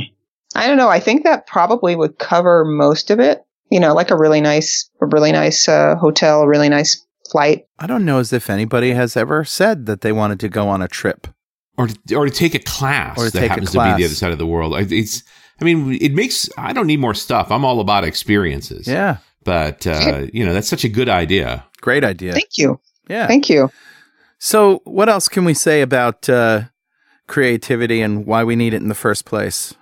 I 0.55 0.65
don't 0.67 0.77
know. 0.77 0.89
I 0.89 0.99
think 0.99 1.23
that 1.25 1.45
probably 1.45 1.95
would 1.95 2.17
cover 2.17 2.65
most 2.65 3.11
of 3.11 3.19
it. 3.19 3.45
You 3.69 3.79
know, 3.79 3.93
like 3.93 4.09
a 4.09 4.17
really 4.17 4.41
nice, 4.41 4.89
a 4.99 5.05
really 5.05 5.31
nice 5.31 5.69
uh, 5.69 5.95
hotel, 5.95 6.41
a 6.41 6.47
really 6.47 6.69
nice 6.69 7.05
flight. 7.31 7.65
I 7.77 7.85
don't 7.85 8.03
know 8.03 8.17
as 8.17 8.33
if 8.33 8.49
anybody 8.49 8.93
has 8.93 9.15
ever 9.15 9.45
said 9.45 9.85
that 9.85 10.01
they 10.01 10.11
wanted 10.11 10.39
to 10.39 10.49
go 10.49 10.67
on 10.67 10.81
a 10.81 10.87
trip. 10.87 11.27
Or 11.77 11.87
to, 11.87 12.15
or 12.15 12.25
to 12.25 12.31
take 12.31 12.55
a 12.55 12.59
class 12.59 13.15
Or 13.19 13.25
to 13.27 13.31
that 13.31 13.39
take 13.39 13.49
a 13.51 13.53
happens 13.53 13.71
to 13.71 13.77
be 13.77 14.01
the 14.01 14.05
other 14.05 14.15
side 14.15 14.31
of 14.31 14.39
the 14.39 14.47
world. 14.47 14.73
It's, 14.91 15.23
I 15.61 15.65
mean, 15.65 15.97
it 15.99 16.13
makes, 16.13 16.49
I 16.57 16.73
don't 16.73 16.87
need 16.87 16.99
more 16.99 17.13
stuff. 17.13 17.51
I'm 17.51 17.65
all 17.65 17.79
about 17.79 18.03
experiences. 18.03 18.87
Yeah. 18.87 19.17
But, 19.43 19.85
uh, 19.87 20.27
you 20.33 20.45
know, 20.45 20.53
that's 20.53 20.67
such 20.67 20.83
a 20.83 20.89
good 20.89 21.09
idea. 21.09 21.65
Great 21.81 22.03
idea. 22.03 22.33
Thank 22.33 22.57
you. 22.57 22.79
Yeah. 23.07 23.27
Thank 23.27 23.49
you. 23.49 23.71
So, 24.37 24.81
what 24.85 25.09
else 25.09 25.27
can 25.27 25.43
we 25.43 25.53
say 25.53 25.81
about 25.81 26.29
uh, 26.29 26.63
creativity 27.27 28.01
and 28.01 28.25
why 28.25 28.43
we 28.43 28.55
need 28.55 28.73
it 28.73 28.81
in 28.81 28.87
the 28.87 28.95
first 28.95 29.25
place? 29.25 29.73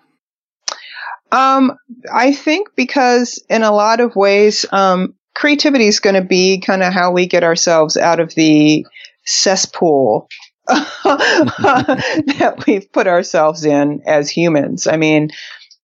Um, 1.31 1.77
I 2.11 2.33
think 2.33 2.69
because 2.75 3.43
in 3.49 3.63
a 3.63 3.71
lot 3.71 3.99
of 3.99 4.15
ways, 4.15 4.65
um, 4.71 5.15
creativity 5.35 5.87
is 5.87 5.99
going 5.99 6.15
to 6.15 6.27
be 6.27 6.59
kind 6.59 6.81
of 6.81 6.93
how 6.93 7.11
we 7.11 7.27
get 7.27 7.43
ourselves 7.43 7.97
out 7.97 8.19
of 8.19 8.33
the 8.33 8.85
cesspool 9.25 10.29
that 10.67 12.63
we've 12.65 12.91
put 12.91 13.07
ourselves 13.07 13.63
in 13.65 14.01
as 14.05 14.29
humans. 14.29 14.87
I 14.87 14.97
mean, 14.97 15.29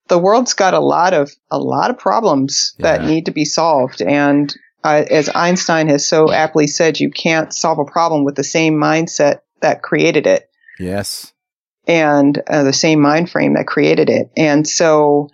the 0.08 0.20
world's 0.20 0.54
got 0.54 0.74
a 0.74 0.80
lot 0.80 1.14
of 1.14 1.32
a 1.50 1.58
lot 1.58 1.90
of 1.90 1.98
problems 1.98 2.76
that 2.80 3.02
need 3.04 3.26
to 3.26 3.32
be 3.32 3.46
solved, 3.46 4.02
and 4.02 4.54
uh, 4.84 5.04
as 5.10 5.30
Einstein 5.34 5.88
has 5.88 6.08
so 6.08 6.32
aptly 6.32 6.68
said, 6.68 7.00
you 7.00 7.10
can't 7.10 7.54
solve 7.54 7.80
a 7.80 7.86
problem 7.86 8.26
with 8.26 8.36
the 8.36 8.44
same 8.44 8.74
mindset 8.74 9.40
that 9.62 9.82
created 9.82 10.28
it 10.28 10.50
Yes. 10.78 11.32
and 11.88 12.42
uh, 12.48 12.64
the 12.64 12.74
same 12.74 13.00
mind 13.00 13.30
frame 13.30 13.54
that 13.54 13.66
created 13.66 14.10
it. 14.10 14.30
And 14.36 14.68
so 14.68 15.30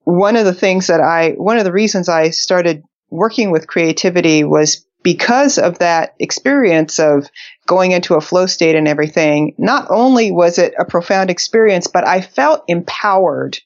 one 0.00 0.36
of 0.36 0.44
the 0.44 0.54
things 0.54 0.88
that 0.88 1.00
I, 1.00 1.30
one 1.30 1.56
of 1.56 1.64
the 1.64 1.72
reasons 1.72 2.08
I 2.08 2.30
started 2.30 2.82
working 3.08 3.50
with 3.50 3.66
creativity 3.66 4.44
was 4.44 4.86
because 5.04 5.58
of 5.58 5.78
that 5.78 6.16
experience 6.18 6.98
of 6.98 7.30
going 7.66 7.92
into 7.92 8.14
a 8.14 8.20
flow 8.20 8.46
state 8.46 8.74
and 8.74 8.88
everything. 8.88 9.54
Not 9.56 9.86
only 9.90 10.32
was 10.32 10.58
it 10.58 10.74
a 10.76 10.84
profound 10.84 11.30
experience, 11.30 11.86
but 11.86 12.04
I 12.04 12.22
felt 12.22 12.64
empowered 12.66 13.60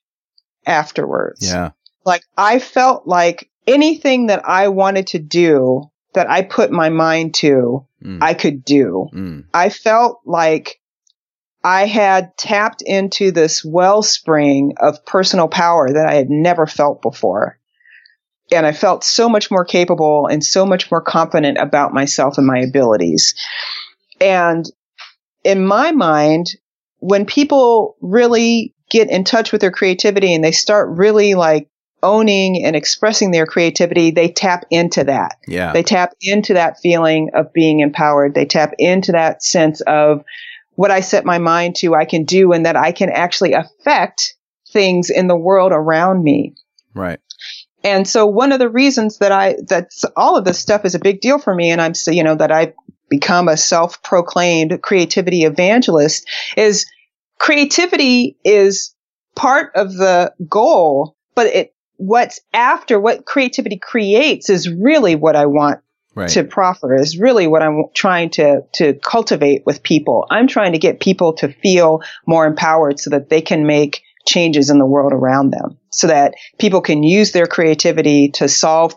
afterwards. 0.67 1.51
Yeah. 1.51 1.71
Like 2.05 2.23
I 2.37 2.59
felt 2.59 3.07
like 3.07 3.49
anything 3.67 4.27
that 4.27 4.47
I 4.47 4.69
wanted 4.69 5.07
to 5.09 5.19
do 5.19 5.91
that 6.13 6.29
I 6.29 6.43
put 6.43 6.71
my 6.71 6.91
mind 6.91 7.35
to, 7.37 7.87
Mm. 8.03 8.23
I 8.23 8.35
could 8.35 8.65
do. 8.65 9.09
Mm. 9.13 9.45
I 9.53 9.71
felt 9.71 10.21
like 10.25 10.81
I 11.65 11.87
had 11.87 12.37
tapped 12.37 12.83
into 12.83 13.33
this 13.33 13.65
wellspring 13.65 14.75
of 14.79 15.05
personal 15.05 15.49
power 15.49 15.93
that 15.93 16.07
I 16.07 16.15
had 16.15 16.31
never 16.31 16.67
felt 16.67 17.03
before. 17.03 17.59
And 18.53 18.67
I 18.67 18.73
felt 18.73 19.05
so 19.05 19.29
much 19.29 19.51
more 19.51 19.65
capable 19.65 20.27
and 20.27 20.43
so 20.43 20.65
much 20.65 20.91
more 20.91 21.03
confident 21.03 21.59
about 21.59 21.93
myself 21.93 22.39
and 22.39 22.47
my 22.47 22.59
abilities. 22.61 23.35
And 24.21 24.65
in 25.45 25.67
my 25.67 25.93
mind, 25.93 26.49
when 26.99 27.27
people 27.27 27.97
really 28.01 28.75
get 28.91 29.11
in 29.11 29.25
touch 29.25 29.53
with 29.53 29.61
their 29.61 29.71
creativity 29.71 30.35
and 30.35 30.43
they 30.43 30.53
start 30.53 30.97
really 30.97 31.35
like 31.35 31.69
owning 32.03 32.65
and 32.65 32.77
expressing 32.77 33.31
their 33.31 33.47
creativity, 33.47 34.11
they 34.11 34.29
tap 34.29 34.65
into 34.71 35.05
that. 35.05 35.37
Yeah. 35.47 35.73
They 35.73 35.83
tap 35.83 36.15
into 36.21 36.55
that 36.55 36.79
feeling 36.81 37.31
of 37.35 37.53
being 37.53 37.81
empowered. 37.81 38.35
They 38.35 38.47
tap 38.47 38.73
into 38.79 39.13
that 39.13 39.43
sense 39.43 39.81
of 39.83 40.25
what 40.75 40.91
I 40.91 41.01
set 41.01 41.25
my 41.25 41.39
mind 41.39 41.77
to, 41.77 41.95
I 41.95 42.05
can 42.05 42.25
do, 42.25 42.53
and 42.53 42.65
that 42.67 42.77
I 42.77 42.93
can 42.93 43.11
actually 43.11 43.53
affect 43.53 44.37
things 44.73 45.11
in 45.11 45.27
the 45.27 45.37
world 45.37 45.73
around 45.73 46.23
me. 46.23 46.55
right. 46.95 47.21
And 47.85 48.07
so 48.09 48.27
one 48.27 48.53
of 48.53 48.59
the 48.59 48.69
reasons 48.69 49.19
that 49.19 49.33
I, 49.33 49.57
that's 49.67 50.05
all 50.17 50.37
of 50.37 50.45
this 50.45 50.59
stuff 50.59 50.85
is 50.85 50.95
a 50.95 50.99
big 50.99 51.21
deal 51.21 51.39
for 51.39 51.55
me. 51.55 51.71
And 51.71 51.81
I'm, 51.81 51.95
so, 51.95 52.11
you 52.11 52.25
know, 52.25 52.35
that 52.35 52.51
I've 52.51 52.75
become 53.09 53.49
a 53.49 53.57
self-proclaimed 53.57 54.83
creativity 54.83 55.45
evangelist 55.45 56.29
is 56.57 56.87
creativity 57.39 58.37
is 58.45 58.95
part 59.35 59.73
of 59.77 59.95
the 59.95 60.35
goal, 60.49 61.17
but 61.35 61.47
it, 61.47 61.75
what's 61.97 62.41
after 62.53 63.01
what 63.01 63.25
creativity 63.25 63.79
creates 63.79 64.51
is 64.51 64.69
really 64.69 65.15
what 65.15 65.37
I 65.37 65.47
want 65.47 65.81
Right. 66.15 66.31
to 66.31 66.43
proffer 66.43 66.97
is 66.97 67.17
really 67.17 67.47
what 67.47 67.63
I'm 67.63 67.85
trying 67.95 68.31
to 68.31 68.63
to 68.73 68.95
cultivate 68.95 69.65
with 69.65 69.85
people. 69.85 70.27
I'm 70.31 70.49
trying 70.49 70.73
to 70.73 70.79
get 70.79 70.99
people 70.99 71.35
to 71.35 71.53
feel 71.53 72.03
more 72.27 72.45
empowered 72.45 72.99
so 72.99 73.11
that 73.11 73.29
they 73.29 73.41
can 73.41 73.67
make 73.67 74.03
changes 74.29 74.71
in 74.71 74.79
the 74.79 74.87
world 74.87 75.13
around 75.13 75.51
them. 75.51 75.79
So 75.91 76.07
that 76.07 76.35
people 76.59 76.81
can 76.81 77.03
use 77.03 77.33
their 77.33 77.47
creativity 77.47 78.29
to 78.33 78.47
solve 78.49 78.95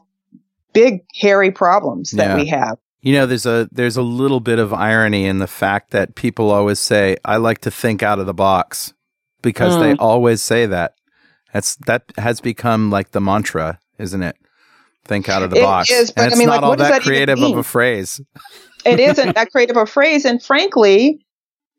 big 0.74 1.02
hairy 1.16 1.52
problems 1.52 2.12
that 2.12 2.30
Yeah. 2.32 2.36
we 2.36 2.48
have. 2.48 2.78
You 3.02 3.14
know, 3.14 3.26
there's 3.26 3.48
a 3.48 3.68
there's 3.72 3.98
a 3.98 4.04
little 4.04 4.40
bit 4.40 4.60
of 4.60 4.74
irony 4.74 5.26
in 5.26 5.40
the 5.40 5.48
fact 5.48 5.90
that 5.92 6.14
people 6.14 6.52
always 6.52 6.78
say, 6.80 7.18
"I 7.26 7.38
like 7.38 7.60
to 7.62 7.72
think 7.72 8.04
out 8.04 8.20
of 8.20 8.28
the 8.28 8.34
box," 8.34 8.94
because 9.42 9.80
they 9.80 9.94
hmm. 9.94 10.00
always 10.00 10.42
say 10.42 10.68
that. 10.68 10.94
That's 11.52 11.76
that 11.88 12.04
has 12.18 12.40
become 12.42 12.92
like 12.92 13.12
the 13.12 13.20
mantra, 13.22 13.80
isn't 13.98 14.22
it? 14.22 14.36
Think 15.06 15.30
out 15.30 15.42
of 15.42 15.50
the 15.50 15.58
It 15.58 15.64
box. 15.64 15.90
is, 15.90 16.12
but 16.12 16.22
and 16.22 16.26
I 16.26 16.28
it's 16.28 16.38
mean, 16.38 16.48
not 16.48 16.54
like, 16.58 16.64
all 16.64 16.70
what 16.70 16.78
does 16.78 16.88
that 16.90 16.92
that 16.92 17.02
even 17.02 17.08
creative 17.12 17.40
of 17.40 17.52
a 17.52 17.56
mean? 17.56 17.64
phrase. 17.64 18.22
It 18.86 19.00
isn't 19.00 19.36
that 19.36 19.52
creative 19.52 19.78
of 19.78 19.84
a 19.84 19.92
phrase 19.92 20.24
and 20.26 20.42
frankly, 20.42 21.26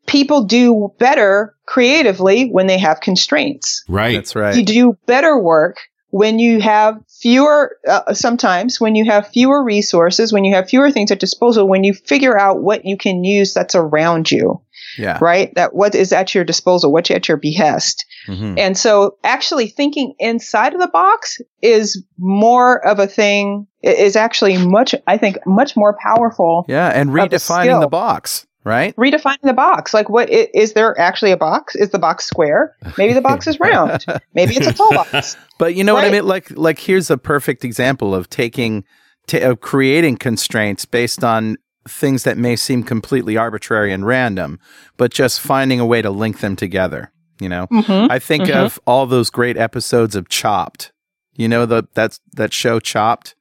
people 0.07 0.43
do 0.43 0.93
better 0.99 1.55
creatively 1.65 2.49
when 2.49 2.67
they 2.67 2.77
have 2.77 2.99
constraints. 3.01 3.83
Right. 3.87 4.15
That's 4.15 4.35
right. 4.35 4.55
You 4.55 4.63
do 4.63 4.97
better 5.05 5.37
work 5.39 5.77
when 6.13 6.37
you 6.37 6.61
have 6.61 7.01
fewer, 7.09 7.75
uh, 7.87 8.13
sometimes 8.13 8.79
when 8.79 8.93
you 8.93 9.03
have 9.05 9.27
fewer 9.29 9.63
resources, 9.63 10.31
when 10.31 10.43
you 10.43 10.53
have 10.53 10.69
fewer 10.69 10.91
things 10.91 11.09
at 11.09 11.19
disposal, 11.19 11.67
when 11.67 11.83
you 11.83 11.91
figure 11.91 12.39
out 12.39 12.61
what 12.61 12.85
you 12.85 12.95
can 12.95 13.23
use 13.23 13.55
that's 13.55 13.73
around 13.73 14.29
you, 14.29 14.61
yeah. 14.95 15.17
right? 15.19 15.51
That 15.55 15.73
what 15.73 15.95
is 15.95 16.13
at 16.13 16.35
your 16.35 16.43
disposal, 16.43 16.91
what's 16.91 17.09
at 17.09 17.27
your 17.27 17.37
behest. 17.37 18.05
Mhm. 18.27 18.59
And 18.59 18.77
so 18.77 19.17
actually 19.23 19.65
thinking 19.65 20.13
inside 20.19 20.75
of 20.75 20.81
the 20.81 20.87
box 20.87 21.41
is 21.63 22.03
more 22.19 22.85
of 22.85 22.99
a 22.99 23.07
thing, 23.07 23.65
is 23.81 24.15
actually 24.15 24.57
much, 24.59 24.93
I 25.07 25.17
think, 25.17 25.39
much 25.47 25.75
more 25.75 25.97
powerful. 25.99 26.63
Yeah, 26.67 26.89
and 26.89 27.09
Of 27.09 27.15
redefining 27.15 27.81
the 27.81 27.87
box, 27.87 28.45
right? 28.63 28.95
Redefining 28.95 29.41
the 29.43 29.53
box. 29.53 29.93
Like 29.93 30.09
what 30.09 30.29
is 30.29 30.73
there 30.73 30.99
actually 30.99 31.31
a 31.31 31.37
box? 31.37 31.75
Is 31.75 31.89
the 31.89 31.99
box 31.99 32.25
square? 32.25 32.75
Maybe 32.97 33.13
the 33.13 33.21
box 33.21 33.47
is 33.47 33.59
round. 33.59 34.05
Maybe 34.33 34.55
it's 34.55 34.67
a 34.67 34.73
tall 34.73 34.91
box. 34.93 35.37
But 35.59 35.75
you 35.75 35.83
know 35.83 35.93
what 35.93 36.03
I 36.03 36.09
mean? 36.09 36.25
Like, 36.25 36.49
like 36.57 36.79
here's 36.79 37.09
a 37.09 37.17
perfect 37.17 37.63
example 37.63 38.13
of 38.15 38.29
taking, 38.29 38.83
ta 39.27 39.37
of 39.37 39.61
creating 39.61 40.17
constraints 40.17 40.83
based 40.83 41.23
on 41.23 41.57
things 41.87 42.23
that 42.23 42.37
may 42.37 42.55
seem 42.55 42.83
completely 42.83 43.37
arbitrary 43.37 43.93
and 43.93 44.05
random, 44.05 44.59
but 44.97 45.11
just 45.13 45.39
finding 45.39 45.79
a 45.79 45.85
way 45.85 46.01
to 46.01 46.09
link 46.09 46.39
them 46.39 46.55
together. 46.55 47.11
You 47.39 47.49
know, 47.49 47.67
Mhm. 47.67 48.09
I 48.09 48.19
think 48.19 48.45
Mhm. 48.45 48.55
of 48.55 48.79
all 48.87 49.05
those 49.05 49.29
great 49.29 49.57
episodes 49.57 50.15
of 50.15 50.27
Chopped. 50.29 50.91
You 51.35 51.47
know 51.47 51.65
the 51.65 51.83
that's 51.93 52.19
that 52.33 52.53
show 52.53 52.79
Chopped. 52.79 53.35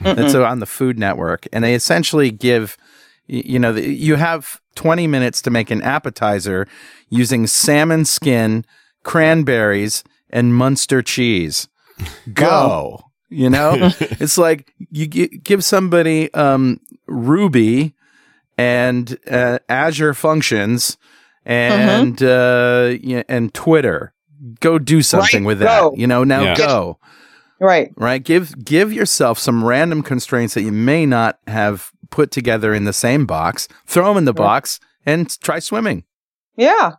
That's 0.00 0.34
on 0.34 0.60
the 0.60 0.66
Food 0.66 0.98
Network, 0.98 1.46
and 1.52 1.62
they 1.62 1.74
essentially 1.74 2.30
give, 2.30 2.76
you 3.26 3.58
know, 3.58 3.72
the, 3.74 3.86
you 3.86 4.14
have 4.16 4.59
20 4.80 5.06
minutes 5.06 5.42
to 5.42 5.50
make 5.50 5.70
an 5.70 5.82
appetizer 5.82 6.66
using 7.10 7.46
salmon 7.46 8.06
skin, 8.06 8.64
cranberries, 9.02 10.02
and 10.30 10.54
Munster 10.54 11.02
cheese. 11.02 11.68
Go. 12.32 13.04
You 13.28 13.50
know, 13.50 13.74
it's 14.00 14.38
like 14.38 14.72
you 14.90 15.06
gi- 15.06 15.38
give 15.44 15.62
somebody 15.62 16.32
um, 16.32 16.80
ruby 17.06 17.94
and 18.56 19.16
uh, 19.30 19.58
Azure 19.68 20.14
Functions 20.14 20.96
and 21.44 22.16
Mm-hmm. 22.16 22.24
uh, 22.26 22.98
yeah, 23.06 23.22
and 23.28 23.52
Twitter. 23.52 24.12
Go 24.60 24.78
do 24.78 25.02
something 25.02 25.42
Right, 25.44 25.46
with 25.46 25.58
that. 25.58 25.80
go. 25.80 25.94
You 25.94 26.06
know, 26.06 26.24
now 26.24 26.42
Yeah. 26.42 26.56
go. 26.56 26.98
Right. 27.60 27.92
Right? 27.96 28.22
Give 28.24 28.64
give 28.64 28.92
yourself 28.92 29.38
some 29.38 29.62
random 29.62 30.02
constraints 30.02 30.54
that 30.54 30.62
you 30.62 30.72
may 30.72 31.04
not 31.04 31.38
have 31.46 31.92
put 32.10 32.30
together 32.30 32.74
in 32.74 32.84
the 32.84 32.92
same 32.92 33.26
box. 33.26 33.68
Throw 33.86 34.08
them 34.08 34.18
in 34.18 34.24
the 34.24 34.32
Right. 34.32 34.44
box 34.46 34.80
and 35.06 35.28
try 35.40 35.58
swimming. 35.58 36.04
Yeah. 36.56 36.92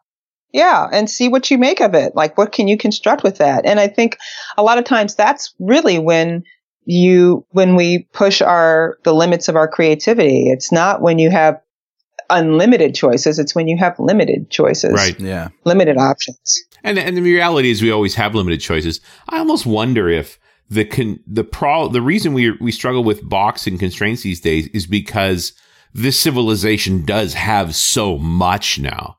Yeah. 0.53 0.87
And 0.91 1.09
see 1.09 1.29
what 1.29 1.49
you 1.51 1.57
make 1.57 1.79
of 1.81 1.93
it. 1.93 2.15
Like, 2.15 2.37
what 2.37 2.51
can 2.51 2.67
you 2.67 2.77
construct 2.77 3.23
with 3.23 3.37
that? 3.37 3.65
And 3.65 3.79
I 3.79 3.87
think 3.87 4.17
a 4.57 4.63
lot 4.63 4.77
of 4.77 4.83
times 4.85 5.15
that's 5.15 5.53
really 5.59 5.99
when 5.99 6.43
you, 6.85 7.45
when 7.51 7.75
we 7.75 8.07
push 8.13 8.41
our, 8.41 8.97
the 9.03 9.13
limits 9.13 9.47
of 9.47 9.55
our 9.55 9.67
creativity. 9.67 10.49
It's 10.49 10.71
not 10.71 11.01
when 11.01 11.19
you 11.19 11.29
have 11.29 11.61
unlimited 12.29 12.95
choices. 12.95 13.39
It's 13.39 13.53
when 13.53 13.67
you 13.67 13.77
have 13.77 13.99
limited 13.99 14.49
choices. 14.49 14.93
Right. 14.93 15.19
Yeah. 15.19 15.49
Limited 15.65 15.97
options. 15.97 16.63
And 16.83 16.97
and 16.97 17.15
the 17.15 17.21
reality 17.21 17.69
is 17.69 17.81
we 17.81 17.91
always 17.91 18.15
have 18.15 18.33
limited 18.33 18.59
choices. 18.59 19.01
I 19.29 19.37
almost 19.37 19.65
wonder 19.67 20.09
if 20.09 20.39
the 20.71 20.85
con- 20.85 21.19
the 21.27 21.43
pro 21.43 21.87
the 21.89 22.01
reason 22.01 22.33
we 22.33 22.51
we 22.59 22.71
struggle 22.71 23.03
with 23.03 23.27
box 23.29 23.67
and 23.67 23.77
constraints 23.79 24.23
these 24.23 24.39
days 24.39 24.67
is 24.67 24.87
because 24.87 25.53
this 25.93 26.17
civilization 26.19 27.03
does 27.05 27.33
have 27.35 27.75
so 27.75 28.17
much 28.17 28.79
now. 28.79 29.17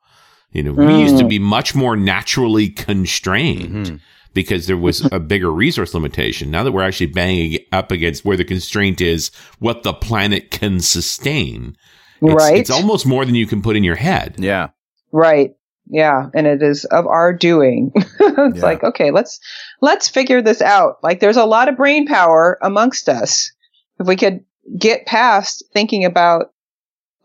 You 0.51 0.63
know, 0.63 0.73
we 0.73 0.99
used 0.99 1.17
to 1.19 1.27
be 1.27 1.39
much 1.39 1.73
more 1.75 1.95
naturally 1.95 2.69
constrained 2.69 3.85
Mhm. 3.87 3.99
because 4.33 4.65
there 4.67 4.77
was 4.77 5.07
a 5.11 5.19
bigger 5.19 5.51
resource 5.51 5.93
limitation. 5.93 6.49
Now 6.51 6.63
that 6.63 6.71
we're 6.71 6.83
actually 6.83 7.07
banging 7.07 7.59
up 7.71 7.91
against 7.91 8.25
where 8.25 8.37
the 8.37 8.43
constraint 8.43 9.01
is 9.01 9.29
what 9.59 9.83
the 9.83 9.93
planet 9.93 10.49
can 10.51 10.79
sustain. 10.79 11.75
It's, 12.21 12.33
right. 12.33 12.57
It's 12.57 12.69
almost 12.71 13.05
more 13.05 13.25
than 13.25 13.35
you 13.35 13.45
can 13.47 13.61
put 13.61 13.75
in 13.75 13.83
your 13.83 13.95
head. 13.95 14.35
Yeah. 14.39 14.69
Right. 15.11 15.51
Yeah, 15.89 16.29
and 16.33 16.47
it 16.47 16.63
is 16.63 16.85
of 16.85 17.05
our 17.07 17.33
doing. 17.33 17.91
it's 17.95 18.57
Yeah. 18.57 18.63
like, 18.63 18.83
okay, 18.83 19.11
let's 19.11 19.37
let's 19.83 20.07
figure 20.07 20.41
this 20.41 20.61
out. 20.61 20.95
Like 21.03 21.19
there's 21.19 21.35
a 21.35 21.43
lot 21.43 21.67
of 21.67 21.75
brain 21.75 22.07
power 22.07 22.57
amongst 22.61 23.09
us. 23.09 23.51
If 23.99 24.07
we 24.07 24.15
could 24.15 24.39
get 24.79 25.05
past 25.05 25.61
thinking 25.73 26.05
about 26.05 26.53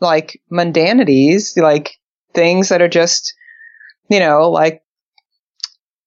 like 0.00 0.42
mundanities, 0.50 1.56
like 1.56 1.94
things 2.34 2.68
that 2.68 2.82
are 2.82 2.88
just, 2.88 3.32
you 4.10 4.18
know, 4.18 4.50
like 4.50 4.82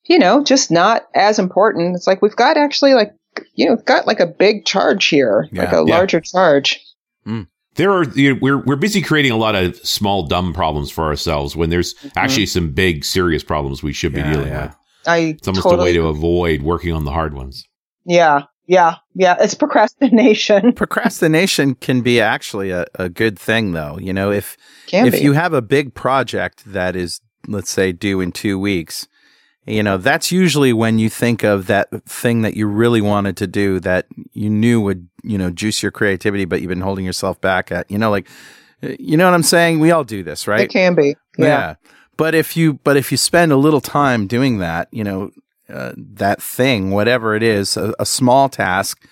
you 0.03 0.19
know, 0.19 0.43
just 0.43 0.71
not 0.71 1.03
as 1.15 1.39
important. 1.39 1.95
It's 1.95 2.05
like 2.05 2.21
we've 2.21 2.35
got 2.35 2.57
actually 2.57 2.95
like 2.95 3.13
you 3.55 3.69
know, 3.69 3.77
got 3.77 4.05
like 4.05 4.19
a 4.19 4.27
big 4.27 4.65
charge 4.65 5.07
here, 5.07 5.47
like 5.53 5.71
a 5.71 5.85
Yeah. 5.87 5.95
larger 5.95 6.19
charge. 6.19 6.81
Mm. 7.25 7.47
there 7.75 7.91
are 7.91 8.03
you 8.03 8.33
know, 8.33 8.39
we're 8.41 8.57
we're 8.57 8.75
busy 8.75 9.01
creating 9.01 9.31
a 9.31 9.37
lot 9.37 9.55
of 9.55 9.77
small 9.77 10.27
dumb 10.27 10.53
problems 10.53 10.91
for 10.91 11.05
ourselves 11.05 11.55
when 11.55 11.69
there's 11.69 11.93
mm-hmm. 11.93 12.09
actually 12.17 12.47
some 12.47 12.71
big 12.73 13.05
serious 13.05 13.41
problems 13.43 13.81
we 13.81 13.93
should 13.93 14.11
be 14.11 14.19
Yeah, 14.19 14.33
dealing 14.33 14.47
yeah. 14.47 14.65
with. 14.65 14.75
I 15.05 15.17
It's 15.37 15.47
almost 15.47 15.63
totally, 15.63 15.81
a 15.81 15.85
way 15.85 15.93
to 15.93 16.07
avoid 16.07 16.61
working 16.61 16.93
on 16.93 17.05
the 17.05 17.11
hard 17.11 17.33
ones. 17.33 17.65
yeah, 18.05 18.43
yeah, 18.67 18.95
yeah. 19.15 19.35
It's 19.39 19.53
procrastination. 19.55 20.73
Procrastination 20.75 21.75
can 21.75 22.01
be 22.01 22.21
actually 22.21 22.69
a, 22.71 22.85
a 22.95 23.09
good 23.09 23.37
thing 23.37 23.73
though. 23.73 23.97
You 23.99 24.13
know, 24.13 24.31
if 24.31 24.55
Can 24.87 25.07
if 25.07 25.13
be. 25.13 25.19
you 25.21 25.33
have 25.33 25.53
a 25.53 25.61
big 25.61 25.93
project 25.93 26.63
that 26.65 26.95
is, 26.95 27.21
let's 27.47 27.69
say, 27.71 27.91
due 27.91 28.21
in 28.21 28.31
two 28.31 28.57
weeks, 28.59 29.07
you 29.65 29.83
know, 29.83 29.97
that's 29.97 30.31
usually 30.31 30.73
when 30.73 30.99
you 30.99 31.09
think 31.09 31.43
of 31.43 31.67
that 31.67 31.89
thing 32.05 32.41
that 32.43 32.55
you 32.55 32.65
really 32.67 33.01
wanted 33.01 33.35
to 33.37 33.47
do 33.47 33.79
that 33.81 34.05
you 34.31 34.49
knew 34.49 34.79
would, 34.81 35.07
you 35.23 35.37
know, 35.37 35.49
juice 35.49 35.83
your 35.83 35.91
creativity, 35.91 36.45
but 36.45 36.61
you've 36.61 36.69
been 36.69 36.81
holding 36.81 37.05
yourself 37.05 37.39
back 37.41 37.71
at, 37.71 37.89
you 37.91 37.97
know, 37.97 38.09
like, 38.09 38.27
uh, 38.83 38.89
you 38.99 39.17
know 39.17 39.25
what 39.25 39.33
I'm 39.33 39.43
saying? 39.43 39.79
We 39.79 39.91
all 39.91 40.03
do 40.03 40.23
this, 40.23 40.47
right? 40.47 40.61
It 40.61 40.69
can 40.71 40.95
be. 40.95 41.15
Yeah. 41.37 41.75
But 42.17 42.35
if 42.35 42.55
you, 42.55 42.73
but 42.73 42.97
if 42.97 43.11
you 43.11 43.17
spend 43.17 43.51
a 43.51 43.57
little 43.57 43.81
time 43.81 44.27
doing 44.27 44.59
that, 44.59 44.87
you 44.91 45.03
know, 45.03 45.31
uh, 45.69 45.93
that 45.95 46.41
thing, 46.41 46.91
whatever 46.91 47.35
it 47.35 47.43
is, 47.43 47.77
a, 47.77 47.93
a 47.97 48.05
small 48.05 48.49
task 48.49 49.07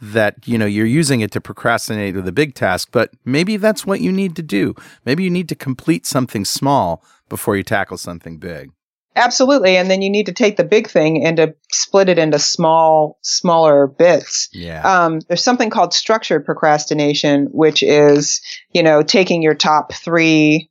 that, 0.00 0.46
you 0.46 0.58
know, 0.58 0.66
you're 0.66 0.84
using 0.84 1.20
it 1.20 1.30
to 1.32 1.40
procrastinate 1.40 2.14
with 2.14 2.28
a 2.28 2.32
big 2.32 2.54
task, 2.54 2.88
but 2.92 3.10
maybe 3.24 3.56
that's 3.56 3.86
what 3.86 4.00
you 4.00 4.12
need 4.12 4.36
to 4.36 4.42
do. 4.42 4.74
Maybe 5.04 5.24
you 5.24 5.30
need 5.30 5.48
to 5.48 5.54
complete 5.54 6.06
something 6.06 6.44
small 6.44 7.02
before 7.28 7.56
you 7.56 7.62
tackle 7.62 7.96
something 7.96 8.38
big. 8.38 8.72
Absolutely. 9.14 9.76
And 9.76 9.90
then 9.90 10.00
you 10.00 10.10
need 10.10 10.26
to 10.26 10.32
take 10.32 10.56
the 10.56 10.64
big 10.64 10.88
thing 10.88 11.24
and 11.24 11.36
to 11.36 11.54
split 11.70 12.08
it 12.08 12.18
into 12.18 12.38
small, 12.38 13.18
smaller 13.22 13.86
bits. 13.86 14.48
Yeah. 14.52 14.82
Um, 14.82 15.20
there's 15.28 15.44
something 15.44 15.70
called 15.70 15.92
structured 15.92 16.46
procrastination, 16.46 17.46
which 17.52 17.82
is, 17.82 18.40
you 18.72 18.82
know, 18.82 19.02
taking 19.02 19.42
your 19.42 19.54
top 19.54 19.92
three 19.92 20.70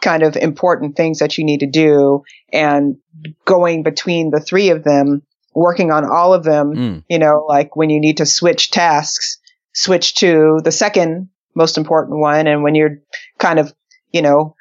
kind 0.00 0.22
of 0.22 0.36
important 0.36 0.96
things 0.96 1.18
that 1.18 1.36
you 1.38 1.44
need 1.44 1.60
to 1.60 1.66
do 1.66 2.22
and 2.52 2.96
going 3.44 3.82
between 3.82 4.30
the 4.30 4.40
three 4.40 4.70
of 4.70 4.82
them, 4.84 5.22
working 5.54 5.90
on 5.90 6.04
all 6.04 6.32
of 6.32 6.44
them, 6.44 6.74
Mm. 6.74 7.04
you 7.08 7.18
know, 7.18 7.44
like 7.48 7.76
when 7.76 7.90
you 7.90 8.00
need 8.00 8.16
to 8.18 8.26
switch 8.26 8.70
tasks, 8.70 9.38
switch 9.74 10.14
to 10.16 10.60
the 10.64 10.72
second 10.72 11.28
most 11.54 11.76
important 11.76 12.18
one. 12.20 12.46
And 12.46 12.62
when 12.62 12.74
you're 12.74 12.98
kind 13.38 13.58
of, 13.58 13.72
you 14.12 14.22
know, 14.22 14.54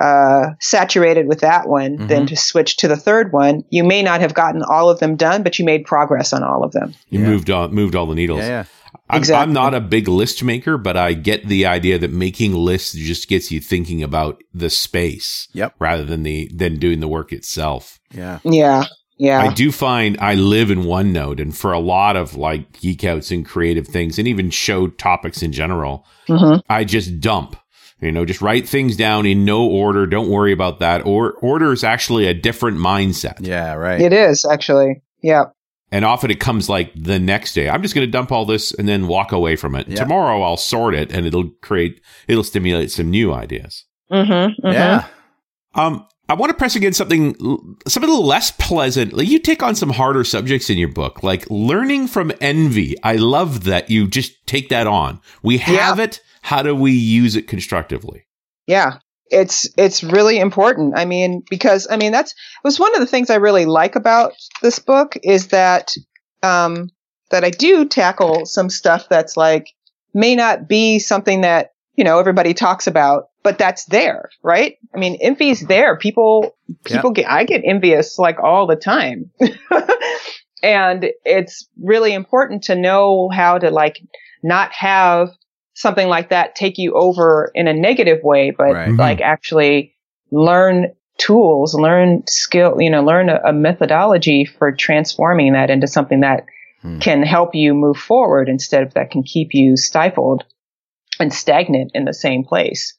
uh, 0.00 0.50
saturated 0.60 1.26
with 1.26 1.40
that 1.40 1.68
one, 1.68 2.06
then 2.06 2.24
Mhm. 2.24 2.28
to 2.28 2.36
switch 2.36 2.78
to 2.78 2.88
the 2.88 2.96
third 2.96 3.32
one, 3.32 3.64
you 3.70 3.84
may 3.84 4.02
not 4.02 4.20
have 4.22 4.32
gotten 4.34 4.62
all 4.62 4.88
of 4.88 4.98
them 5.00 5.16
done, 5.16 5.42
but 5.42 5.58
you 5.58 5.64
made 5.64 5.84
progress 5.84 6.32
on 6.32 6.42
all 6.42 6.64
of 6.64 6.72
them. 6.72 6.94
You 7.10 7.20
Yeah. 7.20 7.26
moved 7.26 7.50
on, 7.50 7.74
moved 7.74 7.94
all 7.94 8.06
the 8.06 8.14
needles. 8.14 8.40
yeah. 8.40 8.46
Yeah. 8.48 8.64
I'm, 9.10 9.18
Exactly. 9.18 9.42
I'm 9.42 9.52
not 9.52 9.74
a 9.74 9.80
big 9.80 10.08
list 10.08 10.42
maker, 10.44 10.78
but 10.78 10.96
I 10.96 11.12
get 11.14 11.46
the 11.46 11.66
idea 11.66 11.98
that 11.98 12.10
making 12.12 12.54
lists 12.54 12.92
just 12.94 13.28
gets 13.28 13.50
you 13.50 13.60
thinking 13.60 14.02
about 14.02 14.42
the 14.54 14.70
space 14.70 15.48
Yep. 15.52 15.74
rather 15.78 16.04
than 16.04 16.22
the 16.22 16.50
than 16.54 16.78
doing 16.78 17.00
the 17.00 17.08
work 17.08 17.32
itself. 17.32 17.98
Yeah. 18.12 18.38
Yeah. 18.44 18.84
Yeah. 19.18 19.40
I 19.42 19.52
do 19.52 19.70
find 19.70 20.16
I 20.18 20.34
live 20.34 20.70
in 20.70 20.84
OneNote, 20.84 21.40
and 21.42 21.54
for 21.54 21.72
a 21.72 21.78
lot 21.78 22.16
of 22.16 22.36
like 22.36 22.80
geek 22.80 23.04
outs 23.04 23.30
and 23.30 23.44
creative 23.44 23.86
things, 23.86 24.18
and 24.18 24.26
even 24.26 24.48
show 24.50 24.88
topics 24.88 25.42
in 25.42 25.52
general, 25.52 26.06
hmm 26.26 26.56
I 26.70 26.84
just 26.84 27.20
dump. 27.20 27.56
You 28.00 28.10
know, 28.10 28.24
just 28.24 28.40
write 28.40 28.66
things 28.66 28.96
down 28.96 29.26
in 29.26 29.44
no 29.44 29.62
order. 29.66 30.06
Don't 30.06 30.30
worry 30.30 30.52
about 30.52 30.78
that. 30.78 31.04
Or 31.04 31.32
order 31.42 31.70
is 31.70 31.84
actually 31.84 32.26
a 32.28 32.32
different 32.32 32.78
mindset. 32.78 33.36
Yeah. 33.46 33.74
Right. 33.74 34.00
It 34.00 34.14
is 34.14 34.46
actually. 34.50 35.02
Yeah. 35.22 35.46
And 35.92 36.04
often 36.04 36.30
it 36.30 36.38
comes 36.40 36.68
like 36.68 36.92
the 36.94 37.18
next 37.18 37.52
day. 37.54 37.68
I'm 37.68 37.82
just 37.82 37.94
going 37.94 38.06
to 38.06 38.10
dump 38.10 38.30
all 38.30 38.44
this 38.44 38.72
and 38.72 38.88
then 38.88 39.08
walk 39.08 39.32
away 39.32 39.56
from 39.56 39.74
it. 39.74 39.88
Yeah. 39.88 39.96
Tomorrow 39.96 40.40
I'll 40.42 40.56
sort 40.56 40.94
it 40.94 41.12
and 41.12 41.26
it'll 41.26 41.50
create, 41.62 42.00
it'll 42.28 42.44
stimulate 42.44 42.90
some 42.90 43.10
new 43.10 43.32
ideas. 43.32 43.84
Mm-hmm, 44.10 44.66
Yeah. 44.68 45.06
Um, 45.74 46.06
I 46.28 46.34
want 46.34 46.50
to 46.50 46.56
press 46.56 46.76
against 46.76 46.96
something, 46.96 47.34
something 47.88 48.08
a 48.08 48.12
little 48.12 48.24
less 48.24 48.52
pleasant. 48.52 49.12
Like 49.12 49.26
you 49.28 49.40
take 49.40 49.64
on 49.64 49.74
some 49.74 49.90
harder 49.90 50.22
subjects 50.22 50.70
in 50.70 50.78
your 50.78 50.88
book, 50.92 51.24
like 51.24 51.48
learning 51.50 52.06
from 52.06 52.30
envy. 52.40 52.94
I 53.02 53.16
love 53.16 53.64
that 53.64 53.90
you 53.90 54.06
just 54.06 54.46
take 54.46 54.68
that 54.68 54.86
on. 54.86 55.20
We 55.42 55.58
have 55.58 55.98
it. 55.98 56.20
How 56.42 56.62
do 56.62 56.72
we 56.74 56.92
use 56.92 57.34
it 57.34 57.48
constructively? 57.48 58.26
Yeah. 58.68 58.98
It's 59.30 59.68
it's 59.76 60.02
really 60.02 60.38
important. 60.38 60.94
I 60.96 61.04
mean, 61.04 61.42
because 61.48 61.86
I 61.90 61.96
mean 61.96 62.12
that's 62.12 62.34
was 62.64 62.80
one 62.80 62.94
of 62.94 63.00
the 63.00 63.06
things 63.06 63.30
I 63.30 63.36
really 63.36 63.66
like 63.66 63.96
about 63.96 64.32
this 64.62 64.78
book 64.78 65.16
is 65.22 65.48
that 65.48 65.94
um 66.42 66.90
that 67.30 67.44
I 67.44 67.50
do 67.50 67.84
tackle 67.86 68.44
some 68.44 68.68
stuff 68.68 69.08
that's 69.08 69.36
like 69.36 69.68
may 70.12 70.34
not 70.34 70.68
be 70.68 70.98
something 70.98 71.42
that, 71.42 71.70
you 71.94 72.04
know, 72.04 72.18
everybody 72.18 72.54
talks 72.54 72.86
about, 72.86 73.28
but 73.42 73.58
that's 73.58 73.84
there, 73.86 74.30
right? 74.42 74.76
I 74.94 74.98
mean, 74.98 75.16
envy's 75.20 75.60
there. 75.60 75.96
People 75.96 76.56
people 76.84 77.10
get 77.12 77.30
I 77.30 77.44
get 77.44 77.62
envious 77.64 78.18
like 78.18 78.38
all 78.40 78.66
the 78.66 78.76
time. 78.76 79.30
and 80.62 81.06
it's 81.24 81.68
really 81.80 82.12
important 82.12 82.64
to 82.64 82.74
know 82.74 83.28
how 83.32 83.58
to 83.58 83.70
like 83.70 84.00
not 84.42 84.72
have 84.72 85.30
something 85.74 86.08
like 86.08 86.30
that 86.30 86.54
take 86.54 86.78
you 86.78 86.92
over 86.94 87.50
in 87.54 87.68
a 87.68 87.72
negative 87.72 88.22
way, 88.22 88.50
but 88.50 88.72
Right. 88.72 88.92
Like 88.94 89.20
actually 89.20 89.94
learn 90.30 90.92
tools, 91.18 91.74
learn 91.74 92.22
skill, 92.26 92.80
you 92.80 92.90
know, 92.90 93.02
learn 93.02 93.28
a, 93.28 93.40
a 93.44 93.52
methodology 93.52 94.44
for 94.44 94.72
transforming 94.72 95.52
that 95.52 95.70
into 95.70 95.86
something 95.86 96.20
that 96.20 96.44
Hmm. 96.82 96.98
can 96.98 97.22
help 97.22 97.54
you 97.54 97.74
move 97.74 97.98
forward 97.98 98.48
instead 98.48 98.82
of 98.82 98.94
that 98.94 99.10
can 99.10 99.22
keep 99.22 99.48
you 99.52 99.76
stifled 99.76 100.44
and 101.18 101.32
stagnant 101.32 101.90
in 101.94 102.06
the 102.06 102.14
same 102.14 102.42
place. 102.42 102.94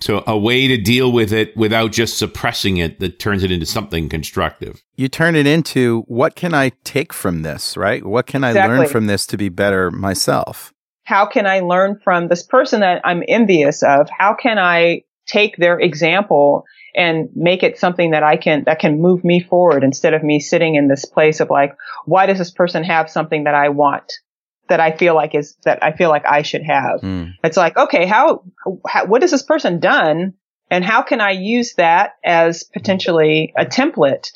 So 0.00 0.24
a 0.26 0.38
way 0.38 0.66
to 0.66 0.78
deal 0.78 1.12
with 1.12 1.30
it 1.30 1.54
without 1.54 1.92
just 1.92 2.16
suppressing 2.16 2.78
it 2.78 3.00
that 3.00 3.18
turns 3.18 3.44
it 3.44 3.50
into 3.50 3.66
something 3.66 4.08
constructive. 4.08 4.82
You 4.96 5.08
turn 5.08 5.36
it 5.36 5.46
into 5.46 6.04
what 6.08 6.34
can 6.34 6.54
I 6.54 6.70
take 6.84 7.12
from 7.12 7.42
this, 7.42 7.76
right? 7.76 8.02
What 8.06 8.26
can 8.26 8.42
I 8.42 8.52
learn 8.52 8.88
from 8.88 9.06
this 9.06 9.26
to 9.26 9.36
be 9.36 9.50
better 9.50 9.90
myself? 9.90 10.72
How 11.10 11.26
can 11.26 11.44
I 11.44 11.58
learn 11.58 11.98
from 12.04 12.28
this 12.28 12.44
person 12.44 12.80
that 12.80 13.02
I'm 13.04 13.24
envious 13.26 13.82
of? 13.82 14.08
How 14.16 14.34
can 14.34 14.60
I 14.60 15.02
take 15.26 15.56
their 15.56 15.76
example 15.76 16.64
and 16.94 17.28
make 17.34 17.64
it 17.64 17.80
something 17.80 18.12
that 18.12 18.22
I 18.22 18.36
can, 18.36 18.62
that 18.66 18.78
can 18.78 19.02
move 19.02 19.24
me 19.24 19.40
forward 19.40 19.82
instead 19.82 20.14
of 20.14 20.22
me 20.22 20.38
sitting 20.38 20.76
in 20.76 20.86
this 20.86 21.04
place 21.04 21.40
of 21.40 21.50
like, 21.50 21.74
why 22.04 22.26
does 22.26 22.38
this 22.38 22.52
person 22.52 22.84
have 22.84 23.10
something 23.10 23.44
that 23.44 23.54
I 23.54 23.70
want? 23.70 24.12
that 24.68 24.78
I 24.78 24.96
feel 24.96 25.16
like 25.16 25.34
is 25.34 25.56
that 25.64 25.82
I 25.82 25.90
feel 25.90 26.10
like 26.10 26.24
I 26.24 26.42
should 26.42 26.62
have. 26.62 27.00
Mm. 27.00 27.34
It's 27.42 27.56
like, 27.56 27.76
okay, 27.76 28.06
how, 28.06 28.44
how 28.86 29.04
what 29.06 29.22
has 29.22 29.32
this 29.32 29.42
person 29.42 29.80
done, 29.80 30.34
and 30.70 30.84
how 30.84 31.02
can 31.02 31.20
I 31.20 31.32
use 31.32 31.74
that 31.74 32.12
as 32.24 32.62
potentially 32.62 33.52
a 33.58 33.66
template? 33.66 34.30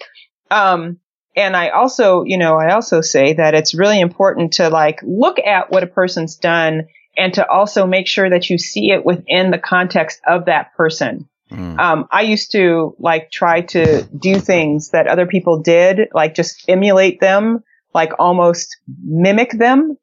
Um, 0.50 0.98
and 1.36 1.56
I 1.56 1.70
also, 1.70 2.22
you 2.24 2.38
know, 2.38 2.56
I 2.56 2.72
also 2.72 3.00
say 3.00 3.34
that 3.34 3.54
it's 3.54 3.74
really 3.74 4.00
important 4.00 4.54
to 4.54 4.68
like 4.68 5.00
look 5.02 5.38
at 5.38 5.70
what 5.70 5.82
a 5.82 5.88
person's 5.88 6.36
done 6.36 6.88
and 7.16 7.34
to 7.34 7.48
also 7.48 7.86
make 7.86 8.06
sure 8.06 8.28
that 8.28 8.50
you 8.50 8.58
see 8.58 8.90
it 8.90 9.04
within 9.04 9.50
the 9.50 9.58
context 9.58 10.20
of 10.26 10.46
that 10.46 10.74
person. 10.76 11.28
Mm. 11.50 11.78
Um, 11.78 12.08
I 12.10 12.22
used 12.22 12.52
to 12.52 12.96
like 12.98 13.30
try 13.30 13.62
to 13.62 14.02
do 14.04 14.38
things 14.38 14.90
that 14.90 15.06
other 15.06 15.26
people 15.26 15.60
did, 15.60 16.08
like 16.12 16.34
just 16.34 16.64
emulate 16.68 17.20
them, 17.20 17.62
like 17.92 18.12
almost 18.18 18.76
mimic 19.02 19.52
them 19.52 19.96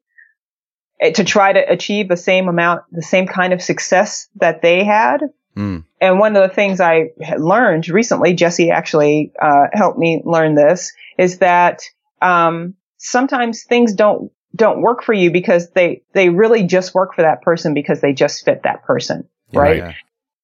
eh, 1.00 1.12
to 1.12 1.24
try 1.24 1.52
to 1.52 1.60
achieve 1.60 2.08
the 2.08 2.16
same 2.16 2.48
amount, 2.48 2.82
the 2.90 3.02
same 3.02 3.26
kind 3.26 3.52
of 3.52 3.62
success 3.62 4.28
that 4.36 4.62
they 4.62 4.84
had. 4.84 5.22
Mm. 5.56 5.84
And 6.00 6.18
one 6.18 6.36
of 6.36 6.42
the 6.42 6.54
things 6.54 6.80
I 6.80 7.10
learned 7.36 7.88
recently, 7.88 8.34
Jessie 8.34 8.70
actually 8.70 9.32
uh, 9.40 9.66
helped 9.72 9.98
me 9.98 10.22
learn 10.24 10.54
this, 10.54 10.92
is 11.18 11.38
that 11.38 11.82
um, 12.20 12.74
sometimes 12.98 13.64
things 13.64 13.94
don't 13.94 14.30
don't 14.54 14.82
work 14.82 15.02
for 15.02 15.12
you 15.12 15.30
because 15.30 15.70
they 15.70 16.02
they 16.12 16.28
really 16.28 16.64
just 16.64 16.94
work 16.94 17.14
for 17.14 17.22
that 17.22 17.42
person 17.42 17.74
because 17.74 18.00
they 18.00 18.12
just 18.12 18.44
fit 18.44 18.62
that 18.64 18.82
person, 18.84 19.28
right? 19.52 19.78
Yeah. 19.78 19.94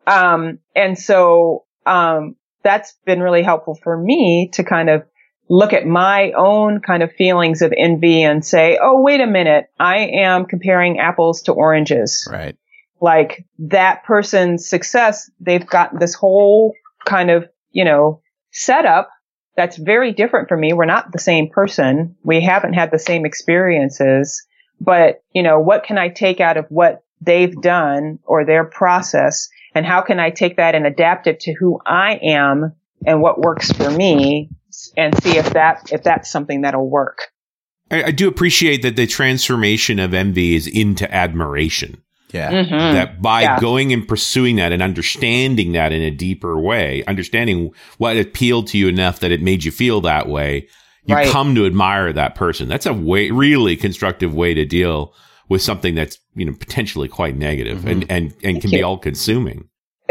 Um, 0.07 0.59
and 0.75 0.99
so 0.99 1.65
um, 1.85 2.37
that's 2.63 2.95
been 3.05 3.21
really 3.21 3.43
helpful 3.43 3.75
for 3.75 3.97
me 3.97 4.51
to 4.55 4.65
kind 4.65 4.89
of 4.89 5.05
look 5.51 5.73
at 5.73 5.87
my 5.87 6.33
own 6.33 6.81
kind 6.81 7.03
of 7.03 7.13
feelings 7.13 7.63
of 7.63 7.73
envy 7.77 8.23
and 8.23 8.45
say, 8.45 8.79
oh, 8.81 9.01
wait 9.01 9.21
a 9.21 9.27
minute, 9.27 9.71
I 9.79 9.99
am 9.99 10.45
comparing 10.45 10.99
apples 10.99 11.43
to 11.43 11.53
oranges 11.53 12.29
Right. 12.31 12.57
Like 13.01 13.47
that 13.59 14.05
person's 14.05 14.69
success, 14.69 15.31
they've 15.41 15.67
got 15.67 15.99
this 15.99 16.15
whole 16.15 16.75
kind 17.05 17.31
of, 17.31 17.49
you 17.71 17.85
know, 17.85 18.21
setup 18.53 19.11
that's 19.57 19.77
very 19.77 20.13
different 20.13 20.49
from 20.49 20.61
me. 20.61 20.73
We're 20.73 20.85
not 20.85 21.13
the 21.13 21.19
same 21.19 21.51
person. 21.51 22.17
We 22.23 22.41
haven't 22.41 22.75
had 22.75 22.91
the 22.91 22.99
same 22.99 23.27
experiences, 23.27 24.45
but 24.81 25.23
you 25.33 25.43
know, 25.43 25.59
what 25.59 25.85
can 25.85 25.99
I 25.99 26.09
take 26.09 26.41
out 26.41 26.57
of 26.57 26.67
what 26.69 27.03
they've 27.21 27.61
done 27.61 28.21
or 28.25 28.45
their 28.45 28.65
process 28.65 29.49
and 29.75 29.85
how 29.85 30.03
can 30.03 30.21
I 30.21 30.31
take 30.31 30.57
that 30.57 30.75
and 30.75 30.87
adapt 30.87 31.27
it 31.27 31.41
to 31.41 31.55
who 31.55 31.81
I 31.85 32.19
am 32.23 32.73
and 33.05 33.21
what 33.21 33.41
works 33.41 33.73
for 33.73 33.91
me 33.91 34.51
and 34.97 35.21
see 35.23 35.37
if 35.37 35.53
that, 35.55 35.93
if 35.93 36.03
that's 36.03 36.31
something 36.31 36.63
that'll 36.63 36.89
work. 36.89 37.29
I, 37.91 38.05
I 38.05 38.11
do 38.11 38.29
appreciate 38.29 38.83
that 38.83 38.97
the 38.97 39.07
transformation 39.07 39.99
of 39.99 40.15
envy 40.15 40.55
is 40.55 40.67
into 40.67 41.13
admiration. 41.13 42.03
Yeah. 42.33 42.51
Mhm. 42.51 42.93
that 42.93 43.22
by 43.22 43.43
Yeah. 43.43 43.59
going 43.61 43.93
and 43.93 44.07
pursuing 44.07 44.57
that 44.57 44.70
and 44.72 44.83
understanding 44.83 45.72
that 45.72 45.93
in 45.93 46.03
a 46.03 46.11
deeper 46.11 46.61
way, 46.61 47.03
understanding 47.09 47.70
what 47.97 48.16
appealed 48.18 48.66
to 48.68 48.79
you 48.79 48.89
enough 48.89 49.20
that 49.20 49.31
it 49.33 49.41
made 49.41 49.64
you 49.64 49.70
feel 49.70 50.01
that 50.03 50.29
way, 50.29 50.66
you 51.07 51.14
Right. 51.14 51.29
come 51.29 51.55
to 51.55 51.64
admire 51.64 52.12
that 52.12 52.35
person. 52.35 52.68
That's 52.68 52.85
a 52.87 52.93
way, 52.93 53.31
really 53.31 53.76
constructive 53.76 54.35
way 54.35 54.53
to 54.53 54.66
deal 54.66 55.14
with 55.49 55.62
something 55.62 55.95
that's, 55.95 56.18
you 56.37 56.45
know, 56.45 56.53
potentially 56.53 57.09
quite 57.09 57.35
negative 57.37 57.87
and, 57.87 58.05
and, 58.11 58.35
and 58.45 58.61
can 58.61 58.70
be 58.70 58.83
all 58.83 58.99
consuming. 58.99 59.64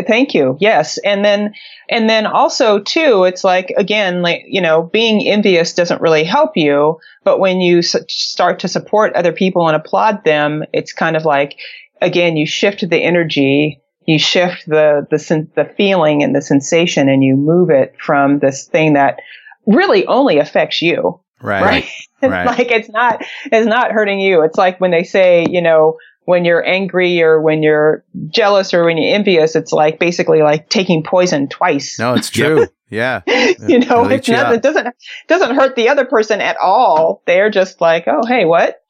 Thank 0.07 0.33
you. 0.35 0.57
Yes. 0.59 0.99
And 0.99 1.25
then, 1.25 1.53
and 1.89 2.07
then 2.07 2.27
also 2.27 2.79
too, 2.79 3.23
it's 3.23 3.43
like, 3.43 3.73
again, 3.77 4.21
like, 4.21 4.43
you 4.47 4.61
know, 4.61 4.83
being 4.83 5.27
envious 5.27 5.73
doesn't 5.73 6.01
really 6.01 6.23
help 6.23 6.51
you. 6.55 6.97
But 7.23 7.39
when 7.39 7.61
you 7.61 7.79
s- 7.79 7.95
start 8.07 8.59
to 8.59 8.67
support 8.67 9.13
other 9.15 9.31
people 9.31 9.67
and 9.67 9.75
applaud 9.75 10.23
them, 10.23 10.63
it's 10.71 10.93
kind 10.93 11.15
of 11.15 11.25
like, 11.25 11.55
again, 12.01 12.37
you 12.37 12.45
shift 12.45 12.87
the 12.89 12.97
energy, 13.03 13.81
you 14.05 14.19
shift 14.19 14.65
the, 14.67 15.05
the, 15.09 15.19
sen- 15.19 15.51
the 15.55 15.65
feeling 15.77 16.23
and 16.23 16.35
the 16.35 16.41
sensation 16.41 17.09
and 17.09 17.23
you 17.23 17.35
move 17.35 17.69
it 17.69 17.95
from 17.99 18.39
this 18.39 18.65
thing 18.65 18.93
that 18.93 19.19
really 19.65 20.05
only 20.07 20.39
affects 20.39 20.81
you. 20.81 21.19
Right. 21.41 21.61
Right. 21.63 21.85
It's 22.19 22.31
Right. 22.31 22.47
like 22.47 22.71
it's 22.71 22.89
not 22.89 23.23
it's 23.51 23.67
not 23.67 23.91
hurting 23.91 24.19
you. 24.19 24.41
It's 24.41 24.57
like 24.57 24.81
when 24.81 24.89
they 24.89 25.03
say, 25.03 25.45
you 25.47 25.61
know, 25.61 25.99
when 26.25 26.45
you're 26.45 26.65
angry 26.65 27.21
or 27.21 27.39
when 27.39 27.61
you're 27.61 28.03
jealous 28.29 28.73
or 28.73 28.85
when 28.85 28.97
you're 28.97 29.13
envious, 29.13 29.55
it's 29.55 29.71
like 29.71 29.99
basically 29.99 30.41
like 30.41 30.67
taking 30.67 31.03
poison 31.03 31.47
twice. 31.47 31.99
No, 31.99 32.15
it's 32.15 32.31
true. 32.31 32.65
Yeah. 32.89 33.21
you 33.27 33.77
know, 33.79 34.05
It'll 34.05 34.11
it's 34.13 34.27
you 34.27 34.33
not, 34.33 34.51
it 34.55 34.63
doesn't 34.63 34.87
doesn't 35.27 35.55
hurt 35.55 35.75
the 35.75 35.89
other 35.89 36.05
person 36.05 36.41
at 36.41 36.57
all. 36.57 37.21
They're 37.27 37.51
just 37.51 37.81
like, 37.81 38.05
oh 38.07 38.25
hey, 38.27 38.45
what? 38.45 38.81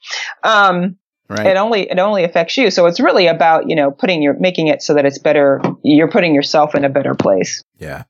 Um, 0.41 0.95
Right. 1.29 1.45
it 1.47 1.57
only 1.57 1.89
it 1.89 1.99
only 1.99 2.23
affects 2.23 2.55
you. 2.57 2.71
So 2.71 2.85
it's 2.85 2.99
really 2.99 3.27
about 3.27 3.69
you 3.69 3.75
know 3.75 3.91
putting 3.91 4.21
your 4.21 4.33
making 4.39 4.67
it 4.67 4.81
so 4.81 4.93
that 4.93 5.05
it's 5.05 5.17
better. 5.17 5.61
You're 5.83 6.09
putting 6.09 6.33
yourself 6.33 6.73
in 6.75 6.85
a 6.85 6.89
better 6.89 7.15
place. 7.15 7.61
yeah. 7.77 8.03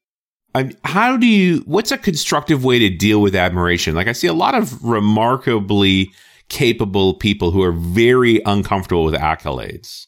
I, 0.55 0.71
how 0.83 1.17
do 1.17 1.27
you, 1.27 1.59
what's 1.67 1.91
a 1.91 1.99
constructive 1.99 2.63
way 2.63 2.79
to 2.79 2.89
deal 2.89 3.21
with 3.21 3.35
admiration? 3.35 3.93
Like 3.93 4.07
I 4.07 4.13
see 4.13 4.25
a 4.25 4.33
lot 4.33 4.55
of 4.55 4.83
remarkably 4.83 6.11
capable 6.49 7.13
people 7.13 7.51
who 7.51 7.61
are 7.61 7.71
very 7.73 8.41
uncomfortable 8.43 9.03
with 9.03 9.13
accolades. 9.13 10.07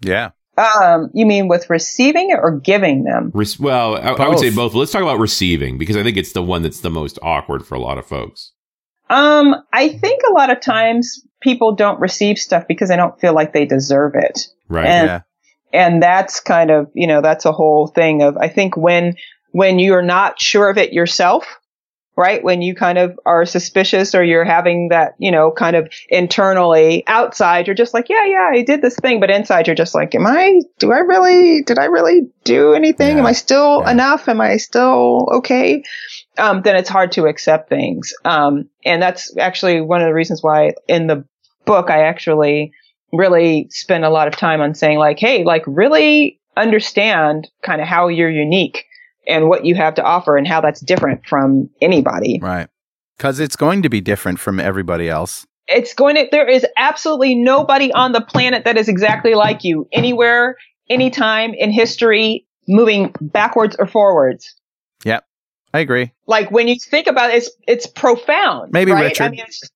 Yeah. 0.00 0.30
Um, 0.56 1.10
you 1.12 1.26
mean 1.26 1.48
with 1.48 1.68
receiving 1.68 2.30
it 2.30 2.38
or 2.40 2.60
giving 2.60 3.04
them? 3.04 3.30
Res- 3.34 3.58
well, 3.58 3.96
I, 3.96 4.12
I 4.12 4.28
would 4.28 4.38
say 4.38 4.48
Both. 4.50 4.72
both. 4.72 4.74
Let's 4.74 4.92
talk 4.92 5.02
about 5.02 5.18
receiving 5.18 5.76
because 5.76 5.96
I 5.96 6.02
think 6.02 6.16
it's 6.16 6.32
the 6.32 6.42
one 6.42 6.62
that's 6.62 6.80
the 6.80 6.90
most 6.90 7.18
awkward 7.20 7.66
for 7.66 7.74
a 7.74 7.80
lot 7.80 7.98
of 7.98 8.06
folks. 8.06 8.52
Um, 9.10 9.54
I 9.72 9.88
think 9.88 10.22
a 10.28 10.32
lot 10.32 10.50
of 10.50 10.60
times 10.60 11.22
people 11.44 11.76
don't 11.76 12.00
receive 12.00 12.38
stuff 12.38 12.64
because 12.66 12.88
they 12.88 12.96
don't 12.96 13.20
feel 13.20 13.34
like 13.34 13.52
they 13.52 13.66
deserve 13.66 14.14
it. 14.16 14.48
Right. 14.68 14.86
And- 14.86 15.06
yeah. 15.06 15.20
And 15.72 16.00
that's 16.00 16.38
kind 16.38 16.70
of, 16.70 16.88
you 16.94 17.08
know, 17.08 17.20
that's 17.20 17.46
a 17.46 17.52
whole 17.52 17.88
thing 17.88 18.22
of, 18.22 18.36
I 18.36 18.46
think 18.48 18.76
when, 18.76 19.16
when 19.50 19.80
you're 19.80 20.02
not 20.02 20.40
sure 20.40 20.70
of 20.70 20.78
it 20.78 20.92
yourself, 20.92 21.44
right? 22.16 22.44
When 22.44 22.62
you 22.62 22.76
kind 22.76 22.96
of 22.96 23.18
are 23.26 23.44
suspicious 23.44 24.14
or 24.14 24.22
you're 24.22 24.44
having 24.44 24.90
that, 24.90 25.14
you 25.18 25.32
know, 25.32 25.50
kind 25.50 25.74
of 25.74 25.92
internally 26.08 27.02
outside, 27.08 27.66
you're 27.66 27.74
just 27.74 27.92
like, 27.92 28.08
yeah, 28.08 28.24
yeah, 28.24 28.50
I 28.52 28.62
did 28.62 28.82
this 28.82 28.94
thing. 28.94 29.18
But 29.18 29.30
inside 29.30 29.66
you're 29.66 29.74
just 29.74 29.96
like, 29.96 30.14
am 30.14 30.28
I, 30.28 30.60
do 30.78 30.92
I 30.92 30.98
really, 30.98 31.62
did 31.62 31.80
I 31.80 31.86
really 31.86 32.20
do 32.44 32.74
anything? 32.74 33.16
Yeah. 33.16 33.22
Am 33.22 33.26
I 33.26 33.32
still 33.32 33.82
Yeah. 33.84 33.90
enough? 33.90 34.28
Am 34.28 34.40
I 34.40 34.58
still 34.58 35.26
okay? 35.38 35.82
Um, 36.38 36.62
then 36.62 36.76
it's 36.76 36.88
hard 36.88 37.10
to 37.12 37.26
accept 37.26 37.68
things. 37.68 38.14
Um, 38.24 38.68
and 38.84 39.02
that's 39.02 39.36
actually 39.36 39.80
one 39.80 40.02
of 40.02 40.06
the 40.06 40.14
reasons 40.14 40.40
why 40.40 40.74
in 40.86 41.08
the 41.08 41.24
book, 41.64 41.90
I 41.90 42.02
actually 42.02 42.72
really 43.12 43.68
spend 43.70 44.04
a 44.04 44.10
lot 44.10 44.28
of 44.28 44.36
time 44.36 44.60
on 44.60 44.74
saying 44.74 44.98
like, 44.98 45.18
Hey, 45.18 45.44
like 45.44 45.62
really 45.66 46.40
understand 46.56 47.48
kind 47.62 47.80
of 47.80 47.86
how 47.86 48.08
you're 48.08 48.30
unique 48.30 48.84
and 49.26 49.48
what 49.48 49.64
you 49.64 49.74
have 49.74 49.94
to 49.94 50.02
offer 50.02 50.36
and 50.36 50.46
how 50.46 50.60
that's 50.60 50.80
different 50.80 51.26
from 51.26 51.70
anybody. 51.80 52.38
Right. 52.42 52.68
Because 53.16 53.40
it's 53.40 53.56
going 53.56 53.82
to 53.82 53.88
be 53.88 54.00
different 54.00 54.40
from 54.40 54.60
everybody 54.60 55.08
else. 55.08 55.46
It's 55.66 55.94
going 55.94 56.16
to, 56.16 56.28
there 56.30 56.48
is 56.48 56.66
absolutely 56.76 57.34
nobody 57.34 57.92
on 57.92 58.12
the 58.12 58.20
planet 58.20 58.64
that 58.64 58.76
is 58.76 58.88
exactly 58.88 59.34
like 59.34 59.64
you 59.64 59.88
anywhere, 59.92 60.56
anytime 60.90 61.54
in 61.54 61.70
history, 61.70 62.46
moving 62.68 63.14
backwards 63.20 63.76
or 63.78 63.86
forwards. 63.86 64.54
Yeah. 65.04 65.20
I 65.72 65.80
agree. 65.80 66.12
Like 66.26 66.50
when 66.50 66.68
you 66.68 66.76
think 66.78 67.06
about 67.06 67.30
it, 67.30 67.36
it's, 67.36 67.50
it's 67.66 67.86
profound. 67.86 68.72
Maybe 68.72 68.92
right? 68.92 69.06
Richard. 69.06 69.24
I 69.24 69.28
mean, 69.30 69.44
it's, 69.46 69.70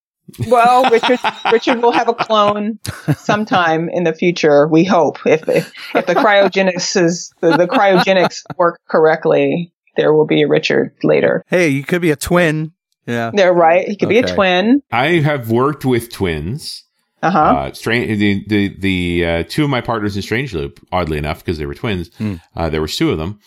well, 0.49 0.89
Richard, 0.91 1.19
Richard 1.53 1.83
will 1.83 1.93
have 1.93 2.09
a 2.09 2.15
clone 2.15 2.79
sometime 3.17 3.89
in 3.89 4.05
the 4.05 4.13
future. 4.15 4.67
We 4.69 4.85
hope 4.85 5.19
if, 5.27 5.49
if, 5.49 5.73
if 5.95 6.07
the 6.07 6.15
cryogenics 6.15 7.03
is, 7.03 7.33
the, 7.41 7.57
the 7.57 7.67
cryogenics 7.67 8.43
work 8.57 8.81
correctly, 8.89 9.73
there 9.97 10.13
will 10.13 10.27
be 10.27 10.43
a 10.43 10.49
Richard 10.49 10.95
later. 11.03 11.45
Hey, 11.49 11.69
you 11.69 11.83
could 11.85 12.03
be 12.03 12.11
a 12.11 12.17
twin. 12.17 12.73
Yeah. 13.07 13.31
They're 13.33 13.53
right. 13.55 13.89
He 13.89 13.97
could 13.97 14.09
be 14.11 14.19
a 14.19 14.27
twin. 14.35 14.83
I 14.93 15.21
have 15.21 15.51
worked 15.51 15.85
with 15.85 16.13
twins. 16.13 16.85
Uh-huh. 17.23 17.39
Uh, 17.39 17.73
strange. 17.73 18.17
The 18.21 18.45
the 18.47 18.79
the 18.79 19.27
uh, 19.27 19.45
two 19.49 19.65
of 19.65 19.71
my 19.71 19.81
partners 19.81 20.15
in 20.17 20.23
Strangeloop, 20.23 20.79
oddly 20.93 21.19
enough, 21.19 21.39
because 21.45 21.59
they 21.59 21.67
were 21.67 21.75
twins, 21.75 22.11
Hmm. 22.19 22.35
uh, 22.55 22.71
there 22.71 22.81
was 22.81 22.97
two 22.97 23.11
of 23.11 23.19
them, 23.19 23.41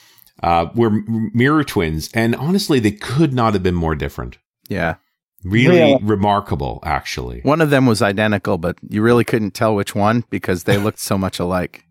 uh, 0.44 0.66
were 0.76 0.88
m- 0.88 1.32
mirror 1.34 1.64
twins, 1.64 2.10
and 2.14 2.36
honestly, 2.36 2.80
they 2.82 2.92
could 2.92 3.34
not 3.34 3.54
have 3.54 3.64
been 3.64 3.76
more 3.76 3.96
different. 3.96 4.38
Yeah. 4.68 4.96
Really, 5.44 5.68
Really? 5.80 6.00
remarkable, 6.04 6.80
actually. 6.84 7.42
One 7.42 7.62
of 7.62 7.70
them 7.72 7.86
was 7.88 8.02
identical, 8.02 8.58
but 8.58 8.78
you 8.88 9.02
really 9.02 9.24
couldn't 9.24 9.52
tell 9.52 9.74
which 9.76 9.96
one 9.96 10.24
because 10.30 10.66
they 10.66 10.78
looked 10.78 11.00
so 11.00 11.18
much 11.18 11.40
alike. 11.40 11.84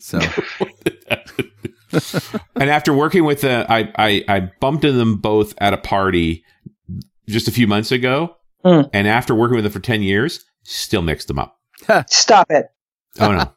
So, 0.00 0.18
and 2.56 2.68
after 2.70 2.92
working 2.92 3.24
with 3.24 3.42
the, 3.42 3.64
I, 3.70 3.92
I 3.96 4.24
I 4.28 4.40
bumped 4.60 4.84
into 4.84 4.96
them 4.98 5.16
both 5.16 5.54
at 5.58 5.72
a 5.72 5.78
party 5.78 6.44
just 7.28 7.48
a 7.48 7.52
few 7.52 7.66
months 7.66 7.92
ago, 7.92 8.34
Hmm. 8.64 8.82
and 8.92 9.06
after 9.06 9.34
working 9.34 9.54
with 9.54 9.64
them 9.64 9.72
for 9.72 9.80
ten 9.80 10.02
years, 10.02 10.44
still 10.64 11.02
mixed 11.02 11.28
them 11.28 11.38
up. 11.38 11.56
Stop 12.08 12.50
it. 12.50 12.66
Oh 13.20 13.32
no. 13.32 13.52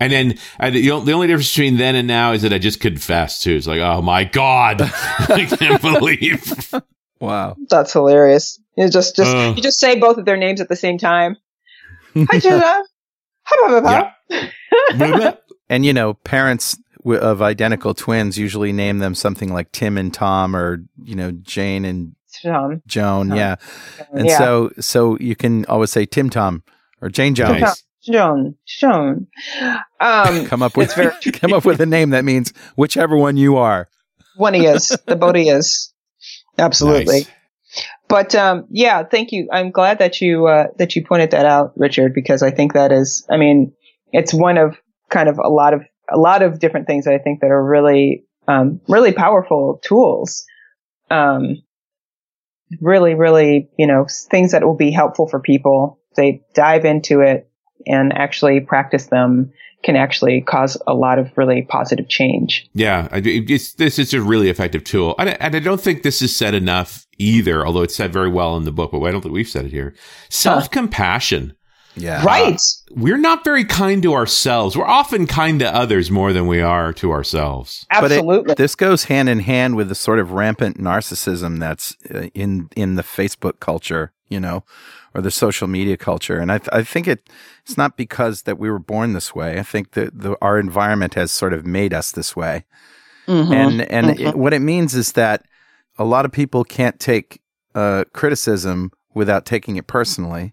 And 0.00 0.12
then 0.12 0.38
I, 0.58 0.70
the 0.70 0.80
the 1.00 1.12
only 1.12 1.26
difference 1.26 1.50
between 1.52 1.76
then 1.76 1.94
and 1.94 2.08
now 2.08 2.32
is 2.32 2.42
that 2.42 2.52
I 2.52 2.58
just 2.58 2.80
confessed 2.80 3.42
too. 3.42 3.54
It's 3.54 3.66
like, 3.66 3.80
oh 3.80 4.00
my 4.02 4.24
god, 4.24 4.80
I 4.82 5.46
can't 5.50 5.80
believe. 5.82 6.72
Wow. 7.20 7.56
That's 7.68 7.92
hilarious. 7.92 8.58
You 8.76 8.88
just, 8.88 9.16
just, 9.16 9.34
Uh. 9.34 9.54
you 9.56 9.62
just 9.62 9.78
say 9.80 9.98
both 9.98 10.18
of 10.18 10.24
their 10.24 10.36
names 10.36 10.60
at 10.60 10.68
the 10.68 10.76
same 10.76 10.98
time. 10.98 11.36
Hi, 12.14 12.38
Jenna. 12.38 12.82
Hi, 13.44 14.12
Yeah. 14.96 15.32
And 15.68 15.84
you 15.84 15.92
know, 15.92 16.14
parents 16.14 16.78
of 17.04 17.42
identical 17.42 17.92
twins 17.92 18.38
usually 18.38 18.72
name 18.72 18.98
them 19.00 19.14
something 19.16 19.52
like 19.52 19.72
Tim 19.72 19.98
and 19.98 20.14
Tom, 20.14 20.54
or 20.54 20.84
you 21.02 21.16
know, 21.16 21.32
Jane 21.32 21.84
and 21.84 22.14
Sean. 22.32 22.82
Joan. 22.86 23.28
Tom. 23.30 23.36
Yeah, 23.36 23.56
and 24.12 24.26
yeah. 24.28 24.38
so 24.38 24.70
so 24.78 25.18
you 25.18 25.34
can 25.34 25.64
always 25.66 25.90
say 25.90 26.06
Tim 26.06 26.30
Tom 26.30 26.62
or 27.02 27.08
Jane 27.08 27.34
Jones. 27.34 27.60
Nice. 27.60 27.82
Sean. 28.00 28.54
Sean. 28.64 29.26
Um, 29.98 30.46
Come 30.46 30.62
up 30.62 30.76
with 30.76 30.94
very 30.94 31.10
come 31.32 31.52
up 31.52 31.64
with 31.64 31.80
a 31.80 31.86
name 31.86 32.10
that 32.10 32.24
means 32.24 32.52
whichever 32.76 33.16
one 33.16 33.36
you 33.36 33.56
are. 33.56 33.88
one 34.36 34.54
he 34.54 34.66
is. 34.66 34.96
The 35.06 35.16
boat 35.16 35.34
he 35.34 35.48
is. 35.48 35.92
Absolutely. 36.58 37.20
Nice. 37.20 37.30
But 38.08 38.34
um, 38.34 38.66
yeah, 38.70 39.02
thank 39.02 39.32
you. 39.32 39.48
I'm 39.52 39.70
glad 39.70 39.98
that 39.98 40.20
you 40.20 40.46
uh, 40.46 40.68
that 40.78 40.94
you 40.94 41.04
pointed 41.04 41.32
that 41.32 41.46
out, 41.46 41.72
Richard, 41.76 42.14
because 42.14 42.42
I 42.42 42.50
think 42.50 42.74
that 42.74 42.92
is. 42.92 43.26
I 43.28 43.36
mean, 43.36 43.72
it's 44.12 44.32
one 44.32 44.58
of 44.58 44.76
kind 45.10 45.28
of 45.28 45.38
a 45.38 45.48
lot 45.48 45.74
of 45.74 45.82
a 46.12 46.16
lot 46.16 46.42
of 46.42 46.60
different 46.60 46.86
things 46.86 47.04
that 47.04 47.14
I 47.14 47.18
think 47.18 47.40
that 47.40 47.50
are 47.50 47.64
really 47.64 48.24
um, 48.46 48.80
really 48.88 49.12
powerful 49.12 49.80
tools. 49.82 50.44
Um, 51.10 51.62
really, 52.80 53.14
really, 53.14 53.68
you 53.78 53.86
know, 53.86 54.06
things 54.30 54.52
that 54.52 54.64
will 54.64 54.76
be 54.76 54.90
helpful 54.90 55.28
for 55.28 55.40
people. 55.40 56.00
They 56.16 56.42
dive 56.54 56.84
into 56.84 57.20
it 57.20 57.50
and 57.86 58.12
actually 58.12 58.60
practice 58.60 59.06
them 59.06 59.52
can 59.86 59.96
actually 59.96 60.40
cause 60.42 60.76
a 60.88 60.94
lot 60.94 61.18
of 61.18 61.30
really 61.36 61.62
positive 61.62 62.08
change. 62.08 62.68
Yeah, 62.74 63.08
it's, 63.12 63.72
this 63.74 63.98
is 63.98 64.12
a 64.12 64.20
really 64.20 64.50
effective 64.50 64.82
tool, 64.82 65.14
and 65.18 65.30
I, 65.30 65.32
and 65.40 65.54
I 65.54 65.60
don't 65.60 65.80
think 65.80 66.02
this 66.02 66.20
is 66.20 66.34
said 66.34 66.54
enough 66.54 67.06
either. 67.18 67.64
Although 67.64 67.82
it's 67.82 67.94
said 67.94 68.12
very 68.12 68.28
well 68.28 68.56
in 68.56 68.64
the 68.64 68.72
book, 68.72 68.90
but 68.90 69.00
I 69.02 69.12
don't 69.12 69.22
think 69.22 69.32
we've 69.32 69.48
said 69.48 69.66
it 69.66 69.70
here. 69.70 69.94
Self 70.28 70.70
compassion. 70.70 71.56
Yeah, 71.96 72.22
Right. 72.24 72.60
We're 72.90 73.16
not 73.16 73.42
very 73.42 73.64
kind 73.64 74.02
to 74.02 74.12
ourselves. 74.14 74.76
We're 74.76 74.84
often 74.86 75.26
kind 75.26 75.60
to 75.60 75.74
others 75.74 76.10
more 76.10 76.32
than 76.32 76.46
we 76.46 76.60
are 76.60 76.92
to 76.94 77.10
ourselves. 77.10 77.86
But 77.90 78.12
it- 78.12 78.18
Absolutely. 78.18 78.54
this 78.54 78.74
goes 78.74 79.04
hand 79.04 79.28
in 79.28 79.40
hand 79.40 79.76
with 79.76 79.88
the 79.88 79.94
sort 79.94 80.18
of 80.18 80.32
rampant 80.32 80.78
narcissism 80.78 81.58
that's 81.58 81.96
uh, 82.14 82.28
in 82.34 82.68
in 82.76 82.96
the 82.96 83.02
Facebook 83.02 83.60
culture, 83.60 84.12
you 84.28 84.38
know, 84.40 84.62
or 85.14 85.22
the 85.22 85.30
social 85.30 85.68
media 85.68 85.96
culture. 85.96 86.38
And 86.38 86.52
I 86.52 86.58
th- 86.58 86.68
I 86.72 86.82
think 86.82 87.08
it 87.08 87.30
it's 87.64 87.76
not 87.78 87.96
because 87.96 88.42
that 88.42 88.58
we 88.58 88.70
were 88.70 88.78
born 88.78 89.12
this 89.14 89.34
way. 89.34 89.58
I 89.58 89.62
think 89.62 89.92
that 89.92 90.10
the, 90.20 90.36
our 90.42 90.58
environment 90.58 91.14
has 91.14 91.30
sort 91.30 91.52
of 91.54 91.64
made 91.64 91.94
us 91.94 92.12
this 92.12 92.36
way. 92.36 92.64
Mhm. 93.26 93.52
And 93.54 93.80
and 93.90 94.06
Mhm. 94.08 94.28
it, 94.28 94.36
what 94.36 94.52
it 94.52 94.60
means 94.62 94.94
is 94.94 95.12
that 95.12 95.44
a 95.98 96.04
lot 96.04 96.24
of 96.26 96.30
people 96.32 96.62
can't 96.62 97.00
take 97.00 97.40
uh, 97.74 98.04
criticism 98.12 98.90
without 99.14 99.44
taking 99.46 99.76
it 99.76 99.86
personally. 99.86 100.52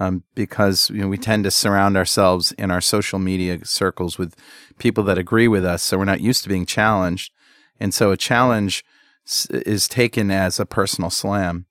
Um, 0.00 0.24
because 0.34 0.90
you 0.90 1.00
know 1.02 1.08
we 1.08 1.16
tend 1.18 1.44
to 1.44 1.50
surround 1.52 1.96
ourselves 1.96 2.50
in 2.52 2.70
our 2.72 2.80
social 2.80 3.20
media 3.20 3.64
circles 3.64 4.18
with 4.18 4.34
people 4.78 5.04
that 5.04 5.18
agree 5.18 5.46
with 5.46 5.64
us, 5.64 5.82
so 5.84 5.96
we're 5.96 6.04
not 6.04 6.20
used 6.20 6.42
to 6.42 6.48
being 6.48 6.66
challenged, 6.66 7.32
and 7.78 7.94
so 7.94 8.10
a 8.10 8.16
challenge 8.16 8.84
s- 9.24 9.46
is 9.50 9.86
taken 9.86 10.30
as 10.32 10.58
a 10.58 10.66
personal 10.66 11.10
slam. 11.10 11.66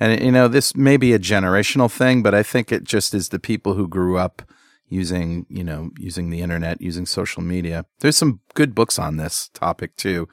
And 0.00 0.20
you 0.20 0.32
know 0.32 0.48
this 0.48 0.74
may 0.74 0.96
be 0.96 1.12
a 1.12 1.18
generational 1.18 1.90
thing, 1.90 2.22
but 2.22 2.34
I 2.34 2.42
think 2.42 2.72
it 2.72 2.82
just 2.82 3.14
is 3.14 3.28
the 3.28 3.38
people 3.38 3.74
who 3.74 3.86
grew 3.86 4.18
up 4.18 4.42
using 4.88 5.46
you 5.48 5.62
know 5.62 5.90
using 5.98 6.30
the 6.30 6.40
internet, 6.40 6.80
using 6.80 7.06
social 7.06 7.42
media. 7.42 7.84
There's 8.00 8.16
some 8.16 8.40
good 8.54 8.74
books 8.74 8.98
on 8.98 9.16
this 9.16 9.48
topic 9.54 9.94
too, 9.96 10.28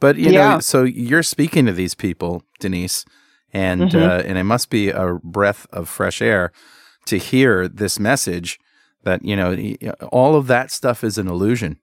but 0.00 0.16
you 0.16 0.32
Yeah. 0.32 0.54
know, 0.54 0.60
so 0.60 0.84
you're 0.84 1.22
speaking 1.22 1.66
to 1.66 1.72
these 1.72 1.94
people, 1.94 2.42
Denise, 2.60 3.04
and 3.52 3.90
Mhm. 3.90 4.02
uh, 4.02 4.22
and 4.26 4.38
it 4.38 4.44
must 4.44 4.70
be 4.70 4.90
a 4.90 5.18
breath 5.22 5.66
of 5.72 5.88
fresh 5.88 6.22
air 6.22 6.52
to 7.06 7.18
hear 7.18 7.68
this 7.68 7.98
message 7.98 8.58
that 9.04 9.24
you 9.24 9.36
know 9.36 9.54
all 10.10 10.36
of 10.36 10.46
that 10.46 10.70
stuff 10.70 11.02
is 11.04 11.18
an 11.18 11.28
illusion. 11.28 11.78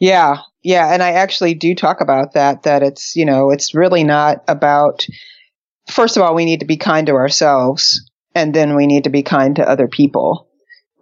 Yeah, 0.00 0.38
yeah, 0.62 0.92
and 0.92 1.02
I 1.02 1.12
actually 1.12 1.54
do 1.54 1.74
talk 1.74 2.00
about 2.00 2.34
that. 2.34 2.64
That 2.64 2.82
it's 2.82 3.14
you 3.16 3.24
know 3.24 3.50
it's 3.50 3.74
really 3.74 4.04
not 4.04 4.42
about. 4.48 5.06
First 5.88 6.16
of 6.16 6.22
all, 6.22 6.34
we 6.34 6.44
need 6.44 6.60
to 6.60 6.66
be 6.66 6.76
kind 6.76 7.06
to 7.06 7.12
ourselves, 7.14 8.00
and 8.34 8.54
then 8.54 8.74
we 8.74 8.86
need 8.86 9.04
to 9.04 9.10
be 9.10 9.22
kind 9.22 9.54
to 9.56 9.68
other 9.68 9.86
people, 9.86 10.48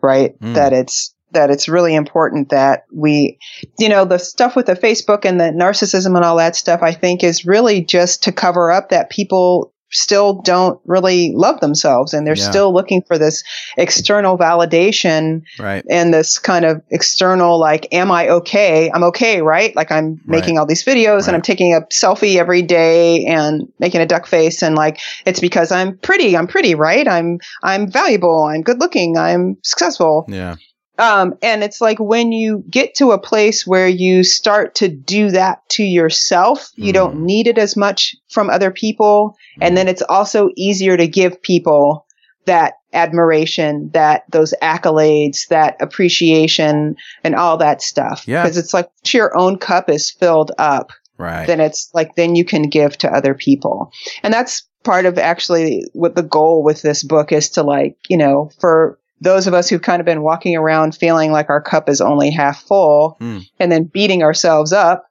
right? 0.03 0.39
Mm. 0.41 0.55
That 0.55 0.73
it's 0.73 1.15
that 1.33 1.51
it's 1.51 1.69
really 1.69 1.95
important 1.95 2.51
that 2.51 2.83
we, 2.95 3.39
you 3.79 3.89
know, 3.89 4.05
the 4.05 4.19
stuff 4.19 4.55
with 4.55 4.67
the 4.67 4.75
Facebook 4.75 5.25
and 5.25 5.41
the 5.41 5.45
narcissism 5.45 6.15
and 6.15 6.25
all 6.25 6.37
that 6.37 6.55
stuff. 6.57 6.83
I 6.83 6.93
think 6.93 7.25
is 7.25 7.47
really 7.47 7.83
just 7.83 8.23
to 8.25 8.33
cover 8.33 8.71
up 8.71 8.91
that 8.91 9.09
people 9.09 9.72
still 9.93 10.41
don't 10.43 10.81
really 10.87 11.33
love 11.35 11.61
themselves, 11.61 12.13
and 12.15 12.27
they're 12.27 12.35
Yeah. 12.37 12.51
still 12.51 12.73
looking 12.73 13.03
for 13.07 13.19
this 13.19 13.43
external 13.77 14.39
validation 14.39 15.43
Right. 15.59 15.85
and 15.91 16.13
this 16.13 16.39
kind 16.39 16.65
of 16.65 16.83
external 16.91 17.59
like 17.59 17.87
am 17.93 18.11
i 18.11 18.29
okay 18.29 18.91
i'm 18.95 19.03
okay 19.05 19.43
right 19.43 19.75
like 19.77 19.91
i'm 19.91 20.21
making 20.27 20.59
all 20.59 20.67
these 20.67 20.85
videos 20.85 21.21
Right. 21.21 21.29
and 21.29 21.37
i'm 21.37 21.43
taking 21.43 21.75
a 21.75 21.81
selfie 21.93 22.37
every 22.37 22.63
day 22.63 23.25
and 23.27 23.69
making 23.79 24.01
a 24.01 24.07
duck 24.07 24.27
face 24.27 24.63
and 24.63 24.75
like 24.75 24.99
it's 25.27 25.41
because 25.41 25.73
i'm 25.73 25.99
pretty 25.99 26.37
i'm 26.37 26.47
pretty 26.47 26.75
right 26.75 27.07
i'm 27.09 27.39
i'm 27.63 27.91
valuable 27.91 28.45
i'm 28.45 28.63
good 28.63 28.81
looking 28.81 29.17
i'm 29.19 29.57
successful 29.63 30.25
Yeah. 30.29 30.57
Um, 31.03 31.35
and 31.43 31.65
it's 31.65 31.81
like 31.81 31.99
when 31.99 32.31
you 32.33 32.63
get 32.71 32.95
to 32.97 33.11
a 33.11 33.19
place 33.19 33.67
where 33.67 33.89
you 33.89 34.23
start 34.23 34.75
to 34.77 34.89
do 34.89 35.31
that 35.31 35.69
to 35.71 35.83
yourself, 35.83 36.71
you 36.77 36.93
Mhm. 36.93 36.95
don't 36.95 37.21
need 37.25 37.47
it 37.49 37.59
as 37.59 37.77
much 37.77 38.15
from 38.31 38.49
other 38.49 38.71
people. 38.71 39.35
And 39.61 39.77
then 39.77 39.89
it's 39.89 40.03
also 40.03 40.49
easier 40.57 40.97
to 40.97 41.07
give 41.09 41.43
people 41.43 42.07
that 42.47 42.75
admiration, 42.93 43.91
that 43.95 44.23
those 44.31 44.55
accolades, 44.63 45.49
that 45.49 45.77
appreciation 45.81 46.95
and 47.25 47.35
all 47.35 47.57
that 47.57 47.83
stuff. 47.83 48.23
Yeah. 48.27 48.43
Because 48.43 48.57
it's 48.59 48.75
like 48.75 48.89
your 49.13 49.37
own 49.37 49.59
cup 49.59 49.89
is 49.89 50.11
filled 50.11 50.53
up, 50.59 50.91
Right. 51.19 51.47
then 51.47 51.61
it's 51.61 51.91
like 51.95 52.15
then 52.17 52.35
you 52.37 52.45
can 52.45 52.63
give 52.69 52.97
to 52.99 53.09
other 53.11 53.35
people 53.35 53.91
and 54.23 54.33
that's 54.35 54.63
part 54.83 55.07
of 55.07 55.17
actually 55.19 55.85
what 55.93 56.17
the 56.17 56.23
goal 56.25 56.65
with 56.65 56.83
this 56.83 57.05
book 57.05 57.31
is 57.31 57.49
to 57.51 57.63
like 57.63 57.97
you 58.09 58.17
know 58.17 58.51
for 58.61 58.99
those 59.23 59.47
of 59.47 59.55
us 59.55 59.69
who've 59.69 59.83
kind 59.83 60.01
of 60.01 60.07
been 60.07 60.23
walking 60.23 60.57
around 60.57 60.95
feeling 60.97 61.31
like 61.31 61.49
our 61.49 61.63
cup 61.63 61.89
is 61.89 62.01
only 62.01 62.31
half 62.31 62.63
full 62.63 63.17
Hmm. 63.21 63.39
and 63.61 63.71
then 63.71 63.85
beating 63.85 64.23
ourselves 64.23 64.73
up 64.73 65.07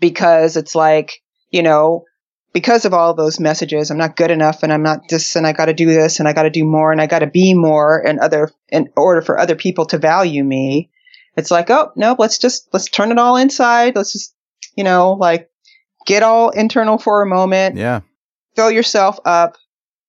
because 0.00 0.56
it's 0.56 0.74
like 0.74 1.22
you 1.50 1.62
know 1.62 2.04
because 2.52 2.84
of 2.84 2.92
all 2.92 3.14
those 3.14 3.40
messages 3.40 3.90
i'm 3.90 3.98
not 3.98 4.16
good 4.16 4.30
enough 4.30 4.62
and 4.62 4.72
i'm 4.72 4.82
not 4.82 5.00
this 5.08 5.36
and 5.36 5.46
i 5.46 5.52
got 5.52 5.66
to 5.66 5.74
do 5.74 5.86
this 5.86 6.18
and 6.18 6.28
i 6.28 6.32
got 6.32 6.42
to 6.42 6.50
do 6.50 6.64
more 6.64 6.92
and 6.92 7.00
i 7.00 7.06
got 7.06 7.20
to 7.20 7.26
be 7.26 7.54
more 7.54 8.04
and 8.04 8.18
other 8.18 8.50
in 8.68 8.88
order 8.96 9.22
for 9.22 9.38
other 9.38 9.54
people 9.54 9.86
to 9.86 9.98
value 9.98 10.42
me 10.44 10.90
it's 11.36 11.50
like 11.50 11.70
oh 11.70 11.90
no 11.96 12.16
let's 12.18 12.38
just 12.38 12.68
let's 12.72 12.88
turn 12.88 13.12
it 13.12 13.18
all 13.18 13.36
inside 13.36 13.94
let's 13.94 14.12
just 14.12 14.34
you 14.76 14.84
know 14.84 15.12
like 15.12 15.48
get 16.06 16.22
all 16.22 16.50
internal 16.50 16.98
for 16.98 17.22
a 17.22 17.26
moment 17.26 17.76
yeah. 17.76 18.00
fill 18.56 18.70
yourself 18.70 19.18
up 19.24 19.56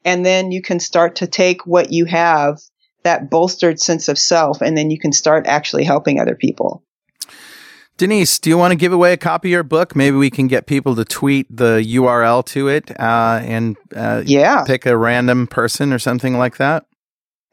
and 0.03 0.25
then 0.25 0.51
you 0.51 0.61
can 0.61 0.79
start 0.79 1.15
to 1.15 1.27
take 1.27 1.65
what 1.65 1.91
you 1.91 2.05
have 2.05 2.59
that 3.05 3.29
bolstered 3.29 3.79
sense 3.79 4.09
of 4.09 4.19
self 4.19 4.61
and 4.61 4.77
then 4.77 4.91
you 4.91 4.99
can 4.99 5.13
start 5.13 5.47
actually 5.47 5.85
helping 5.85 6.19
other 6.19 6.35
people 6.35 6.83
Denise, 7.97 8.39
do 8.39 8.49
you 8.49 8.57
want 8.57 8.73
to 8.73 8.75
give 8.75 8.91
away 8.91 9.13
a 9.13 9.17
copy 9.17 9.47
of 9.47 9.51
your 9.53 9.63
book? 9.63 9.95
Maybe 9.95 10.17
we 10.17 10.29
can 10.29 10.47
get 10.47 10.67
people 10.67 10.97
to 10.97 11.05
tweet 11.05 11.47
the 11.49 11.81
URL 11.81 12.45
to 12.47 12.67
it 12.67 12.91
uh, 12.99 13.39
and 13.41 13.77
uh, 13.95 14.21
yeah 14.25 14.65
pick 14.67 14.85
a 14.85 14.97
random 14.97 15.47
person 15.47 15.93
or 15.93 15.99
something 15.99 16.37
like 16.37 16.57
that. 16.57 16.85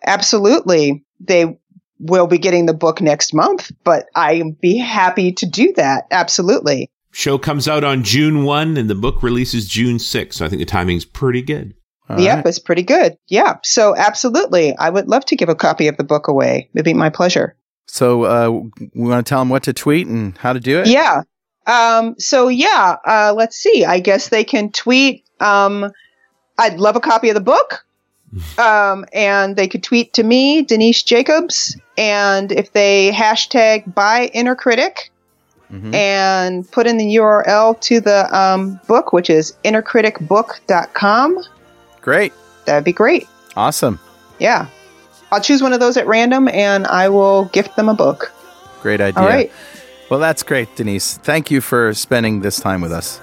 absolutely 0.05 1.05
they 1.21 1.57
will 2.01 2.27
be 2.27 2.39
getting 2.39 2.67
the 2.67 2.75
book 2.75 3.01
next 3.01 3.33
month 3.33 3.71
but 3.85 4.07
i'd 4.17 4.61
be 4.61 4.77
happy 4.77 5.31
to 5.31 5.47
do 5.47 5.73
that 5.77 6.05
absolutely 6.11 6.91
Show 7.13 7.37
comes 7.37 7.69
out 7.69 7.85
on 7.85 8.05
June 8.05 8.43
1 8.43 8.79
and 8.79 8.89
the 8.89 8.95
book 8.95 9.23
releases 9.23 9.69
June 9.69 9.99
6. 9.99 10.37
So 10.37 10.47
I 10.47 10.49
think 10.49 10.61
the 10.61 10.67
timing's 10.67 11.05
pretty 11.05 11.43
good. 11.43 11.75
All 12.13 12.21
yep 12.21 12.37
right. 12.37 12.47
it's 12.47 12.59
pretty 12.59 12.83
good 12.83 13.17
yeah 13.29 13.57
so 13.63 13.95
absolutely 13.97 14.77
i 14.77 14.89
would 14.91 15.09
love 15.09 15.25
to 15.27 15.37
give 15.37 15.49
a 15.49 15.55
copy 15.55 15.89
of 15.89 15.97
the 15.97 16.05
book 16.05 16.29
away 16.29 16.69
it'd 16.75 16.85
be 16.85 16.95
my 16.95 17.11
pleasure 17.11 17.55
So 17.87 18.25
uh, 18.25 18.51
we 18.95 19.09
want 19.09 19.25
to 19.27 19.29
tell 19.29 19.41
them 19.41 19.49
what 19.51 19.63
to 19.65 19.73
tweet 19.73 20.07
and 20.07 20.37
how 20.39 20.53
to 20.55 20.61
do 20.61 20.81
it. 20.81 20.87
Yeah. 20.87 21.23
Um, 21.67 22.15
so 22.19 22.49
yeah, 22.49 22.97
uh, 23.05 23.35
let's 23.37 23.57
see. 23.57 23.85
I 23.85 24.01
guess 24.01 24.29
they 24.31 24.45
can 24.45 24.71
tweet. 24.73 25.25
Um, 25.41 25.91
I'd 26.57 26.79
love 26.81 26.97
a 26.97 27.01
copy 27.01 27.29
of 27.29 27.35
the 27.35 27.41
book. 27.55 27.85
Um, 28.59 29.05
and 29.13 29.57
they 29.57 29.69
could 29.69 29.83
tweet 29.83 30.15
to 30.15 30.23
me, 30.23 30.63
Denise 30.63 31.03
Jacobs. 31.03 31.77
And 31.99 32.51
if 32.51 32.73
they 32.73 33.11
hashtag 33.13 33.93
buy 33.95 34.31
inner 34.33 34.55
critic 34.57 35.11
Mhm. 35.71 35.95
and 35.95 36.71
put 36.71 36.87
in 36.87 36.97
the 36.97 37.17
URL 37.17 37.75
to 37.89 38.01
the 38.01 38.21
um, 38.35 38.81
book, 38.87 39.13
which 39.13 39.29
is 39.29 39.53
innercriticbook.com, 39.65 41.39
Great. 42.03 42.33
that'd 42.67 42.85
be 42.85 42.93
great. 42.93 43.27
Awesome. 43.57 43.99
Yeah. 44.39 44.67
I'll 45.31 45.41
choose 45.41 45.63
one 45.63 45.73
of 45.73 45.81
those 45.81 45.97
at 45.97 46.07
random 46.07 46.49
and 46.49 46.87
I 46.87 47.09
will 47.09 47.47
gift 47.47 47.75
them 47.77 47.89
a 47.89 47.95
book. 47.95 48.31
Great 48.83 49.01
idea. 49.01 49.23
All 49.23 49.27
right. 49.29 49.51
Well, 50.11 50.21
that's 50.21 50.43
great, 50.43 50.75
Denise. 50.77 51.17
Thank 51.19 51.51
you 51.51 51.61
for 51.63 51.95
spending 51.95 52.41
this 52.43 52.61
time 52.61 52.83
with 52.83 52.93
us. 52.93 53.19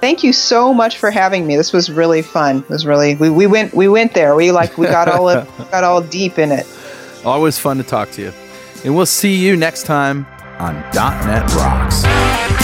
thank 0.00 0.22
you 0.22 0.34
so 0.34 0.74
much 0.74 0.98
for 0.98 1.10
having 1.10 1.46
me. 1.46 1.56
This 1.56 1.72
was 1.72 1.90
really 1.90 2.20
fun. 2.20 2.58
It 2.58 2.68
was 2.68 2.84
really 2.84 3.14
we, 3.14 3.30
we 3.30 3.46
went 3.46 3.72
we 3.72 3.88
went 3.88 4.12
there. 4.12 4.34
We 4.34 4.52
like 4.52 4.76
we 4.76 4.86
got 4.86 5.08
all 5.08 5.26
got 5.70 5.82
all 5.84 6.02
deep 6.02 6.38
in 6.38 6.52
it. 6.52 6.66
Always 7.24 7.58
fun 7.58 7.78
to 7.78 7.82
talk 7.84 8.10
to 8.12 8.22
you. 8.22 8.32
And 8.84 8.94
we'll 8.94 9.06
see 9.06 9.34
you 9.36 9.56
next 9.56 9.84
time 9.84 10.26
on 10.58 10.74
.NET 10.92 11.50
Rocks. 11.54 12.63